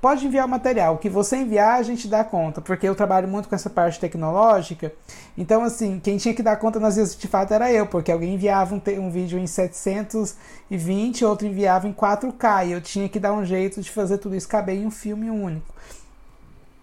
[0.00, 0.94] pode enviar o material.
[0.94, 3.98] O que você enviar, a gente dá conta, porque eu trabalho muito com essa parte
[3.98, 4.92] tecnológica.
[5.36, 8.34] Então, assim, quem tinha que dar conta nas vezes de fato era eu, porque alguém
[8.34, 13.32] enviava um, um vídeo em 720, outro enviava em 4K, e eu tinha que dar
[13.32, 15.74] um jeito de fazer tudo isso caber em um filme único.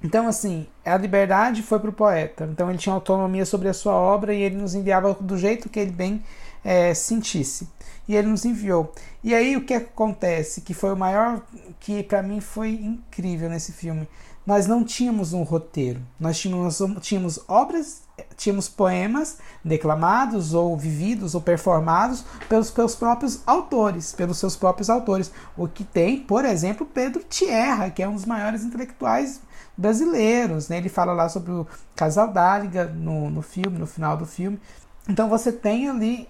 [0.04, 2.50] Então, assim, a liberdade foi para o poeta.
[2.52, 5.80] Então, ele tinha autonomia sobre a sua obra e ele nos enviava do jeito que
[5.80, 6.24] ele bem
[6.64, 7.70] é, sentisse.
[8.08, 8.92] E ele nos enviou.
[9.24, 10.62] E aí, o que acontece?
[10.62, 11.42] Que foi o maior,
[11.80, 14.08] que para mim foi incrível nesse filme.
[14.46, 16.02] Nós não tínhamos um roteiro.
[16.20, 18.02] Nós tínhamos, tínhamos obras,
[18.36, 25.32] tínhamos poemas declamados ou vividos ou performados pelos, pelos próprios autores, pelos seus próprios autores.
[25.56, 29.42] O que tem, por exemplo, Pedro Tierra, que é um dos maiores intelectuais
[29.78, 30.70] brasileiros.
[30.70, 30.78] Né?
[30.78, 34.60] Ele fala lá sobre o casal Dáliga no, no filme, no final do filme.
[35.08, 36.28] Então você tem ali.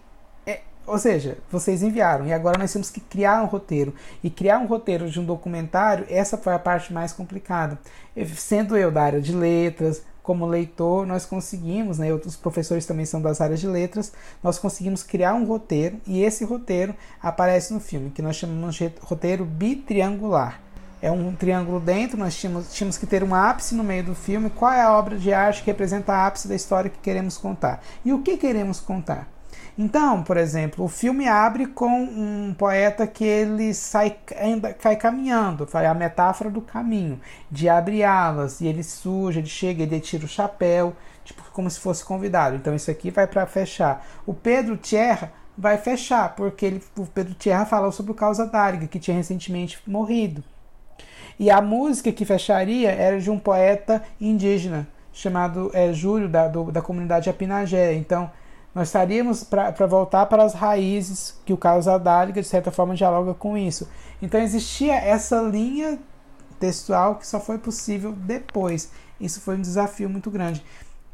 [0.91, 3.95] Ou seja, vocês enviaram e agora nós temos que criar um roteiro.
[4.21, 7.79] E criar um roteiro de um documentário, essa foi a parte mais complicada.
[8.35, 13.21] Sendo eu da área de letras, como leitor, nós conseguimos, né, outros professores também são
[13.21, 14.11] das áreas de letras,
[14.43, 16.93] nós conseguimos criar um roteiro e esse roteiro
[17.23, 20.59] aparece no filme, que nós chamamos de roteiro bitriangular
[21.01, 24.51] é um triângulo dentro, nós tínhamos, tínhamos que ter um ápice no meio do filme.
[24.51, 27.81] Qual é a obra de arte que representa a ápice da história que queremos contar?
[28.05, 29.27] E o que queremos contar?
[29.83, 35.65] Então, por exemplo, o filme abre com um poeta que ele sai ainda cai caminhando,
[35.65, 40.23] foi a metáfora do caminho, de abre alas, e ele suja, ele chega, ele tira
[40.23, 42.55] o chapéu, tipo como se fosse convidado.
[42.55, 44.05] Então isso aqui vai para fechar.
[44.23, 48.85] O Pedro Tierra vai fechar, porque ele, o Pedro Tierra falou sobre o Causa Darga,
[48.85, 50.43] que tinha recentemente morrido.
[51.39, 56.71] E a música que fecharia era de um poeta indígena chamado é, Júlio, da, do,
[56.71, 57.95] da comunidade Apinagé.
[57.95, 58.29] Então,
[58.73, 63.33] nós estaríamos para voltar para as raízes que o Carlos Adáliga, de certa forma, dialoga
[63.33, 63.89] com isso.
[64.21, 65.99] Então, existia essa linha
[66.59, 68.91] textual que só foi possível depois.
[69.19, 70.63] Isso foi um desafio muito grande.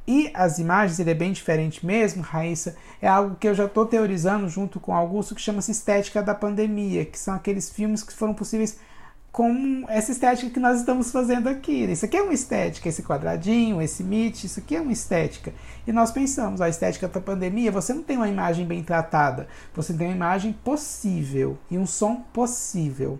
[0.07, 3.85] E as imagens, ele é bem diferente mesmo, Raíssa, é algo que eu já estou
[3.85, 8.33] teorizando junto com Augusto, que chama-se estética da pandemia, que são aqueles filmes que foram
[8.33, 8.79] possíveis
[9.37, 11.83] com essa estética que nós estamos fazendo aqui.
[11.83, 15.53] Isso aqui é uma estética, esse quadradinho, esse mit, isso aqui é uma estética.
[15.85, 19.93] E nós pensamos, a estética da pandemia, você não tem uma imagem bem tratada, você
[19.93, 23.19] tem uma imagem possível e um som possível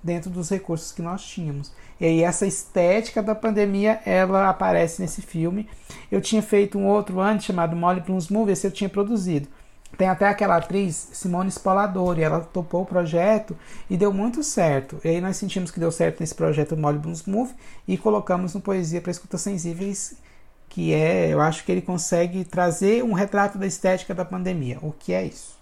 [0.00, 1.72] dentro dos recursos que nós tínhamos.
[1.98, 5.68] E aí essa estética da pandemia, ela aparece nesse filme.
[6.12, 9.48] Eu tinha feito um outro antes chamado Molly Blues Movie, esse eu tinha produzido.
[9.96, 13.56] Tem até aquela atriz, Simone Spoladori, ela topou o projeto
[13.88, 15.00] e deu muito certo.
[15.02, 17.54] E aí nós sentimos que deu certo nesse projeto Molybden's Move
[17.88, 20.20] e colocamos no Poesia para Escutas Sensíveis,
[20.68, 24.78] que é, eu acho que ele consegue trazer um retrato da estética da pandemia.
[24.82, 25.58] O que é isso?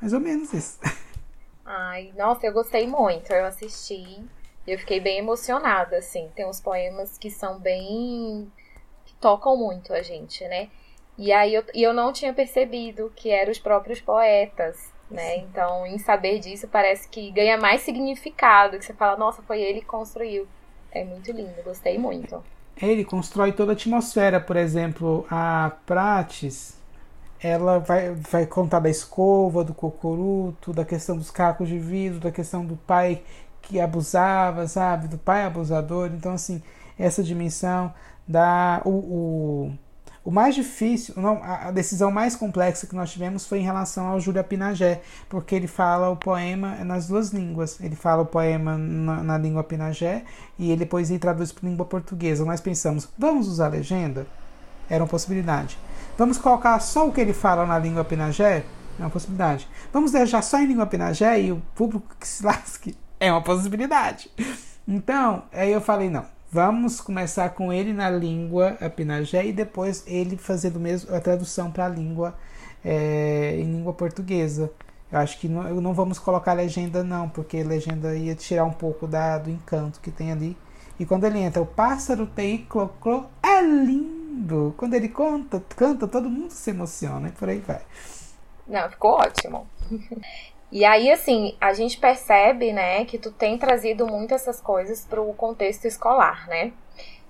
[0.00, 0.78] Mais ou menos isso.
[1.64, 3.32] Ai, nossa, eu gostei muito.
[3.32, 4.22] Eu assisti
[4.66, 6.30] e eu fiquei bem emocionada, assim.
[6.36, 8.50] Tem uns poemas que são bem.
[9.04, 10.68] que tocam muito a gente, né?
[11.16, 15.38] E aí eu, e eu não tinha percebido que eram os próprios poetas, né?
[15.38, 19.80] Então, em saber disso, parece que ganha mais significado, que você fala, nossa, foi ele
[19.80, 20.46] que construiu.
[20.90, 22.42] É muito lindo, gostei muito.
[22.80, 26.76] Ele constrói toda a atmosfera, por exemplo, a Prates,
[27.40, 32.32] ela vai, vai contar da escova, do cocoruto, da questão dos cacos de vidro, da
[32.32, 33.22] questão do pai
[33.60, 35.08] que abusava, sabe?
[35.08, 36.10] Do pai abusador.
[36.14, 36.62] Então, assim,
[36.98, 37.92] essa dimensão
[38.26, 38.80] da.
[38.84, 39.72] O, o,
[40.24, 44.18] o mais difícil, não, a decisão mais complexa que nós tivemos foi em relação ao
[44.18, 47.78] Júlio Pinagé, porque ele fala o poema nas duas línguas.
[47.78, 50.24] Ele fala o poema na, na língua Pinagé
[50.58, 52.42] e ele depois ele traduz para língua portuguesa.
[52.42, 54.26] Nós pensamos, vamos usar legenda?
[54.88, 55.76] Era uma possibilidade.
[56.16, 58.64] Vamos colocar só o que ele fala na língua Pinagé?
[58.98, 59.68] É uma possibilidade.
[59.92, 62.96] Vamos deixar só em língua Pinagé e o público que se lasque?
[63.20, 64.30] É uma possibilidade.
[64.86, 70.36] Então, aí eu falei, não, Vamos começar com ele na língua apinagé e depois ele
[70.36, 72.32] fazendo mesmo a tradução para a língua
[72.84, 74.70] é, em língua portuguesa.
[75.10, 79.08] Eu acho que não, não vamos colocar legenda não, porque legenda ia tirar um pouco
[79.08, 80.56] da, do encanto que tem ali.
[80.96, 84.72] E quando ele entra, o pássaro tem cloclo, é lindo.
[84.76, 87.82] Quando ele conta, canta, todo mundo se emociona e por aí vai.
[88.68, 89.66] Não, ficou ótimo.
[90.74, 95.22] E aí, assim, a gente percebe, né, que tu tem trazido muito essas coisas para
[95.22, 96.72] o contexto escolar, né?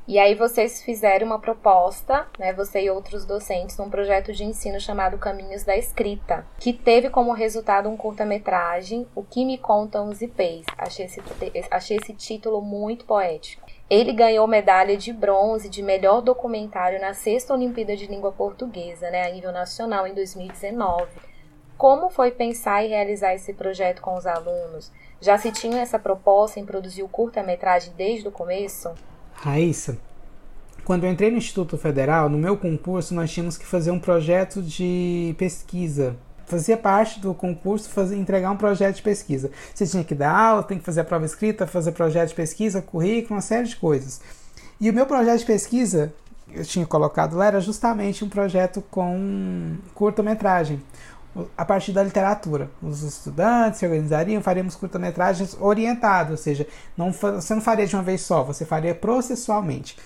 [0.09, 4.81] E aí vocês fizeram uma proposta, né, você e outros docentes, num projeto de ensino
[4.81, 10.23] chamado Caminhos da Escrita, que teve como resultado um curta-metragem, O que me contam os
[10.23, 10.65] IPs.
[10.79, 11.23] Achei esse,
[11.71, 13.63] achei esse título muito poético.
[13.91, 19.27] Ele ganhou medalha de bronze de melhor documentário na sexta Olimpíada de Língua Portuguesa, né,
[19.27, 21.34] a nível nacional, em 2019
[21.77, 24.93] Como foi pensar e realizar esse projeto com os alunos?
[25.21, 28.91] Já se tinha essa proposta em produzir o curta-metragem desde o começo?
[29.35, 29.99] Raíssa,
[30.85, 34.63] quando eu entrei no Instituto Federal, no meu concurso, nós tínhamos que fazer um projeto
[34.63, 36.17] de pesquisa.
[36.47, 39.51] Fazia parte do concurso fazer, entregar um projeto de pesquisa.
[39.75, 42.83] Você tinha que dar aula, tem que fazer a prova escrita, fazer projeto de pesquisa,
[42.83, 44.21] currículo, uma série de coisas.
[44.79, 46.13] E o meu projeto de pesquisa,
[46.53, 50.83] eu tinha colocado lá, era justamente um projeto com curta-metragem
[51.57, 52.71] a partir da literatura.
[52.83, 56.67] Os estudantes se organizariam, faríamos curta-metragens orientados, ou seja,
[56.97, 59.97] não, você não faria de uma vez só, você faria processualmente.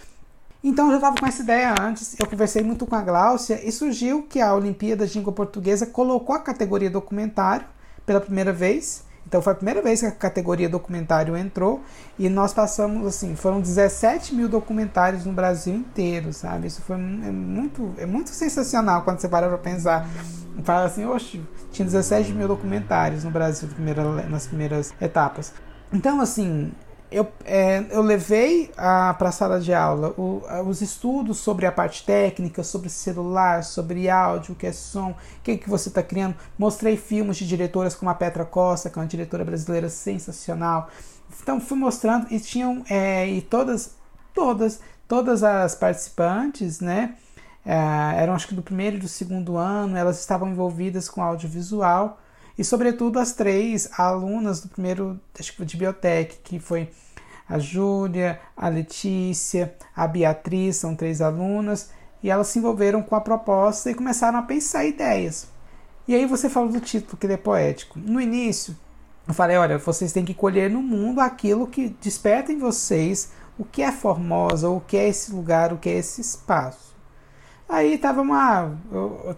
[0.62, 3.70] Então eu já estava com essa ideia antes, eu conversei muito com a Gláucia e
[3.70, 7.66] surgiu que a Olimpíada de Língua Portuguesa colocou a categoria documentário
[8.04, 9.04] pela primeira vez.
[9.28, 11.82] Então foi a primeira vez que a categoria documentário entrou
[12.18, 16.66] e nós passamos assim, foram 17 mil documentários no Brasil inteiro, sabe?
[16.66, 20.08] Isso foi é muito, é muito sensacional quando você para para pensar.
[20.64, 23.68] Fala assim, oxe, tinha 17 mil documentários no Brasil
[24.30, 25.52] nas primeiras etapas.
[25.92, 26.72] Então, assim,
[27.10, 32.04] eu, é, eu levei para a sala de aula o, os estudos sobre a parte
[32.04, 36.34] técnica, sobre celular, sobre áudio, o que é som, o que, que você está criando.
[36.58, 40.88] Mostrei filmes de diretoras como a Petra Costa, que é uma diretora brasileira sensacional.
[41.42, 43.94] Então fui mostrando e tinham é, e todas,
[44.34, 47.16] todas, todas as participantes, né?
[47.64, 52.18] É, eram acho que do primeiro e do segundo ano, elas estavam envolvidas com audiovisual
[52.58, 56.90] e sobretudo as três alunas do primeiro, acho que de biotech, que foi
[57.48, 61.90] a Júlia, a Letícia, a Beatriz, são três alunas,
[62.20, 65.46] e elas se envolveram com a proposta e começaram a pensar ideias.
[66.06, 67.98] E aí você falou do título, que ele é poético.
[67.98, 68.76] No início,
[69.26, 73.64] eu falei, olha, vocês têm que colher no mundo aquilo que desperta em vocês o
[73.64, 76.87] que é Formosa, o que é esse lugar, o que é esse espaço.
[77.68, 78.78] Aí tava uma.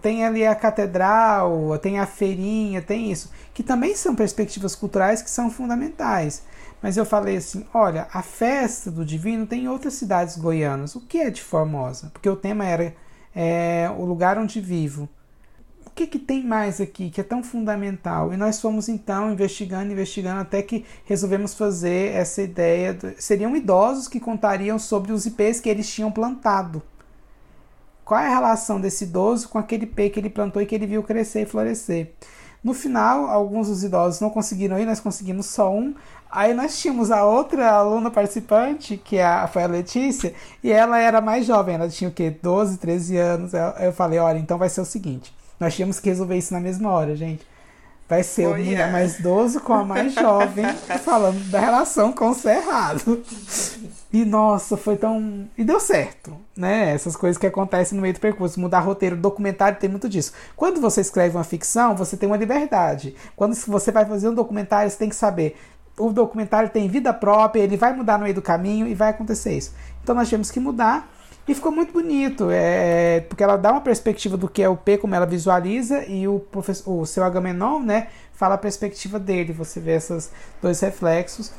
[0.01, 3.29] Tem ali a catedral, tem a feirinha, tem isso.
[3.53, 6.43] Que também são perspectivas culturais que são fundamentais.
[6.81, 10.95] Mas eu falei assim: olha, a festa do divino tem em outras cidades goianas.
[10.95, 12.09] O que é de Formosa?
[12.13, 12.95] Porque o tema era
[13.35, 15.09] é, o lugar onde vivo.
[15.85, 18.33] O que, que tem mais aqui que é tão fundamental?
[18.33, 22.97] E nós fomos então investigando, investigando, até que resolvemos fazer essa ideia.
[23.17, 26.81] Seriam idosos que contariam sobre os ipês que eles tinham plantado
[28.03, 30.87] qual é a relação desse idoso com aquele pé que ele plantou e que ele
[30.87, 32.13] viu crescer e florescer.
[32.63, 35.95] No final, alguns dos idosos não conseguiram ir, nós conseguimos só um.
[36.29, 40.33] Aí nós tínhamos a outra aluna participante, que é a, foi a Letícia,
[40.63, 42.29] e ela era mais jovem, ela tinha o quê?
[42.29, 43.51] 12, 13 anos.
[43.79, 46.89] Eu falei, olha, então vai ser o seguinte, nós tínhamos que resolver isso na mesma
[46.91, 47.50] hora, gente.
[48.11, 48.91] Vai ser o yeah.
[48.91, 50.65] mais idoso com a mais jovem,
[51.01, 53.23] falando da relação com o cerrado.
[54.11, 55.47] E nossa, foi tão.
[55.57, 56.93] E deu certo, né?
[56.93, 58.59] Essas coisas que acontecem no meio do percurso.
[58.59, 60.33] Mudar roteiro, documentário tem muito disso.
[60.57, 63.15] Quando você escreve uma ficção, você tem uma liberdade.
[63.33, 65.57] Quando você vai fazer um documentário, você tem que saber.
[65.97, 69.53] O documentário tem vida própria, ele vai mudar no meio do caminho e vai acontecer
[69.53, 69.73] isso.
[70.03, 71.09] Então nós tivemos que mudar
[71.47, 74.97] e ficou muito bonito, é, porque ela dá uma perspectiva do que é o P,
[74.97, 79.51] como ela visualiza, e o, professor, o seu Agamenon né, fala a perspectiva dele.
[79.53, 80.31] Você vê esses
[80.61, 81.51] dois reflexos,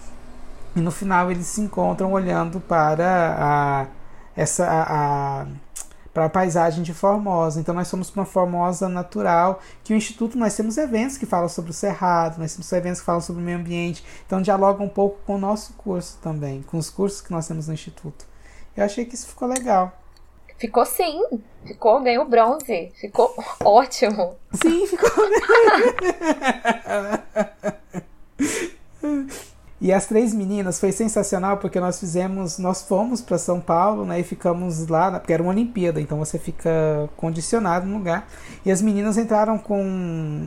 [0.76, 3.86] e no final eles se encontram olhando para a,
[4.36, 5.46] essa, a, a
[6.12, 7.60] para a paisagem de Formosa.
[7.60, 11.70] Então nós somos uma Formosa natural, que o Instituto nós temos eventos que falam sobre
[11.70, 15.20] o cerrado, nós temos eventos que falam sobre o meio ambiente, então dialoga um pouco
[15.26, 18.31] com o nosso curso também, com os cursos que nós temos no Instituto.
[18.76, 19.92] Eu achei que isso ficou legal.
[20.58, 21.22] Ficou sim.
[21.66, 22.92] Ficou, ganhou bronze.
[23.00, 23.34] Ficou
[23.64, 24.36] ótimo.
[24.62, 25.10] Sim, ficou.
[29.82, 34.20] E as três meninas foi sensacional porque nós fizemos, nós fomos para São Paulo, né,
[34.20, 38.28] e ficamos lá, porque era uma Olimpíada, então você fica condicionado no lugar.
[38.64, 39.82] E as meninas entraram com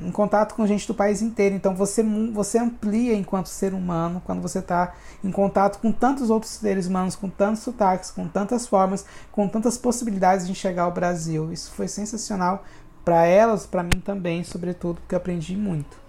[0.07, 2.02] em contato com gente do país inteiro, então você
[2.32, 7.18] você amplia enquanto ser humano quando você está em contato com tantos outros seres humanos,
[7.18, 11.52] com tantos sotaques, com tantas formas, com tantas possibilidades de enxergar ao Brasil.
[11.52, 12.64] Isso foi sensacional
[13.03, 16.05] para elas, para mim também, sobretudo, porque eu aprendi muito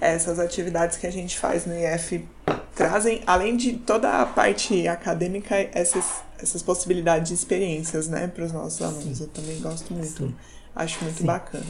[0.00, 2.26] essas atividades que a gente faz no IF
[2.74, 8.52] trazem, além de toda a parte acadêmica, essas, essas possibilidades de experiências, né, para os
[8.52, 9.20] nossos alunos.
[9.20, 10.34] Eu também gosto muito, Sim.
[10.74, 11.26] acho muito Sim.
[11.26, 11.66] bacana.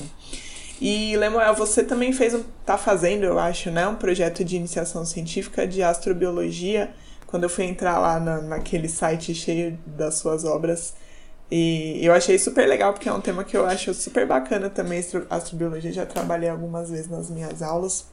[0.80, 5.66] E, Lemuel, você também fez, tá fazendo, eu acho, né, um projeto de iniciação científica
[5.66, 6.90] de astrobiologia.
[7.26, 10.94] Quando eu fui entrar lá na, naquele site cheio das suas obras,
[11.50, 15.02] e eu achei super legal, porque é um tema que eu acho super bacana também,
[15.30, 15.92] astrobiologia.
[15.92, 18.06] Já trabalhei algumas vezes nas minhas aulas.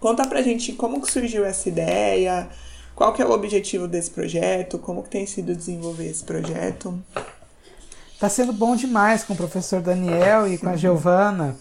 [0.00, 2.48] Conta pra gente como que surgiu essa ideia,
[2.94, 6.98] qual que é o objetivo desse projeto, como que tem sido desenvolver esse projeto.
[8.18, 11.56] Tá sendo bom demais com o professor Daniel e com a Giovana.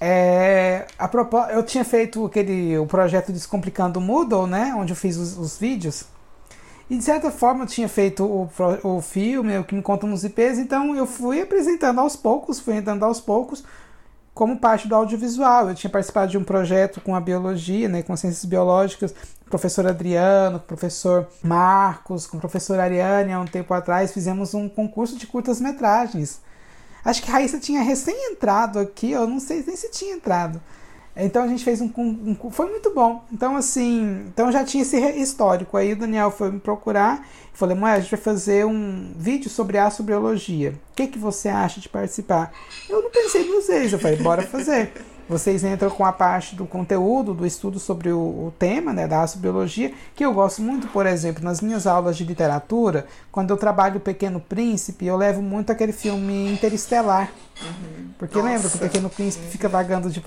[0.00, 4.74] É, a propó eu tinha feito aquele o projeto Descomplicando o Moodle, né?
[4.76, 6.04] Onde eu fiz os, os vídeos.
[6.88, 8.50] E de certa forma eu tinha feito o,
[8.82, 12.76] o filme, o que me contam nos IPs, então eu fui apresentando aos poucos, fui
[12.76, 13.62] entrando aos poucos
[14.38, 15.68] como parte do audiovisual.
[15.68, 19.46] Eu tinha participado de um projeto com a biologia, né, com as ciências biológicas, com
[19.48, 24.12] o professor Adriano, com o professor Marcos, com o professor Ariane, há um tempo atrás,
[24.12, 26.40] fizemos um concurso de curtas-metragens.
[27.04, 30.62] Acho que Raíssa tinha recém entrado aqui, eu não sei nem se tinha entrado.
[31.18, 33.24] Então a gente fez um, um, um, Foi muito bom.
[33.32, 34.24] Então, assim.
[34.28, 35.76] Então já tinha esse histórico.
[35.76, 37.26] Aí o Daniel foi me procurar
[37.58, 40.74] falei, mãe, a gente vai fazer um vídeo sobre astrobiologia.
[40.92, 42.52] O que, que você acha de participar?
[42.88, 43.92] Eu não pensei duas vezes.
[43.92, 44.92] Eu falei, bora fazer.
[45.28, 49.22] Vocês entram com a parte do conteúdo, do estudo sobre o, o, tema né, da
[49.22, 53.98] astrobiologia, que eu gosto muito, por exemplo, nas minhas aulas de literatura, quando eu trabalho
[53.98, 57.30] o Pequeno Príncipe, eu levo muito aquele filme Interestelar.
[57.60, 58.08] Uhum.
[58.18, 58.48] Porque Nossa.
[58.48, 59.50] lembra que o Pequeno Príncipe uhum.
[59.50, 60.22] fica vagando de,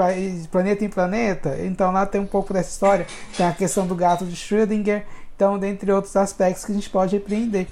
[0.51, 1.57] planeta em planeta?
[1.61, 3.07] Então lá tem um pouco dessa história.
[3.35, 5.05] Tem a questão do gato de Schrödinger,
[5.35, 7.65] então, dentre outros aspectos que a gente pode repreender.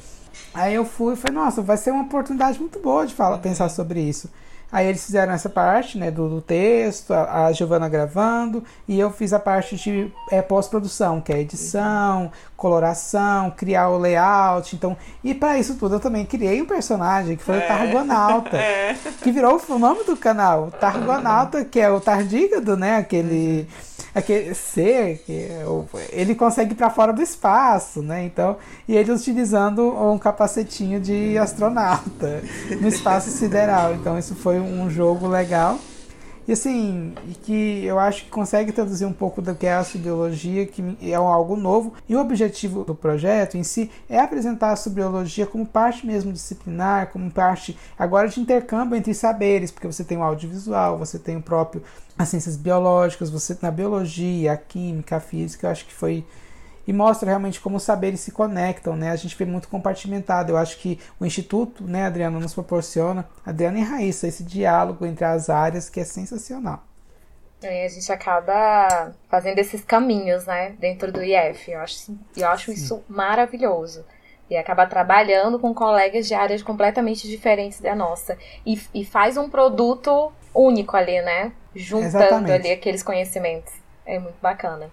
[0.52, 3.70] Aí eu fui e falei, nossa, vai ser uma oportunidade muito boa de falar, pensar
[3.70, 4.28] sobre isso.
[4.72, 9.12] Aí eles fizeram essa parte né, do, do texto, a, a Giovana gravando, e eu
[9.12, 14.76] fiz a parte de é, pós-produção, que é edição, coloração, criar o layout.
[14.76, 17.66] Então, e para isso tudo eu também criei um personagem que foi é.
[17.66, 18.96] o Targonauta, é.
[19.24, 20.70] que virou o nome do canal.
[20.80, 22.98] Targonauta, que é o tardígado, né?
[22.98, 23.62] Aquele.
[23.62, 25.64] Uhum aquele ser que é
[26.12, 28.26] ele consegue ir para fora do espaço, né?
[28.26, 32.42] Então, e ele utilizando um capacetinho de astronauta
[32.80, 33.94] no espaço sideral.
[33.94, 35.80] Então, isso foi um jogo legal.
[36.48, 37.14] E assim,
[37.44, 41.14] que eu acho que consegue traduzir um pouco do que é a astrobiologia, que é
[41.14, 41.94] algo novo.
[42.10, 47.12] E o objetivo do projeto em si é apresentar a astrobiologia como parte mesmo disciplinar,
[47.12, 51.42] como parte agora de intercâmbio entre saberes, porque você tem o audiovisual, você tem o
[51.42, 51.84] próprio
[52.18, 56.26] as ciências biológicas, você tem a biologia, a química, a física, eu acho que foi
[56.90, 59.12] e mostra realmente como os saberes se conectam, né?
[59.12, 60.54] A gente vê muito compartimentado.
[60.54, 65.24] Eu acho que o Instituto, né, Adriana, nos proporciona, Adriana e Raíssa, esse diálogo entre
[65.24, 66.84] as áreas que é sensacional.
[67.62, 71.70] É, a gente acaba fazendo esses caminhos, né, dentro do IF.
[71.70, 74.04] Eu acho, eu acho isso maravilhoso.
[74.50, 78.36] E acaba trabalhando com colegas de áreas completamente diferentes da nossa.
[78.66, 81.52] E, e faz um produto único ali, né?
[81.76, 82.52] Juntando Exatamente.
[82.52, 83.74] ali aqueles conhecimentos.
[84.08, 84.90] É muito bacana.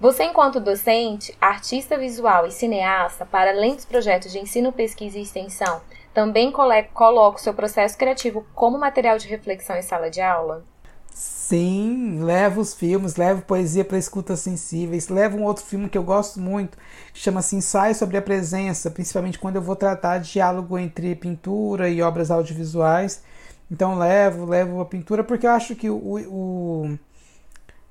[0.00, 5.22] Você, enquanto docente, artista visual e cineasta, para além dos projetos de ensino, pesquisa e
[5.22, 5.80] extensão,
[6.12, 10.64] também coloca o seu processo criativo como material de reflexão em sala de aula?
[11.12, 16.02] Sim, levo os filmes, levo poesia para escutas sensíveis, levo um outro filme que eu
[16.02, 16.76] gosto muito,
[17.12, 21.88] que chama-se Ensaio sobre a Presença, principalmente quando eu vou tratar de diálogo entre pintura
[21.88, 23.22] e obras audiovisuais.
[23.70, 26.98] Então levo, levo a pintura, porque eu acho que o, o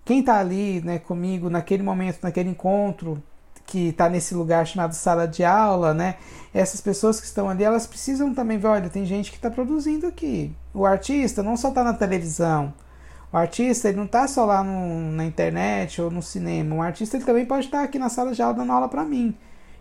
[0.06, 3.22] quem está ali né, comigo naquele momento, naquele encontro,
[3.66, 6.16] que está nesse lugar chamado sala de aula, né?
[6.54, 10.06] Essas pessoas que estão ali, elas precisam também ver, olha, tem gente que está produzindo
[10.06, 10.54] aqui.
[10.74, 12.74] O artista não só está na televisão.
[13.32, 16.76] O artista ele não está só lá no, na internet ou no cinema.
[16.76, 19.04] O artista ele também pode estar tá aqui na sala de aula dando aula para
[19.04, 19.36] mim.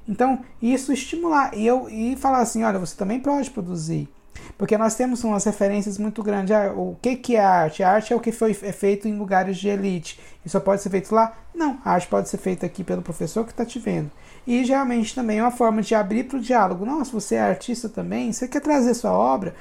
[0.08, 4.08] Então, isso estimular e eu e falar assim, olha, você também pode produzir.
[4.56, 6.54] Porque nós temos umas referências muito grandes.
[6.54, 7.82] Ah, o que, que é arte?
[7.82, 10.20] A arte é o que foi é feito em lugares de elite.
[10.44, 11.32] E só pode ser feito lá?
[11.54, 11.78] Não.
[11.84, 14.10] A arte pode ser feita aqui pelo professor que está te vendo.
[14.46, 16.84] E geralmente também é uma forma de abrir para o diálogo.
[16.84, 18.32] Nossa, você é artista também?
[18.32, 19.54] Você quer trazer sua obra?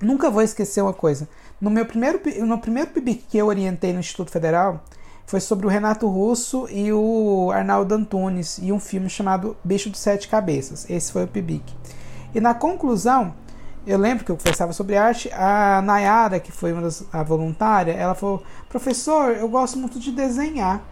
[0.00, 1.28] Nunca vou esquecer uma coisa.
[1.60, 4.84] No meu primeiro, no primeiro PIBIC que eu orientei no Instituto Federal,
[5.26, 9.98] foi sobre o Renato Russo e o Arnaldo Antunes e um filme chamado Bicho de
[9.98, 10.88] Sete Cabeças.
[10.88, 11.74] Esse foi o PIBIC.
[12.34, 13.34] E na conclusão,
[13.86, 17.92] eu lembro que eu conversava sobre arte, a Nayara, que foi uma das a voluntária,
[17.92, 20.82] ela falou: "Professor, eu gosto muito de desenhar".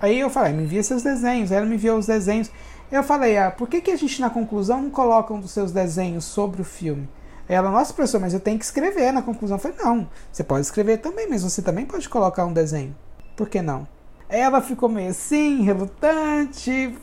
[0.00, 1.52] Aí eu falei: "Me envia seus desenhos".
[1.52, 2.50] Aí ela me enviou os desenhos.
[2.90, 5.70] Eu falei: "Ah, por que que a gente na conclusão não coloca um dos seus
[5.70, 7.08] desenhos sobre o filme?"
[7.48, 9.56] Ela: "Nossa, professor, mas eu tenho que escrever na conclusão".
[9.56, 12.94] Eu falei: "Não, você pode escrever também, mas você também pode colocar um desenho.
[13.36, 13.86] Por que não?"
[14.28, 16.94] Ela ficou meio assim, relutante,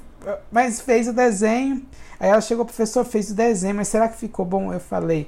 [0.51, 1.85] mas fez o desenho.
[2.21, 4.71] Aí ela chegou, professor, fez o desenho, mas será que ficou bom?
[4.71, 5.27] Eu falei,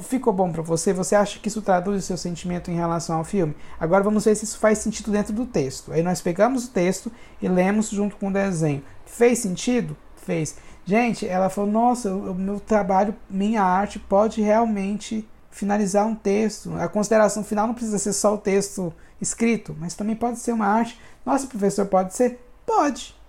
[0.00, 0.90] ficou bom para você?
[0.90, 3.54] Você acha que isso traduz o seu sentimento em relação ao filme?
[3.78, 5.92] Agora vamos ver se isso faz sentido dentro do texto.
[5.92, 7.12] Aí nós pegamos o texto
[7.42, 8.82] e lemos junto com o desenho.
[9.04, 9.94] Fez sentido?
[10.16, 10.56] Fez.
[10.86, 16.74] Gente, ela falou: Nossa, o meu trabalho, minha arte pode realmente finalizar um texto.
[16.76, 18.90] A consideração final não precisa ser só o texto
[19.20, 20.98] escrito, mas também pode ser uma arte.
[21.26, 22.40] Nossa, professor, pode ser?
[22.64, 23.19] Pode.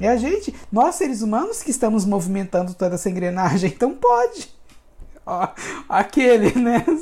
[0.00, 4.52] É a gente, nós seres humanos que estamos movimentando toda essa engrenagem, então pode.
[5.24, 5.48] Ó,
[5.88, 6.84] aquele, né?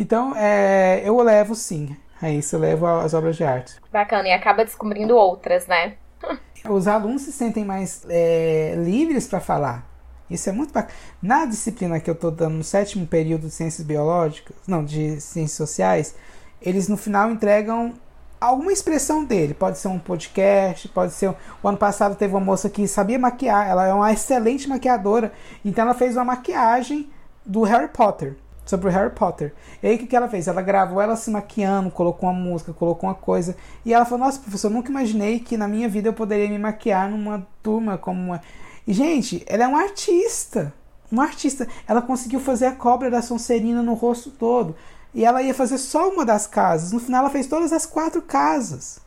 [0.00, 1.96] Então, é, eu levo sim.
[2.22, 3.74] É isso, eu levo as obras de arte.
[3.92, 5.94] Bacana, e acaba descobrindo outras, né?
[6.68, 9.88] Os alunos se sentem mais é, livres para falar.
[10.30, 10.94] Isso é muito bacana.
[11.20, 15.56] Na disciplina que eu estou dando no sétimo período de ciências biológicas, não, de ciências
[15.56, 16.14] sociais,
[16.62, 17.94] eles no final entregam
[18.40, 19.54] alguma expressão dele.
[19.54, 21.34] Pode ser um podcast, pode ser.
[21.62, 25.32] O ano passado teve uma moça que sabia maquiar, ela é uma excelente maquiadora,
[25.64, 27.10] então ela fez uma maquiagem
[27.44, 28.36] do Harry Potter.
[28.64, 29.54] Sobre o Harry Potter.
[29.82, 30.46] E aí o que, ela fez?
[30.46, 33.56] Ela gravou ela se maquiando, colocou uma música, colocou uma coisa.
[33.82, 36.58] E ela falou: Nossa, professor, eu nunca imaginei que na minha vida eu poderia me
[36.58, 38.42] maquiar numa turma como uma.
[38.86, 40.74] E, gente, ela é uma artista.
[41.10, 41.66] Uma artista.
[41.86, 44.76] Ela conseguiu fazer a cobra da Sonserina no rosto todo.
[45.14, 46.92] E ela ia fazer só uma das casas.
[46.92, 49.00] No final, ela fez todas as quatro casas.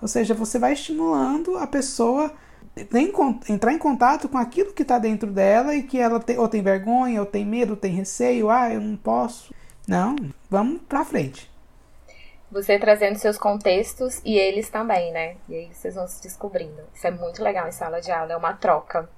[0.00, 2.32] Ou seja, você vai estimulando a pessoa
[2.76, 6.48] a entrar em contato com aquilo que está dentro dela e que ela tem, ou
[6.48, 8.50] tem vergonha, ou tem medo, ou tem receio.
[8.50, 9.52] Ah, eu não posso.
[9.86, 10.14] Não,
[10.48, 11.50] vamos para frente.
[12.50, 15.36] Você trazendo seus contextos e eles também, né?
[15.48, 16.80] E aí vocês vão se descobrindo.
[16.94, 19.08] Isso é muito legal em sala de aula, é uma troca.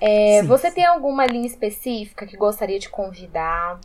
[0.00, 3.78] É, você tem alguma linha específica que gostaria de convidar?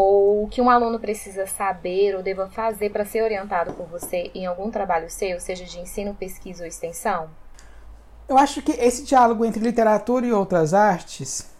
[0.00, 4.46] Ou que um aluno precisa saber ou deva fazer para ser orientado por você em
[4.46, 7.28] algum trabalho seu, seja de ensino, pesquisa ou extensão?
[8.26, 11.50] Eu acho que esse diálogo entre literatura e outras artes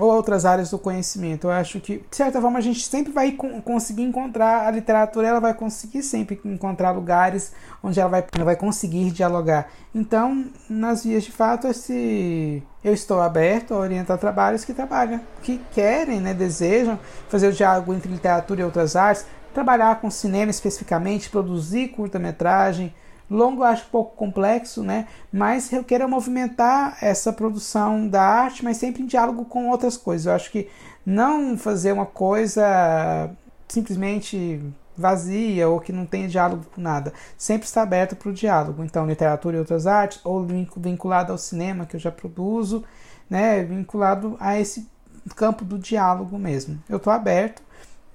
[0.00, 1.46] ou outras áreas do conhecimento.
[1.46, 5.40] Eu acho que, de certa forma, a gente sempre vai conseguir encontrar a literatura, ela
[5.40, 7.52] vai conseguir sempre encontrar lugares
[7.82, 9.70] onde ela vai, ela vai conseguir dialogar.
[9.94, 15.60] Então, nas vias de fato, esse eu estou aberto a orientar trabalhos que trabalham, que
[15.72, 16.98] querem, né, desejam
[17.28, 22.94] fazer o diálogo entre literatura e outras artes, trabalhar com cinema especificamente, produzir curta-metragem,
[23.30, 25.06] Longo eu acho pouco complexo, né?
[25.32, 30.26] Mas eu quero movimentar essa produção da arte, mas sempre em diálogo com outras coisas.
[30.26, 30.68] Eu acho que
[31.06, 33.30] não fazer uma coisa
[33.68, 34.60] simplesmente
[34.96, 37.12] vazia ou que não tenha diálogo com nada.
[37.38, 38.84] Sempre está aberto para o diálogo.
[38.84, 40.44] Então, literatura e outras artes, ou
[40.76, 42.84] vinculado ao cinema que eu já produzo,
[43.28, 43.62] né?
[43.62, 44.88] Vinculado a esse
[45.36, 46.82] campo do diálogo mesmo.
[46.88, 47.62] Eu estou aberto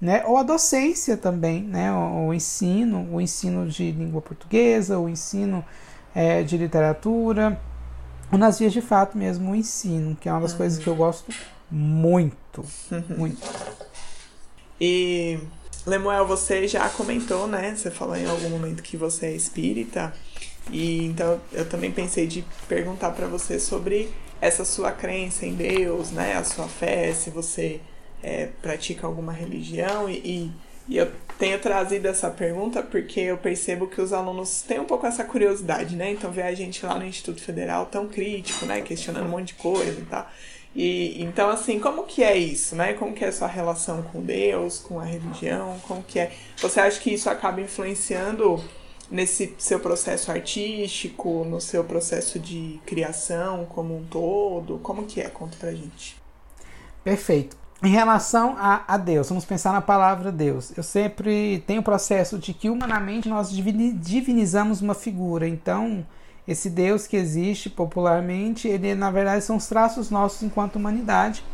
[0.00, 0.24] né?
[0.26, 1.92] Ou a docência também, né?
[1.92, 5.64] O, o ensino, o ensino de língua portuguesa, o ensino
[6.14, 7.60] é, de literatura,
[8.30, 10.58] ou nas vias de fato mesmo, o ensino, que é uma das uhum.
[10.58, 11.32] coisas que eu gosto
[11.70, 12.64] muito,
[13.16, 13.40] muito.
[14.80, 15.38] E
[15.86, 17.74] Lemuel, você já comentou, né?
[17.74, 20.12] Você falou em algum momento que você é espírita.
[20.70, 26.10] E então eu também pensei de perguntar para você sobre essa sua crença em Deus,
[26.10, 26.34] né?
[26.36, 27.80] A sua fé, se você
[28.26, 30.50] é, pratica alguma religião e,
[30.88, 31.08] e eu
[31.38, 35.94] tenho trazido essa pergunta porque eu percebo que os alunos têm um pouco essa curiosidade,
[35.94, 36.10] né?
[36.10, 38.80] Então ver a gente lá no Instituto Federal tão crítico, né?
[38.80, 40.28] Questionando um monte de coisa e tal.
[40.74, 42.94] E então assim, como que é isso, né?
[42.94, 45.78] Como que é a sua relação com Deus, com a religião?
[45.86, 46.32] Como que é?
[46.56, 48.60] Você acha que isso acaba influenciando
[49.08, 54.80] nesse seu processo artístico, no seu processo de criação como um todo?
[54.80, 55.28] Como que é?
[55.28, 56.16] Conta pra gente.
[57.04, 57.65] Perfeito.
[57.82, 60.72] Em relação a, a, Deus, vamos pensar na palavra Deus.
[60.74, 65.46] Eu sempre tenho o processo de que humanamente nós divinizamos uma figura.
[65.46, 66.04] Então,
[66.48, 71.44] esse Deus que existe popularmente, ele na verdade são os traços nossos enquanto humanidade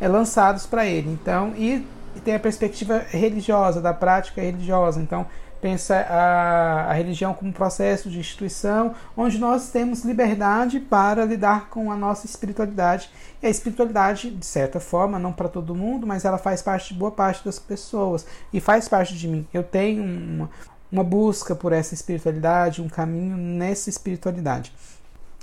[0.00, 1.10] é, lançados para ele.
[1.10, 4.98] Então, e, e tem a perspectiva religiosa, da prática religiosa.
[4.98, 5.26] Então,
[5.60, 11.68] pensa a, a religião como um processo de instituição onde nós temos liberdade para lidar
[11.68, 13.10] com a nossa espiritualidade.
[13.42, 16.98] E a espiritualidade, de certa forma, não para todo mundo, mas ela faz parte de
[16.98, 19.46] boa parte das pessoas e faz parte de mim.
[19.52, 20.50] Eu tenho uma,
[20.90, 24.72] uma busca por essa espiritualidade, um caminho nessa espiritualidade.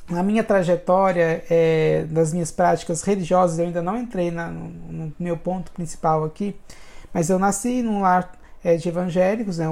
[0.10, 5.14] Na minha trajetória é, das minhas práticas religiosas, eu ainda não entrei na, no, no
[5.18, 6.56] meu ponto principal aqui,
[7.14, 8.31] mas eu nasci num lar
[8.64, 9.68] é, de evangélicos, né,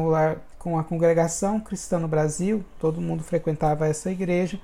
[0.59, 4.59] com a congregação cristã no Brasil, todo mundo frequentava essa igreja.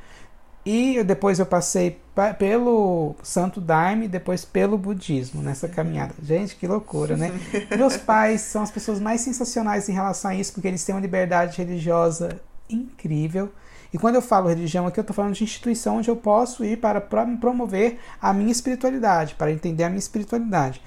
[0.69, 1.97] E depois eu passei
[2.37, 6.13] pelo Santo Daime, depois pelo budismo nessa caminhada.
[6.21, 7.31] Gente, que loucura, né?
[7.77, 10.99] Meus pais são as pessoas mais sensacionais em relação a isso, porque eles têm uma
[10.99, 13.49] liberdade religiosa incrível.
[13.93, 16.77] E quando eu falo religião aqui, eu estou falando de instituição onde eu posso ir
[16.77, 20.81] para promover a minha espiritualidade, para entender a minha espiritualidade.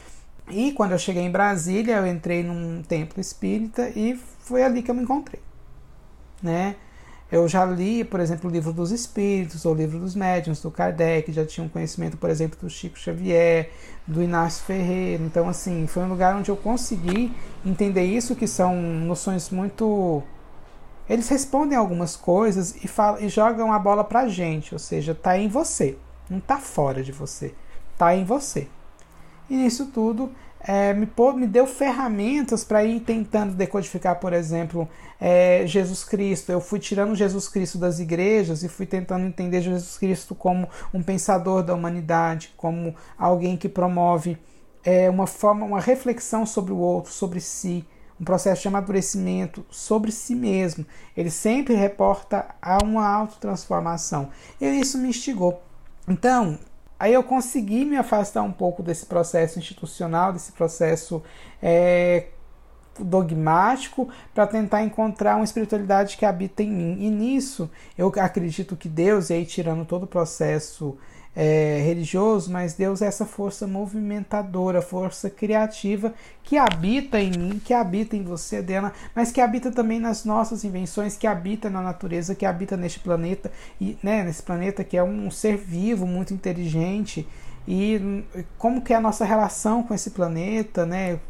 [0.51, 4.91] E quando eu cheguei em Brasília, eu entrei num templo espírita e foi ali que
[4.91, 5.41] eu me encontrei.
[6.43, 6.77] Né?
[7.31, 10.71] Eu já li, por exemplo, o livro dos espíritos, ou o livro dos médiuns, do
[10.71, 13.71] Kardec, já tinha um conhecimento, por exemplo, do Chico Xavier,
[14.05, 15.23] do Inácio Ferreira.
[15.23, 17.33] Então, assim, foi um lugar onde eu consegui
[17.65, 20.23] entender isso, que são noções muito.
[21.09, 25.39] Eles respondem algumas coisas e, falam, e jogam a bola pra gente, ou seja, tá
[25.39, 25.97] em você,
[26.29, 27.55] não tá fora de você,
[27.97, 28.69] tá em você.
[29.51, 34.89] E nisso tudo é, me, pô, me deu ferramentas para ir tentando decodificar, por exemplo,
[35.21, 36.53] é, Jesus Cristo.
[36.53, 41.03] Eu fui tirando Jesus Cristo das igrejas e fui tentando entender Jesus Cristo como um
[41.03, 44.39] pensador da humanidade, como alguém que promove
[44.85, 47.85] é, uma forma, uma reflexão sobre o outro, sobre si,
[48.21, 50.85] um processo de amadurecimento sobre si mesmo.
[51.17, 54.29] Ele sempre reporta a uma autotransformação.
[54.61, 55.63] E isso me instigou.
[56.07, 56.59] Então,
[57.01, 61.23] Aí eu consegui me afastar um pouco desse processo institucional, desse processo
[61.63, 62.27] é,
[62.99, 66.99] dogmático, para tentar encontrar uma espiritualidade que habita em mim.
[67.01, 70.99] E nisso eu acredito que Deus, e aí tirando todo o processo
[71.35, 76.13] é, religioso, mas Deus é essa força movimentadora, força criativa
[76.43, 80.65] que habita em mim, que habita em você, Adriana, mas que habita também nas nossas
[80.65, 83.51] invenções, que habita na natureza, que habita neste planeta,
[83.81, 87.27] e né, nesse planeta que é um ser vivo, muito inteligente.
[87.69, 88.25] E
[88.59, 91.21] como que é a nossa relação com esse planeta, né?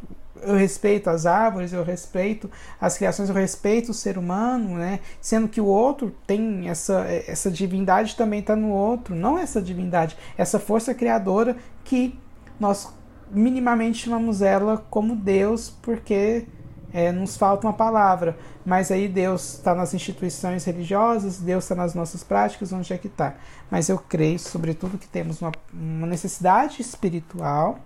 [0.43, 2.51] Eu respeito as árvores, eu respeito
[2.81, 5.01] as criações, eu respeito o ser humano, né?
[5.21, 10.17] Sendo que o outro tem essa, essa divindade também está no outro, não essa divindade,
[10.37, 12.19] essa força criadora que
[12.59, 12.93] nós
[13.31, 16.47] minimamente chamamos ela como Deus, porque
[16.93, 18.37] é, nos falta uma palavra.
[18.65, 23.07] Mas aí Deus está nas instituições religiosas, Deus está nas nossas práticas, onde é que
[23.07, 23.35] está?
[23.71, 27.79] Mas eu creio, sobretudo, que temos uma, uma necessidade espiritual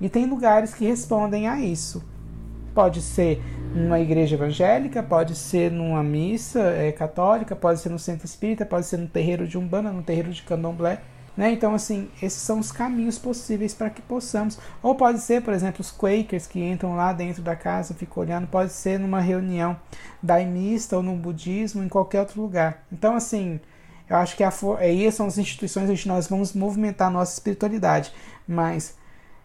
[0.00, 2.02] e tem lugares que respondem a isso.
[2.74, 3.42] Pode ser
[3.74, 8.86] numa igreja evangélica, pode ser numa missa é, católica, pode ser no centro espírita, pode
[8.86, 11.00] ser no terreiro de Umbanda, no terreiro de Candomblé.
[11.36, 11.52] Né?
[11.52, 14.58] Então, assim, esses são os caminhos possíveis para que possamos.
[14.82, 18.46] Ou pode ser, por exemplo, os Quakers que entram lá dentro da casa, ficam olhando,
[18.46, 19.76] pode ser numa reunião
[20.22, 22.84] daimista ou no budismo, em qualquer outro lugar.
[22.92, 23.60] Então, assim,
[24.08, 28.12] eu acho que a aí são as instituições onde nós vamos movimentar a nossa espiritualidade.
[28.46, 28.98] Mas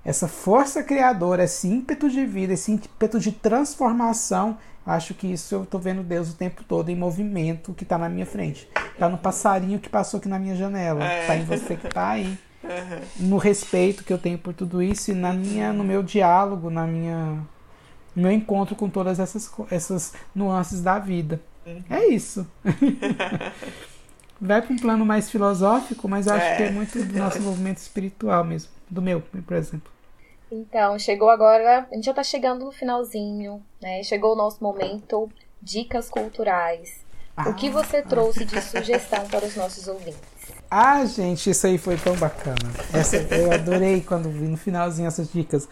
[0.06, 5.64] essa força criadora, esse ímpeto de vida, esse ímpeto de transformação, acho que isso eu
[5.64, 8.70] estou vendo Deus o tempo todo em movimento que está na minha frente.
[8.94, 11.04] Está no passarinho que passou aqui na minha janela.
[11.04, 11.40] Está é.
[11.40, 12.38] em você que está aí.
[13.18, 16.86] No respeito que eu tenho por tudo isso e na minha, no meu diálogo, na
[16.86, 17.40] minha,
[18.16, 21.42] no meu encontro com todas essas, essas nuances da vida.
[21.66, 21.84] Uhum.
[21.90, 22.46] É isso.
[24.40, 26.56] Vai para um plano mais filosófico, mas acho é.
[26.58, 28.70] que é muito do nosso movimento espiritual mesmo.
[28.90, 29.95] Do meu, por exemplo.
[30.56, 34.02] Então, chegou agora, a gente já tá chegando no finalzinho, né?
[34.04, 35.30] Chegou o nosso momento
[35.62, 37.04] dicas culturais.
[37.36, 40.20] Ah, o que você trouxe de sugestão para os nossos ouvintes?
[40.72, 42.56] Ah, gente, isso aí foi tão bacana.
[42.94, 45.68] Essa, eu adorei quando vi no finalzinho essas dicas.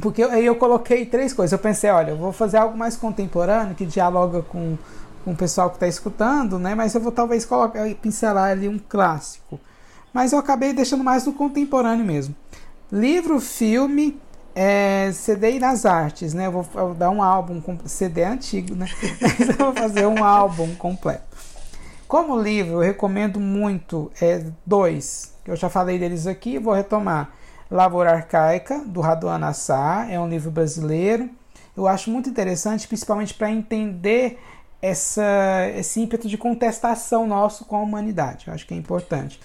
[0.00, 1.52] Porque aí eu, eu coloquei três coisas.
[1.52, 4.78] Eu pensei, olha, eu vou fazer algo mais contemporâneo que dialoga com,
[5.22, 6.74] com o pessoal que está escutando, né?
[6.74, 9.60] Mas eu vou talvez colocar, pincelar ali um clássico.
[10.12, 12.34] Mas eu acabei deixando mais no contemporâneo mesmo.
[12.90, 14.20] Livro, filme,
[14.54, 16.46] é, CD e nas artes, né?
[16.46, 18.86] Eu vou, eu vou dar um álbum, CD é antigo, né?
[19.58, 21.36] Eu vou fazer um álbum completo.
[22.08, 27.32] Como livro, eu recomendo muito é, dois, que eu já falei deles aqui, vou retomar.
[27.68, 31.28] Lavoura Arcaica, do Raduan Assar, é um livro brasileiro.
[31.76, 34.38] Eu acho muito interessante, principalmente para entender
[34.80, 38.46] essa, esse ímpeto de contestação nosso com a humanidade.
[38.46, 39.40] Eu acho que é importante.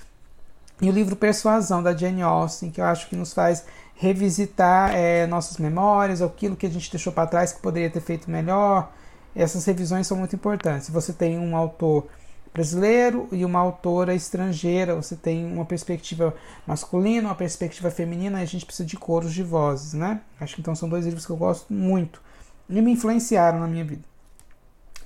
[0.81, 3.63] E o livro Persuasão, da Jane Austen, que eu acho que nos faz
[3.93, 8.31] revisitar é, nossas memórias, aquilo que a gente deixou para trás que poderia ter feito
[8.31, 8.91] melhor.
[9.35, 10.87] Essas revisões são muito importantes.
[10.87, 12.07] Se você tem um autor
[12.51, 16.33] brasileiro e uma autora estrangeira, você tem uma perspectiva
[16.65, 20.21] masculina, uma perspectiva feminina, a gente precisa de coros de vozes, né?
[20.39, 22.21] Acho que então são dois livros que eu gosto muito
[22.67, 24.10] e me influenciaram na minha vida.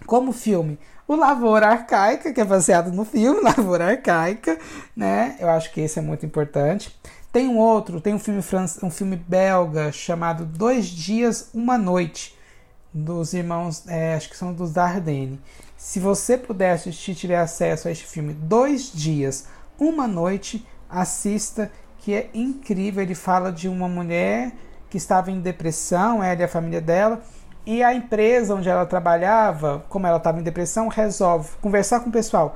[0.06, 4.58] Como filme, o Lavoura Arcaica, que é baseado no filme Lavoura Arcaica,
[4.96, 5.36] né?
[5.40, 6.96] Eu acho que esse é muito importante.
[7.32, 8.42] Tem um outro, tem um filme
[8.82, 12.36] um filme belga chamado Dois Dias, Uma Noite,
[12.94, 15.40] dos irmãos, é, acho que são dos Dardenne.
[15.76, 19.48] Se você puder assistir, tiver acesso a este filme, Dois Dias,
[19.78, 21.70] Uma Noite, assista,
[22.00, 23.04] que é incrível.
[23.04, 24.54] Ele fala de uma mulher
[24.90, 27.22] que estava em depressão, ela e a família dela,
[27.66, 32.14] e a empresa onde ela trabalhava, como ela estava em depressão, resolve conversar com o
[32.14, 32.56] pessoal,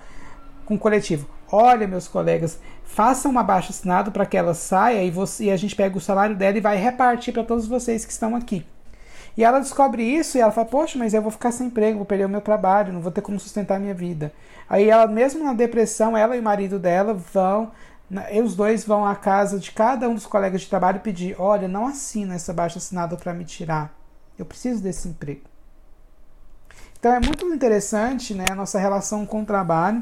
[0.66, 1.28] com o coletivo.
[1.52, 5.58] Olha, meus colegas, faça uma baixa assinado para que ela saia e, você, e a
[5.58, 8.66] gente pega o salário dela e vai repartir para todos vocês que estão aqui.
[9.36, 12.06] E ela descobre isso e ela fala: Poxa, mas eu vou ficar sem emprego, vou
[12.06, 14.32] perder o meu trabalho, não vou ter como sustentar a minha vida.
[14.70, 17.72] Aí ela, mesmo na depressão, ela e o marido dela vão,
[18.44, 21.88] os dois vão à casa de cada um dos colegas de trabalho pedir: Olha, não
[21.88, 23.99] assina essa baixa assinada para me tirar.
[24.40, 25.42] Eu preciso desse emprego.
[26.98, 30.02] Então é muito interessante né, a nossa relação com o trabalho.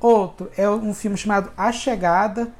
[0.00, 2.52] Outro é um filme chamado A Chegada,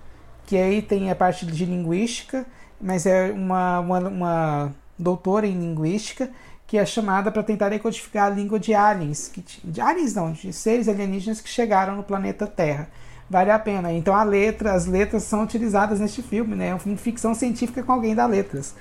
[0.47, 2.47] que aí tem a parte de linguística,
[2.81, 6.31] mas é uma, uma, uma doutora em linguística
[6.67, 10.53] que é chamada para tentar decodificar a língua de aliens, que, de aliens não, de
[10.53, 12.89] seres alienígenas que chegaram no planeta Terra.
[13.29, 13.93] Vale a pena.
[13.93, 16.69] Então a letra, as letras são utilizadas neste filme, né?
[16.69, 18.75] É um filme de ficção científica com alguém da letras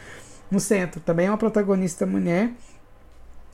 [0.54, 1.02] no centro.
[1.02, 2.52] Também é uma protagonista mulher.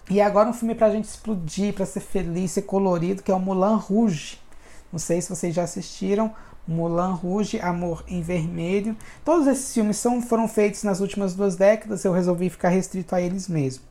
[0.09, 3.35] E agora um filme para a gente explodir, para ser feliz, ser colorido, que é
[3.35, 4.39] o Mulan Rouge.
[4.91, 6.33] Não sei se vocês já assistiram.
[6.67, 8.95] Mulan Rouge, Amor em Vermelho.
[9.23, 13.21] Todos esses filmes são, foram feitos nas últimas duas décadas, eu resolvi ficar restrito a
[13.21, 13.83] eles mesmo.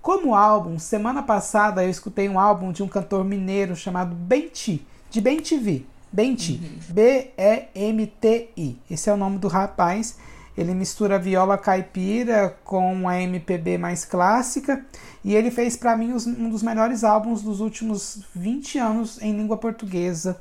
[0.00, 5.20] Como álbum, semana passada eu escutei um álbum de um cantor mineiro chamado Benti, de
[5.20, 5.86] Bentivi.
[6.12, 6.94] Benti, uhum.
[6.94, 8.78] B-E-M-T-I.
[8.90, 10.16] Esse é o nome do rapaz.
[10.56, 14.84] Ele mistura viola caipira com a MPB mais clássica
[15.24, 19.56] e ele fez para mim um dos melhores álbuns dos últimos 20 anos em língua
[19.56, 20.38] portuguesa.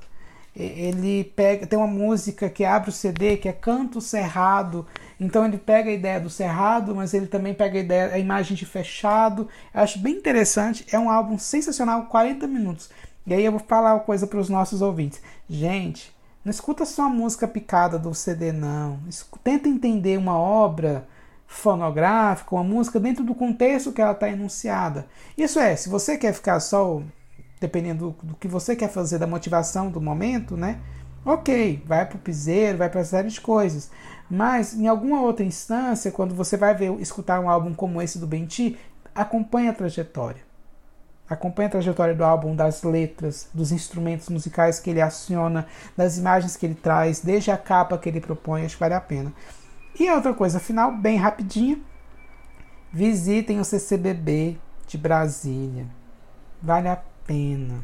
[0.53, 4.85] Ele pega, tem uma música que abre o CD que é Canto Cerrado.
[5.17, 8.57] Então ele pega a ideia do cerrado, mas ele também pega a ideia, a imagem
[8.57, 9.47] de fechado.
[9.73, 10.85] Eu acho bem interessante.
[10.91, 12.89] É um álbum sensacional, 40 minutos.
[13.25, 15.21] E aí eu vou falar uma coisa para os nossos ouvintes.
[15.49, 16.13] Gente,
[16.43, 18.99] não escuta só a música picada do CD, não.
[19.43, 21.07] Tenta entender uma obra
[21.45, 25.05] fonográfica, uma música dentro do contexto que ela está enunciada.
[25.37, 27.01] Isso é, se você quer ficar só,
[27.59, 30.79] dependendo do, que você quer fazer, da motivação do momento, né?
[31.23, 33.91] Ok, vai para o piseiro, vai para série de coisas.
[34.29, 38.25] Mas em alguma outra instância, quando você vai ver, escutar um álbum como esse do
[38.25, 38.79] Benti,
[39.13, 40.41] acompanhe a trajetória.
[41.31, 46.57] Acompanhe a trajetória do álbum, das letras, dos instrumentos musicais que ele aciona, das imagens
[46.57, 49.31] que ele traz, desde a capa que ele propõe, acho que vale a pena.
[49.97, 51.81] E outra coisa final, bem rapidinho,
[52.91, 55.85] visitem o CCBB de Brasília.
[56.61, 57.81] Vale a pena.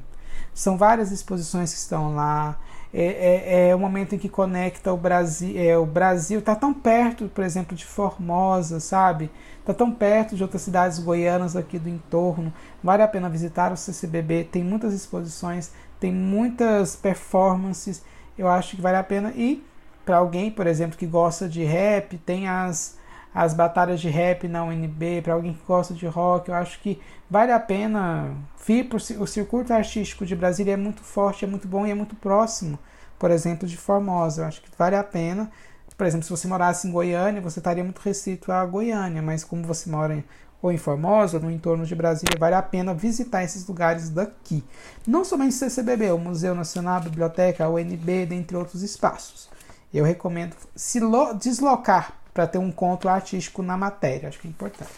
[0.54, 2.60] São várias exposições que estão lá.
[2.94, 5.54] É, é, é o momento em que conecta o Brasil.
[5.58, 9.30] É, o Brasil está tão perto, por exemplo, de Formosa, sabe?
[9.60, 12.54] Está tão perto de outras cidades goianas aqui do entorno.
[12.82, 14.46] Vale a pena visitar o CCBB.
[14.46, 18.02] Tem muitas exposições, tem muitas performances.
[18.38, 19.34] Eu acho que vale a pena.
[19.36, 19.64] E
[20.06, 22.98] para alguém, por exemplo, que gosta de rap, tem as,
[23.36, 25.22] as batalhas de rap na UNB.
[25.22, 28.36] Para alguém que gosta de rock, eu acho que vale a pena
[28.66, 28.90] vir
[29.20, 32.78] o circuito artístico de Brasília é muito forte, é muito bom e é muito próximo,
[33.18, 34.42] por exemplo, de Formosa.
[34.42, 35.52] Eu acho que vale a pena.
[35.98, 39.64] Por exemplo, se você morasse em Goiânia, você estaria muito restrito a Goiânia, mas como
[39.64, 40.24] você mora em,
[40.62, 44.64] ou em Formosa, no entorno de Brasília, vale a pena visitar esses lugares daqui.
[45.08, 49.50] Não somente o CCBB, o Museu Nacional, a Biblioteca, a UNB, dentre outros espaços.
[49.92, 51.00] Eu recomendo se
[51.40, 54.92] deslocar para ter um encontro artístico na matéria, acho que é importante.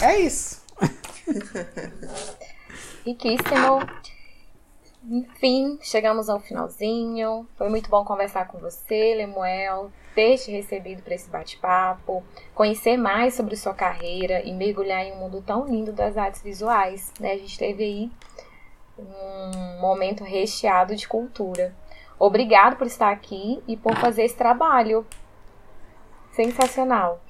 [0.00, 0.61] É isso.
[3.04, 3.80] Riquíssimo.
[5.04, 7.46] Enfim, chegamos ao finalzinho.
[7.56, 12.22] Foi muito bom conversar com você, Lemuel, ter te recebido para esse bate-papo,
[12.54, 17.12] conhecer mais sobre sua carreira e mergulhar em um mundo tão lindo das artes visuais.
[17.18, 17.32] Né?
[17.32, 18.10] A gente teve aí
[18.96, 21.74] um momento recheado de cultura.
[22.18, 25.04] Obrigado por estar aqui e por fazer esse trabalho.
[26.30, 27.20] Sensacional.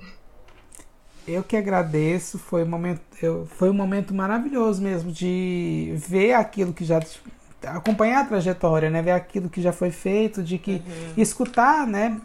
[1.27, 6.73] Eu que agradeço, foi um momento, eu, foi um momento maravilhoso mesmo de ver aquilo
[6.73, 7.01] que já
[7.65, 11.13] acompanhar a trajetória, né, ver aquilo que já foi feito, de que uhum.
[11.17, 12.21] escutar, né,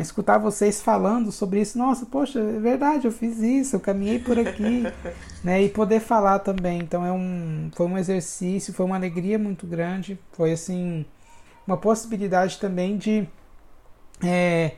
[0.00, 1.76] escutar vocês falando sobre isso.
[1.76, 4.84] Nossa, poxa, é verdade, eu fiz isso, eu caminhei por aqui,
[5.44, 6.78] né, e poder falar também.
[6.78, 11.04] Então é um, foi um exercício, foi uma alegria muito grande, foi assim
[11.66, 13.28] uma possibilidade também de
[14.24, 14.72] é,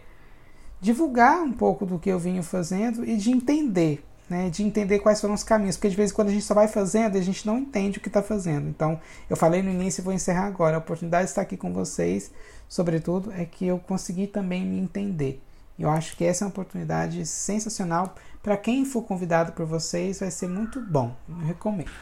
[0.83, 5.21] divulgar um pouco do que eu vinha fazendo e de entender, né, de entender quais
[5.21, 7.23] foram os caminhos, porque de vez em quando a gente só vai fazendo e a
[7.23, 8.69] gente não entende o que está fazendo.
[8.69, 9.01] Então,
[9.31, 10.75] eu falei no início e vou encerrar agora.
[10.75, 12.33] A oportunidade de estar aqui com vocês,
[12.69, 15.41] sobretudo, é que eu consegui também me entender.
[15.79, 18.17] Eu acho que essa é uma oportunidade sensacional.
[18.43, 21.15] Para quem for convidado por vocês, vai ser muito bom.
[21.29, 21.93] Eu recomendo.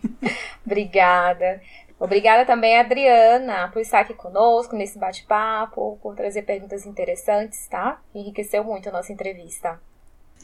[0.64, 1.60] Obrigada.
[1.98, 8.00] Obrigada também, Adriana, por estar aqui conosco nesse bate-papo, por trazer perguntas interessantes, tá?
[8.14, 9.80] Enriqueceu muito a nossa entrevista.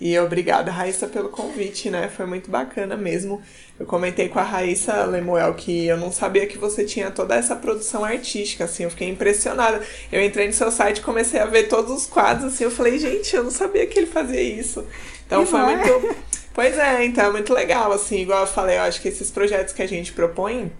[0.01, 2.09] E obrigada, Raíssa, pelo convite, né?
[2.09, 3.43] Foi muito bacana mesmo.
[3.79, 7.55] Eu comentei com a Raíssa Lemuel que eu não sabia que você tinha toda essa
[7.55, 9.83] produção artística, assim, eu fiquei impressionada.
[10.11, 13.37] Eu entrei no seu site comecei a ver todos os quadros, assim, eu falei, gente,
[13.37, 14.87] eu não sabia que ele fazia isso.
[15.27, 15.65] Então e foi é?
[15.65, 16.17] muito.
[16.55, 19.73] Pois é, então é muito legal, assim, igual eu falei, eu acho que esses projetos
[19.75, 20.73] que a gente propõe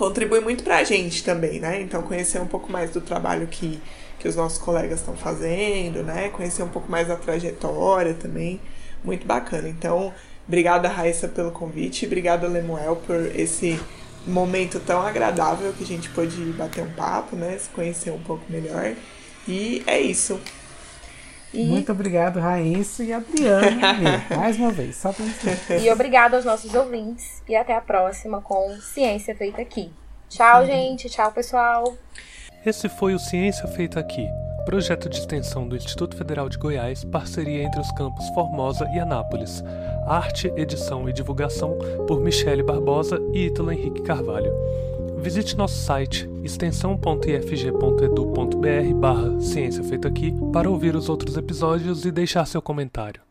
[0.00, 1.82] contribui muito para a gente também, né?
[1.82, 3.78] Então, conhecer um pouco mais do trabalho que,
[4.18, 6.30] que os nossos colegas estão fazendo, né?
[6.30, 8.58] Conhecer um pouco mais da trajetória também,
[9.04, 9.68] muito bacana.
[9.68, 10.10] Então,
[10.48, 13.78] obrigada, Raíssa, pelo convite, obrigada, Lemuel, por esse
[14.26, 17.58] momento tão agradável que a gente pôde bater um papo, né?
[17.58, 18.94] Se conhecer um pouco melhor.
[19.46, 20.40] E é isso.
[21.52, 21.64] E...
[21.64, 25.24] Muito obrigado, Raíssa e Adriana, mais uma vez, só pra
[25.76, 27.42] E obrigado aos nossos ouvintes.
[27.48, 29.90] E até a próxima com Ciência Feita Aqui.
[30.28, 31.10] Tchau, gente.
[31.10, 31.96] Tchau, pessoal.
[32.64, 34.28] Esse foi o Ciência Feita Aqui,
[34.64, 39.64] projeto de extensão do Instituto Federal de Goiás, parceria entre os campos Formosa e Anápolis.
[40.06, 44.52] Arte, edição e divulgação por Michele Barbosa e Ítalo Henrique Carvalho.
[45.20, 52.46] Visite nosso site extensão.ifg.edu.br barra Ciência Feita Aqui para ouvir os outros episódios e deixar
[52.46, 53.29] seu comentário.